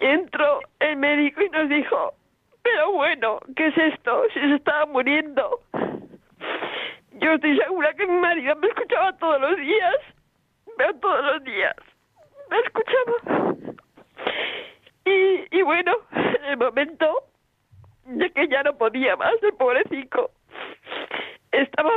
y 0.00 0.06
entró 0.06 0.60
el 0.80 0.96
médico 0.96 1.42
y 1.42 1.48
nos 1.50 1.68
dijo 1.68 2.14
pero 2.62 2.92
bueno, 2.92 3.40
¿qué 3.56 3.68
es 3.68 3.78
esto? 3.78 4.24
Si 4.34 4.40
se 4.40 4.54
estaba 4.56 4.84
muriendo. 4.86 5.60
Yo 7.12 7.32
estoy 7.32 7.56
segura 7.56 7.94
que 7.94 8.06
mi 8.06 8.20
marido 8.20 8.54
me 8.56 8.68
escuchaba 8.68 9.16
todos 9.16 9.40
los 9.40 9.56
días, 9.56 9.96
pero 10.76 10.94
todos 10.96 11.24
los 11.24 11.44
días 11.44 11.74
me 12.50 12.58
escuchaba. 12.58 13.54
Y, 15.06 15.58
y 15.58 15.62
bueno, 15.62 15.92
en 16.12 16.44
el 16.44 16.56
momento 16.58 17.24
de 18.04 18.30
que 18.30 18.48
ya 18.48 18.62
no 18.62 18.76
podía 18.76 19.16
más, 19.16 19.34
el 19.42 19.54
pobrecito, 19.54 20.30
estaba 21.52 21.90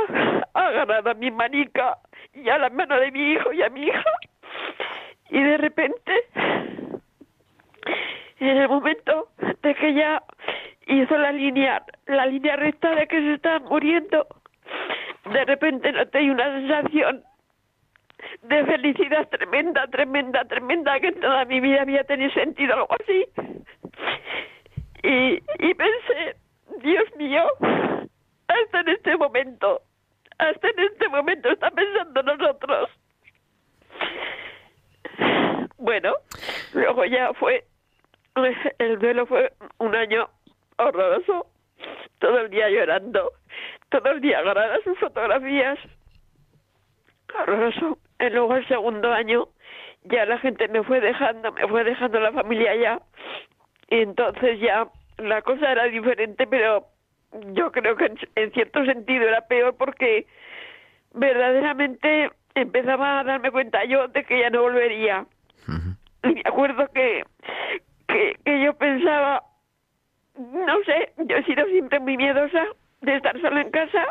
agarrado 0.54 1.10
a 1.10 1.14
mi 1.14 1.30
manica 1.30 1.98
y 2.34 2.48
a 2.48 2.58
la 2.58 2.70
mano 2.70 2.98
de 2.98 3.10
mi 3.10 3.32
hijo 3.32 3.52
y 3.52 3.62
a 3.62 3.68
mi 3.70 3.84
hija. 3.84 4.04
Y 5.30 5.42
de 5.42 5.56
repente, 5.56 6.24
en 8.38 8.56
el 8.56 8.68
momento 8.68 9.28
de 9.62 9.74
que 9.74 9.94
ya 9.94 10.22
hizo 10.86 11.16
la 11.16 11.32
línea, 11.32 11.82
la 12.06 12.26
línea 12.26 12.56
recta 12.56 12.94
de 12.94 13.06
que 13.06 13.20
se 13.20 13.34
estaba 13.34 13.60
muriendo, 13.60 14.26
de 15.24 15.44
repente 15.44 15.92
noté 15.92 16.30
una 16.30 16.44
sensación 16.44 17.22
de 18.42 18.64
felicidad 18.64 19.28
tremenda, 19.28 19.86
tremenda, 19.88 20.44
tremenda, 20.44 21.00
que 21.00 21.08
en 21.08 21.20
toda 21.20 21.44
mi 21.44 21.60
vida 21.60 21.82
había 21.82 22.04
tenido 22.04 22.30
sentido 22.32 22.74
algo 22.74 22.94
así. 23.00 23.26
Y, 25.02 25.42
y 25.58 25.74
pensé, 25.74 26.36
Dios 26.82 27.04
mío, 27.16 27.44
hasta 28.62 28.80
en 28.80 28.88
este 28.88 29.16
momento, 29.16 29.82
hasta 30.38 30.68
en 30.68 30.78
este 30.80 31.08
momento 31.08 31.50
está 31.50 31.70
pensando 31.70 32.20
en 32.20 32.26
nosotros. 32.26 32.90
Bueno, 35.78 36.14
luego 36.74 37.04
ya 37.04 37.32
fue, 37.34 37.64
el 38.78 38.98
duelo 38.98 39.26
fue 39.26 39.52
un 39.78 39.94
año 39.94 40.28
horroroso, 40.78 41.46
todo 42.18 42.38
el 42.38 42.50
día 42.50 42.70
llorando, 42.70 43.32
todo 43.90 44.10
el 44.10 44.20
día 44.20 44.38
agarrada 44.38 44.78
sus 44.84 44.98
fotografías, 44.98 45.78
horroroso. 47.38 47.98
Y 48.20 48.30
luego 48.30 48.54
el 48.54 48.68
segundo 48.68 49.12
año 49.12 49.48
ya 50.04 50.24
la 50.24 50.38
gente 50.38 50.68
me 50.68 50.84
fue 50.84 51.00
dejando, 51.00 51.50
me 51.52 51.66
fue 51.66 51.82
dejando 51.82 52.20
la 52.20 52.32
familia 52.32 52.76
ya, 52.76 53.02
y 53.88 54.02
entonces 54.02 54.60
ya 54.60 54.86
la 55.18 55.42
cosa 55.42 55.72
era 55.72 55.84
diferente, 55.84 56.46
pero 56.46 56.91
yo 57.52 57.72
creo 57.72 57.96
que 57.96 58.12
en, 58.34 58.52
cierto 58.52 58.84
sentido 58.84 59.28
era 59.28 59.42
peor 59.42 59.76
porque 59.76 60.26
verdaderamente 61.14 62.30
empezaba 62.54 63.20
a 63.20 63.24
darme 63.24 63.50
cuenta 63.50 63.84
yo 63.84 64.08
de 64.08 64.24
que 64.24 64.40
ya 64.40 64.50
no 64.50 64.62
volvería. 64.62 65.26
Y 66.24 66.34
me 66.34 66.42
acuerdo 66.44 66.88
que, 66.94 67.24
que, 68.06 68.36
que 68.44 68.62
yo 68.62 68.74
pensaba, 68.74 69.42
no 70.38 70.84
sé, 70.84 71.12
yo 71.16 71.36
he 71.36 71.44
sido 71.44 71.66
siempre 71.66 71.98
muy 72.00 72.16
miedosa 72.16 72.64
de 73.00 73.16
estar 73.16 73.40
sola 73.40 73.60
en 73.60 73.70
casa, 73.70 74.06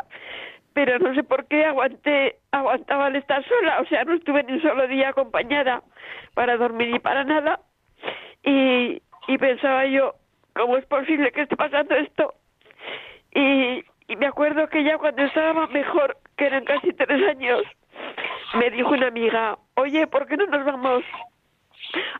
pero 0.74 0.98
no 0.98 1.14
sé 1.14 1.22
por 1.22 1.46
qué 1.46 1.64
aguanté, 1.64 2.36
aguantaba 2.50 3.06
al 3.06 3.16
estar 3.16 3.42
sola, 3.46 3.80
o 3.80 3.86
sea, 3.86 4.04
no 4.04 4.14
estuve 4.14 4.42
ni 4.44 4.54
un 4.54 4.62
solo 4.62 4.86
día 4.88 5.10
acompañada 5.10 5.82
para 6.34 6.56
dormir 6.56 6.90
ni 6.90 6.98
para 6.98 7.24
nada. 7.24 7.60
Y, 8.44 9.00
y 9.28 9.38
pensaba 9.38 9.86
yo, 9.86 10.14
¿cómo 10.54 10.76
es 10.76 10.84
posible 10.86 11.32
que 11.32 11.42
esté 11.42 11.56
pasando 11.56 11.94
esto? 11.94 12.34
Y, 13.34 13.84
me 14.16 14.26
acuerdo 14.26 14.68
que 14.68 14.84
ya 14.84 14.98
cuando 14.98 15.22
estaba 15.22 15.66
mejor, 15.68 16.18
que 16.36 16.46
eran 16.46 16.64
casi 16.64 16.92
tres 16.92 17.26
años, 17.28 17.62
me 18.54 18.70
dijo 18.70 18.90
una 18.90 19.06
amiga, 19.06 19.58
oye, 19.74 20.06
¿por 20.06 20.26
qué 20.26 20.36
no 20.36 20.46
nos 20.46 20.64
vamos 20.66 21.02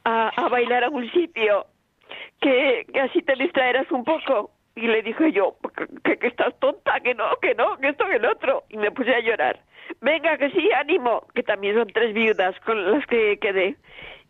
a, 0.05 0.29
a 0.29 0.49
bailar 0.49 0.85
a 0.85 0.89
un 0.89 1.11
sitio? 1.13 1.67
Que, 2.41 2.87
que 2.93 3.01
así 3.01 3.21
te 3.23 3.35
distraerás 3.35 3.91
un 3.91 4.05
poco. 4.05 4.51
Y 4.75 4.87
le 4.87 5.03
dije 5.03 5.33
yo, 5.33 5.57
que, 6.03 6.17
que 6.17 6.27
estás 6.29 6.59
tonta, 6.59 6.99
que 7.01 7.15
no, 7.15 7.37
que 7.43 7.55
no, 7.55 7.77
que 7.77 7.89
esto, 7.89 8.07
que 8.07 8.17
el 8.17 8.25
otro. 8.25 8.65
Y 8.71 8.79
me 8.79 8.91
puse 8.91 9.15
a 9.15 9.21
llorar. 9.21 9.61
Venga, 10.01 10.39
que 10.39 10.51
sí, 10.51 10.71
ánimo, 10.73 11.27
que 11.35 11.43
también 11.43 11.75
son 11.77 11.89
tres 11.89 12.15
viudas 12.15 12.59
con 12.61 12.91
las 12.91 13.05
que 13.07 13.39
quedé. 13.39 13.77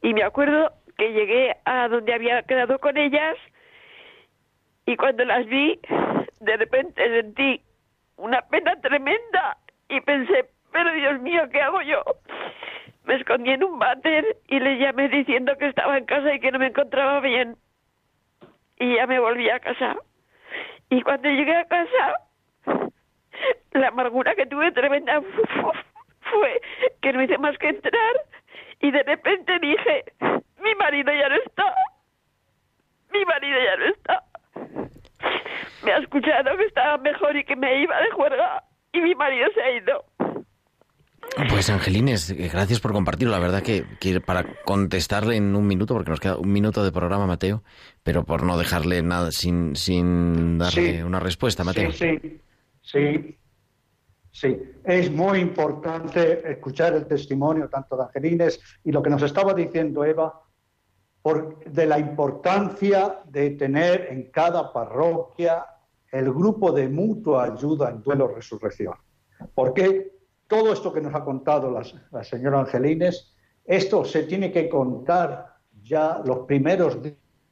Y 0.02 0.14
me 0.14 0.24
acuerdo 0.24 0.72
que 0.98 1.12
llegué 1.12 1.56
a 1.64 1.86
donde 1.86 2.12
había 2.12 2.42
quedado 2.42 2.80
con 2.80 2.96
ellas 2.96 3.36
y 4.84 4.96
cuando 4.96 5.24
las 5.24 5.46
vi, 5.46 5.78
de 6.43 6.57
repente 6.57 7.09
sentí 7.09 7.62
una 8.16 8.43
pena 8.43 8.74
tremenda 8.80 9.57
y 9.88 10.01
pensé, 10.01 10.51
pero 10.72 10.93
Dios 10.93 11.20
mío, 11.20 11.43
¿qué 11.51 11.61
hago 11.61 11.80
yo? 11.82 12.03
Me 13.05 13.14
escondí 13.14 13.51
en 13.51 13.64
un 13.64 13.78
váter 13.78 14.36
y 14.49 14.59
le 14.59 14.78
llamé 14.78 15.09
diciendo 15.09 15.57
que 15.57 15.68
estaba 15.68 15.99
en 15.99 16.05
casa 16.05 16.34
y 16.34 16.40
que 16.40 16.51
no 16.51 16.59
me 16.59 16.68
encontraba 16.68 17.20
bien. 17.20 17.57
Y 18.78 18.97
ya 18.97 19.07
me 19.07 19.18
volví 19.18 19.49
a 19.51 19.61
casa. 19.61 19.97
Y 20.90 21.03
cuando 21.03 21.28
llegué 21.28 21.55
a 21.57 21.64
casa, 21.66 22.14
la 23.72 23.88
amargura 23.88 24.34
que 24.34 24.47
tuve 24.47 24.72
tremenda 24.72 25.20
fue 26.30 26.61
que 27.01 27.12
no 27.12 27.22
hice 27.22 27.38
más 27.38 27.57
que 27.59 27.68
entrar 27.68 28.14
y 28.80 28.90
de 28.90 29.03
repente 29.05 29.59
dije, 29.61 30.05
mi 30.61 30.74
marido 30.74 31.12
ya 31.12 31.28
no 31.28 31.36
está. 31.36 31.74
Mi 33.12 33.24
marido 33.24 33.59
ya 33.62 33.76
no 33.76 33.84
está. 33.86 34.24
Me 35.84 35.92
ha 35.92 35.98
escuchado 35.98 36.56
que 36.56 36.64
estaba 36.64 36.96
mejor 36.98 37.36
y 37.36 37.44
que 37.44 37.56
me 37.56 37.82
iba 37.82 38.00
de 38.00 38.10
juerga 38.10 38.62
y 38.92 39.00
mi 39.00 39.14
marido 39.14 39.48
se 39.54 39.60
ha 39.62 39.70
ido. 39.76 40.04
Pues 41.48 41.70
Angelines, 41.70 42.30
eh, 42.30 42.50
gracias 42.52 42.80
por 42.80 42.92
compartirlo. 42.92 43.32
La 43.32 43.38
verdad 43.38 43.62
que, 43.62 43.84
que, 44.00 44.20
para 44.20 44.44
contestarle 44.64 45.36
en 45.36 45.54
un 45.56 45.66
minuto, 45.66 45.94
porque 45.94 46.10
nos 46.10 46.20
queda 46.20 46.36
un 46.36 46.52
minuto 46.52 46.84
de 46.84 46.92
programa, 46.92 47.26
Mateo, 47.26 47.62
pero 48.02 48.24
por 48.24 48.42
no 48.42 48.58
dejarle 48.58 49.02
nada 49.02 49.30
sin, 49.32 49.74
sin 49.76 50.58
darle 50.58 50.96
Sí. 50.98 51.02
una 51.02 51.20
respuesta, 51.20 51.64
Mateo. 51.64 51.90
Sí, 51.92 52.18
sí, 52.22 52.40
sí, 52.82 53.38
sí. 54.30 54.58
Es 54.84 55.10
muy 55.10 55.38
importante 55.38 56.42
escuchar 56.52 56.94
el 56.94 57.06
testimonio 57.06 57.68
tanto 57.68 57.96
de 57.96 58.02
Angelines 58.04 58.60
y 58.84 58.92
lo 58.92 59.02
que 59.02 59.10
nos 59.10 59.22
estaba 59.22 59.54
diciendo 59.54 60.04
Eva 60.04 60.42
por, 61.22 61.64
de 61.64 61.86
la 61.86 61.98
importancia 61.98 63.20
de 63.24 63.50
tener 63.50 64.08
en 64.10 64.30
cada 64.30 64.72
parroquia 64.72 65.64
el 66.10 66.30
grupo 66.32 66.72
de 66.72 66.88
mutua 66.88 67.44
ayuda 67.44 67.90
en 67.90 68.02
duelo 68.02 68.28
resurrección. 68.28 68.94
Porque 69.54 70.12
todo 70.46 70.72
esto 70.72 70.92
que 70.92 71.00
nos 71.00 71.14
ha 71.14 71.24
contado 71.24 71.70
la, 71.70 72.24
señora 72.24 72.60
Angelines, 72.60 73.34
esto 73.64 74.04
se 74.04 74.24
tiene 74.24 74.52
que 74.52 74.68
contar 74.68 75.56
ya 75.82 76.20
los 76.24 76.40
primeros 76.40 76.98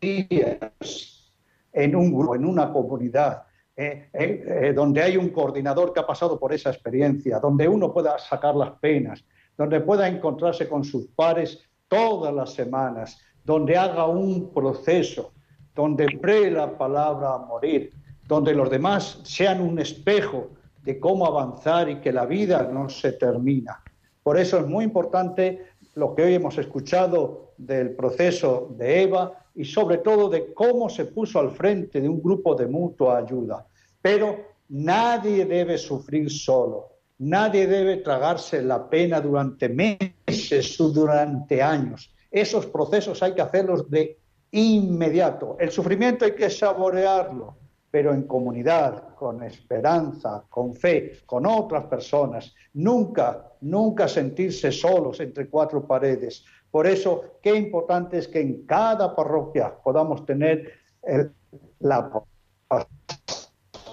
días 0.00 1.32
en 1.72 1.96
un 1.96 2.12
grupo, 2.12 2.34
en 2.34 2.44
una 2.44 2.70
comunidad, 2.70 3.44
eh, 3.74 4.10
eh, 4.12 4.44
eh, 4.46 4.72
donde 4.74 5.02
hay 5.02 5.16
un 5.16 5.30
coordinador 5.30 5.94
que 5.94 6.00
ha 6.00 6.06
pasado 6.06 6.38
por 6.38 6.52
esa 6.52 6.70
experiencia, 6.70 7.38
donde 7.38 7.66
uno 7.66 7.92
pueda 7.92 8.18
sacar 8.18 8.54
las 8.54 8.72
penas, 8.72 9.24
donde 9.56 9.80
pueda 9.80 10.06
encontrarse 10.06 10.68
con 10.68 10.84
sus 10.84 11.06
pares 11.06 11.66
todas 11.88 12.34
las 12.34 12.52
semanas, 12.52 13.18
donde 13.50 13.76
haga 13.76 14.06
un 14.06 14.52
proceso, 14.54 15.32
donde 15.74 16.04
emplee 16.04 16.52
la 16.52 16.78
palabra 16.78 17.34
a 17.34 17.38
morir, 17.38 17.90
donde 18.28 18.54
los 18.54 18.70
demás 18.70 19.18
sean 19.24 19.60
un 19.60 19.80
espejo 19.80 20.50
de 20.84 21.00
cómo 21.00 21.26
avanzar 21.26 21.88
y 21.88 21.96
que 21.96 22.12
la 22.12 22.26
vida 22.26 22.62
no 22.72 22.88
se 22.88 23.10
termina. 23.10 23.82
Por 24.22 24.38
eso 24.38 24.60
es 24.60 24.68
muy 24.68 24.84
importante 24.84 25.66
lo 25.96 26.14
que 26.14 26.22
hoy 26.22 26.34
hemos 26.34 26.58
escuchado 26.58 27.54
del 27.56 27.96
proceso 27.96 28.72
de 28.78 29.02
Eva 29.02 29.32
y 29.56 29.64
sobre 29.64 29.98
todo 29.98 30.28
de 30.28 30.54
cómo 30.54 30.88
se 30.88 31.06
puso 31.06 31.40
al 31.40 31.50
frente 31.50 32.00
de 32.00 32.08
un 32.08 32.22
grupo 32.22 32.54
de 32.54 32.68
mutua 32.68 33.18
ayuda. 33.18 33.66
Pero 34.00 34.44
nadie 34.68 35.44
debe 35.44 35.76
sufrir 35.76 36.30
solo, 36.30 36.90
nadie 37.18 37.66
debe 37.66 37.96
tragarse 37.96 38.62
la 38.62 38.88
pena 38.88 39.20
durante 39.20 39.68
meses 39.68 40.80
o 40.80 40.90
durante 40.90 41.60
años. 41.60 42.14
Esos 42.30 42.66
procesos 42.66 43.22
hay 43.22 43.34
que 43.34 43.42
hacerlos 43.42 43.90
de 43.90 44.18
inmediato. 44.52 45.56
El 45.58 45.70
sufrimiento 45.70 46.24
hay 46.24 46.34
que 46.34 46.50
saborearlo, 46.50 47.56
pero 47.90 48.12
en 48.12 48.22
comunidad, 48.24 49.14
con 49.14 49.42
esperanza, 49.42 50.44
con 50.48 50.74
fe, 50.74 51.20
con 51.26 51.46
otras 51.46 51.84
personas. 51.86 52.54
Nunca, 52.74 53.52
nunca 53.60 54.06
sentirse 54.06 54.70
solos 54.70 55.20
entre 55.20 55.48
cuatro 55.48 55.86
paredes. 55.86 56.44
Por 56.70 56.86
eso, 56.86 57.38
qué 57.42 57.54
importante 57.54 58.18
es 58.18 58.28
que 58.28 58.40
en 58.40 58.64
cada 58.64 59.14
parroquia 59.14 59.74
podamos 59.82 60.24
tener 60.24 60.72
el, 61.02 61.32
la 61.80 62.10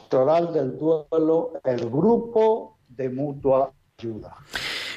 pastoral 0.07 0.53
del 0.53 0.77
duelo, 0.77 1.53
el 1.63 1.89
grupo 1.89 2.77
de 2.87 3.09
mutua 3.09 3.73
ayuda. 3.97 4.35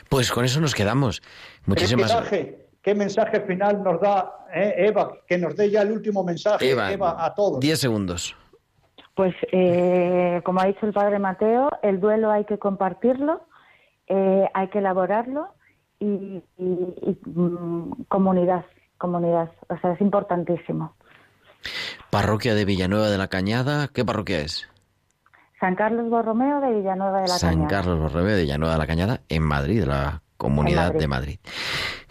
Pues 0.09 0.30
con 0.30 0.45
eso 0.45 0.61
nos 0.61 0.74
quedamos. 0.74 1.22
Muchísimas 1.66 2.11
¿Qué 2.11 2.16
mensaje, 2.16 2.70
qué 2.83 2.95
mensaje 2.95 3.41
final 3.43 3.83
nos 3.83 4.01
da 4.01 4.47
eh, 4.55 4.74
Eva? 4.89 5.12
Que 5.26 5.39
nos 5.39 5.57
dé 5.57 5.70
ya 5.70 5.83
el 5.83 5.93
último 5.93 6.22
mensaje, 6.24 6.70
Eva, 6.70 6.93
Eva, 6.93 7.24
a 7.24 7.35
todos. 7.35 7.61
Diez 7.61 7.78
segundos. 7.81 8.37
Pues, 9.14 9.35
eh, 9.53 10.41
como 10.45 10.61
ha 10.61 10.66
dicho 10.66 10.87
el 10.87 10.93
padre 10.93 11.18
Mateo, 11.18 11.70
el 11.83 12.01
duelo 12.01 12.31
hay 12.31 12.45
que 12.45 12.59
compartirlo, 12.59 13.43
eh, 14.07 14.49
hay 14.55 14.68
que 14.68 14.78
elaborarlo 14.78 15.49
y, 15.99 16.07
y- 16.07 16.43
y, 16.57 17.18
mm, 17.26 18.05
comunidad, 18.09 18.64
comunidad. 18.99 19.51
O 19.68 19.76
sea, 19.78 19.93
es 19.93 20.01
importantísimo. 20.01 20.95
Parroquia 22.11 22.55
de 22.55 22.64
Villanueva 22.64 23.09
de 23.11 23.18
la 23.18 23.28
Cañada. 23.28 23.89
¿Qué 23.89 24.05
parroquia 24.05 24.41
es? 24.41 24.68
San 25.61 25.74
Carlos 25.76 26.09
Borromeo 26.09 26.61
de 26.61 26.70
Villanueva 26.72 27.20
de 27.20 27.28
la 27.28 27.35
San 27.35 27.51
Cañada. 27.51 27.68
Carlos 27.68 27.99
Borromeo 28.01 28.35
de 28.37 28.43
Villanueva 28.43 28.72
de 28.74 28.78
la 28.78 28.87
Cañada, 28.87 29.20
en 29.28 29.43
Madrid, 29.43 29.85
la 29.85 30.22
Comunidad 30.41 30.86
Madrid. 30.86 31.01
de 31.01 31.07
Madrid. 31.07 31.38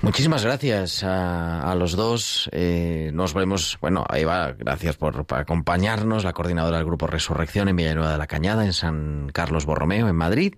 Muchísimas 0.01 0.45
gracias 0.45 1.03
a, 1.03 1.69
a 1.69 1.73
los 1.73 1.95
dos. 1.95 2.47
Eh, 2.53 3.09
nos 3.11 3.33
vemos, 3.33 3.79
bueno, 3.81 4.05
ahí 4.07 4.23
va, 4.23 4.51
gracias 4.51 4.95
por, 4.97 5.25
por 5.25 5.39
acompañarnos, 5.39 6.23
la 6.23 6.31
coordinadora 6.31 6.77
del 6.77 6.85
Grupo 6.85 7.07
Resurrección 7.07 7.69
en 7.69 7.75
Villanueva 7.75 8.11
de 8.11 8.19
la 8.19 8.27
Cañada, 8.27 8.65
en 8.65 8.73
San 8.73 9.31
Carlos 9.33 9.65
Borromeo, 9.65 10.07
en 10.07 10.15
Madrid. 10.15 10.53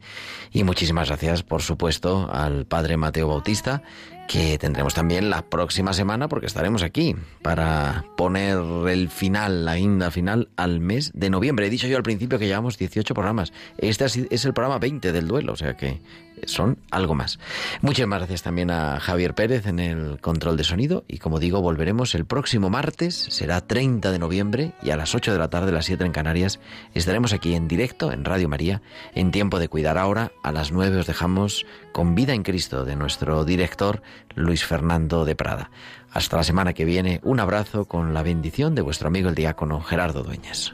Y 0.51 0.65
muchísimas 0.65 1.07
gracias, 1.07 1.43
por 1.43 1.61
supuesto, 1.61 2.29
al 2.29 2.65
padre 2.65 2.97
Mateo 2.97 3.29
Bautista, 3.29 3.83
que 4.27 4.57
tendremos 4.57 4.93
también 4.93 5.29
la 5.29 5.41
próxima 5.43 5.93
semana, 5.93 6.27
porque 6.27 6.47
estaremos 6.47 6.83
aquí 6.83 7.15
para 7.41 8.03
poner 8.17 8.57
el 8.89 9.09
final, 9.09 9.63
la 9.63 9.77
guinda 9.77 10.11
final, 10.11 10.49
al 10.57 10.81
mes 10.81 11.11
de 11.13 11.29
noviembre. 11.29 11.67
He 11.67 11.69
dicho 11.69 11.87
yo 11.87 11.95
al 11.95 12.03
principio 12.03 12.37
que 12.37 12.47
llevamos 12.47 12.77
18 12.77 13.13
programas. 13.13 13.53
Este 13.77 14.05
es 14.05 14.17
es 14.29 14.45
el 14.45 14.53
programa 14.53 14.77
20 14.77 15.11
del 15.11 15.27
duelo, 15.27 15.53
o 15.53 15.55
sea 15.55 15.75
que 15.75 16.01
son 16.45 16.77
algo 16.91 17.15
más. 17.15 17.39
Muchísimas 17.81 18.19
gracias 18.19 18.43
también 18.43 18.71
a 18.71 18.99
Javier 18.99 19.35
Pérez 19.35 19.65
en 19.65 19.79
el 19.79 20.19
control 20.19 20.57
de 20.57 20.63
sonido 20.63 21.03
y 21.07 21.17
como 21.17 21.39
digo, 21.39 21.61
volveremos 21.61 22.15
el 22.15 22.25
próximo 22.25 22.69
martes, 22.69 23.15
será 23.29 23.61
30 23.61 24.11
de 24.11 24.19
noviembre 24.19 24.73
y 24.81 24.91
a 24.91 24.97
las 24.97 25.15
8 25.15 25.31
de 25.31 25.39
la 25.39 25.49
tarde, 25.49 25.71
las 25.71 25.85
7 25.85 26.05
en 26.05 26.11
Canarias, 26.11 26.59
estaremos 26.93 27.33
aquí 27.33 27.55
en 27.55 27.67
directo 27.67 28.11
en 28.11 28.25
Radio 28.25 28.49
María 28.49 28.81
en 29.15 29.31
tiempo 29.31 29.59
de 29.59 29.67
cuidar 29.67 29.97
ahora. 29.97 30.31
A 30.43 30.51
las 30.51 30.71
9 30.71 30.97
os 30.97 31.07
dejamos 31.07 31.65
con 31.91 32.15
vida 32.15 32.33
en 32.33 32.43
Cristo 32.43 32.85
de 32.85 32.95
nuestro 32.95 33.45
director 33.45 34.01
Luis 34.35 34.65
Fernando 34.65 35.25
de 35.25 35.35
Prada. 35.35 35.71
Hasta 36.11 36.37
la 36.37 36.43
semana 36.43 36.73
que 36.73 36.85
viene, 36.85 37.19
un 37.23 37.39
abrazo 37.39 37.85
con 37.85 38.13
la 38.13 38.23
bendición 38.23 38.75
de 38.75 38.81
vuestro 38.81 39.07
amigo 39.07 39.29
el 39.29 39.35
diácono 39.35 39.81
Gerardo 39.81 40.23
Dueñas. 40.23 40.73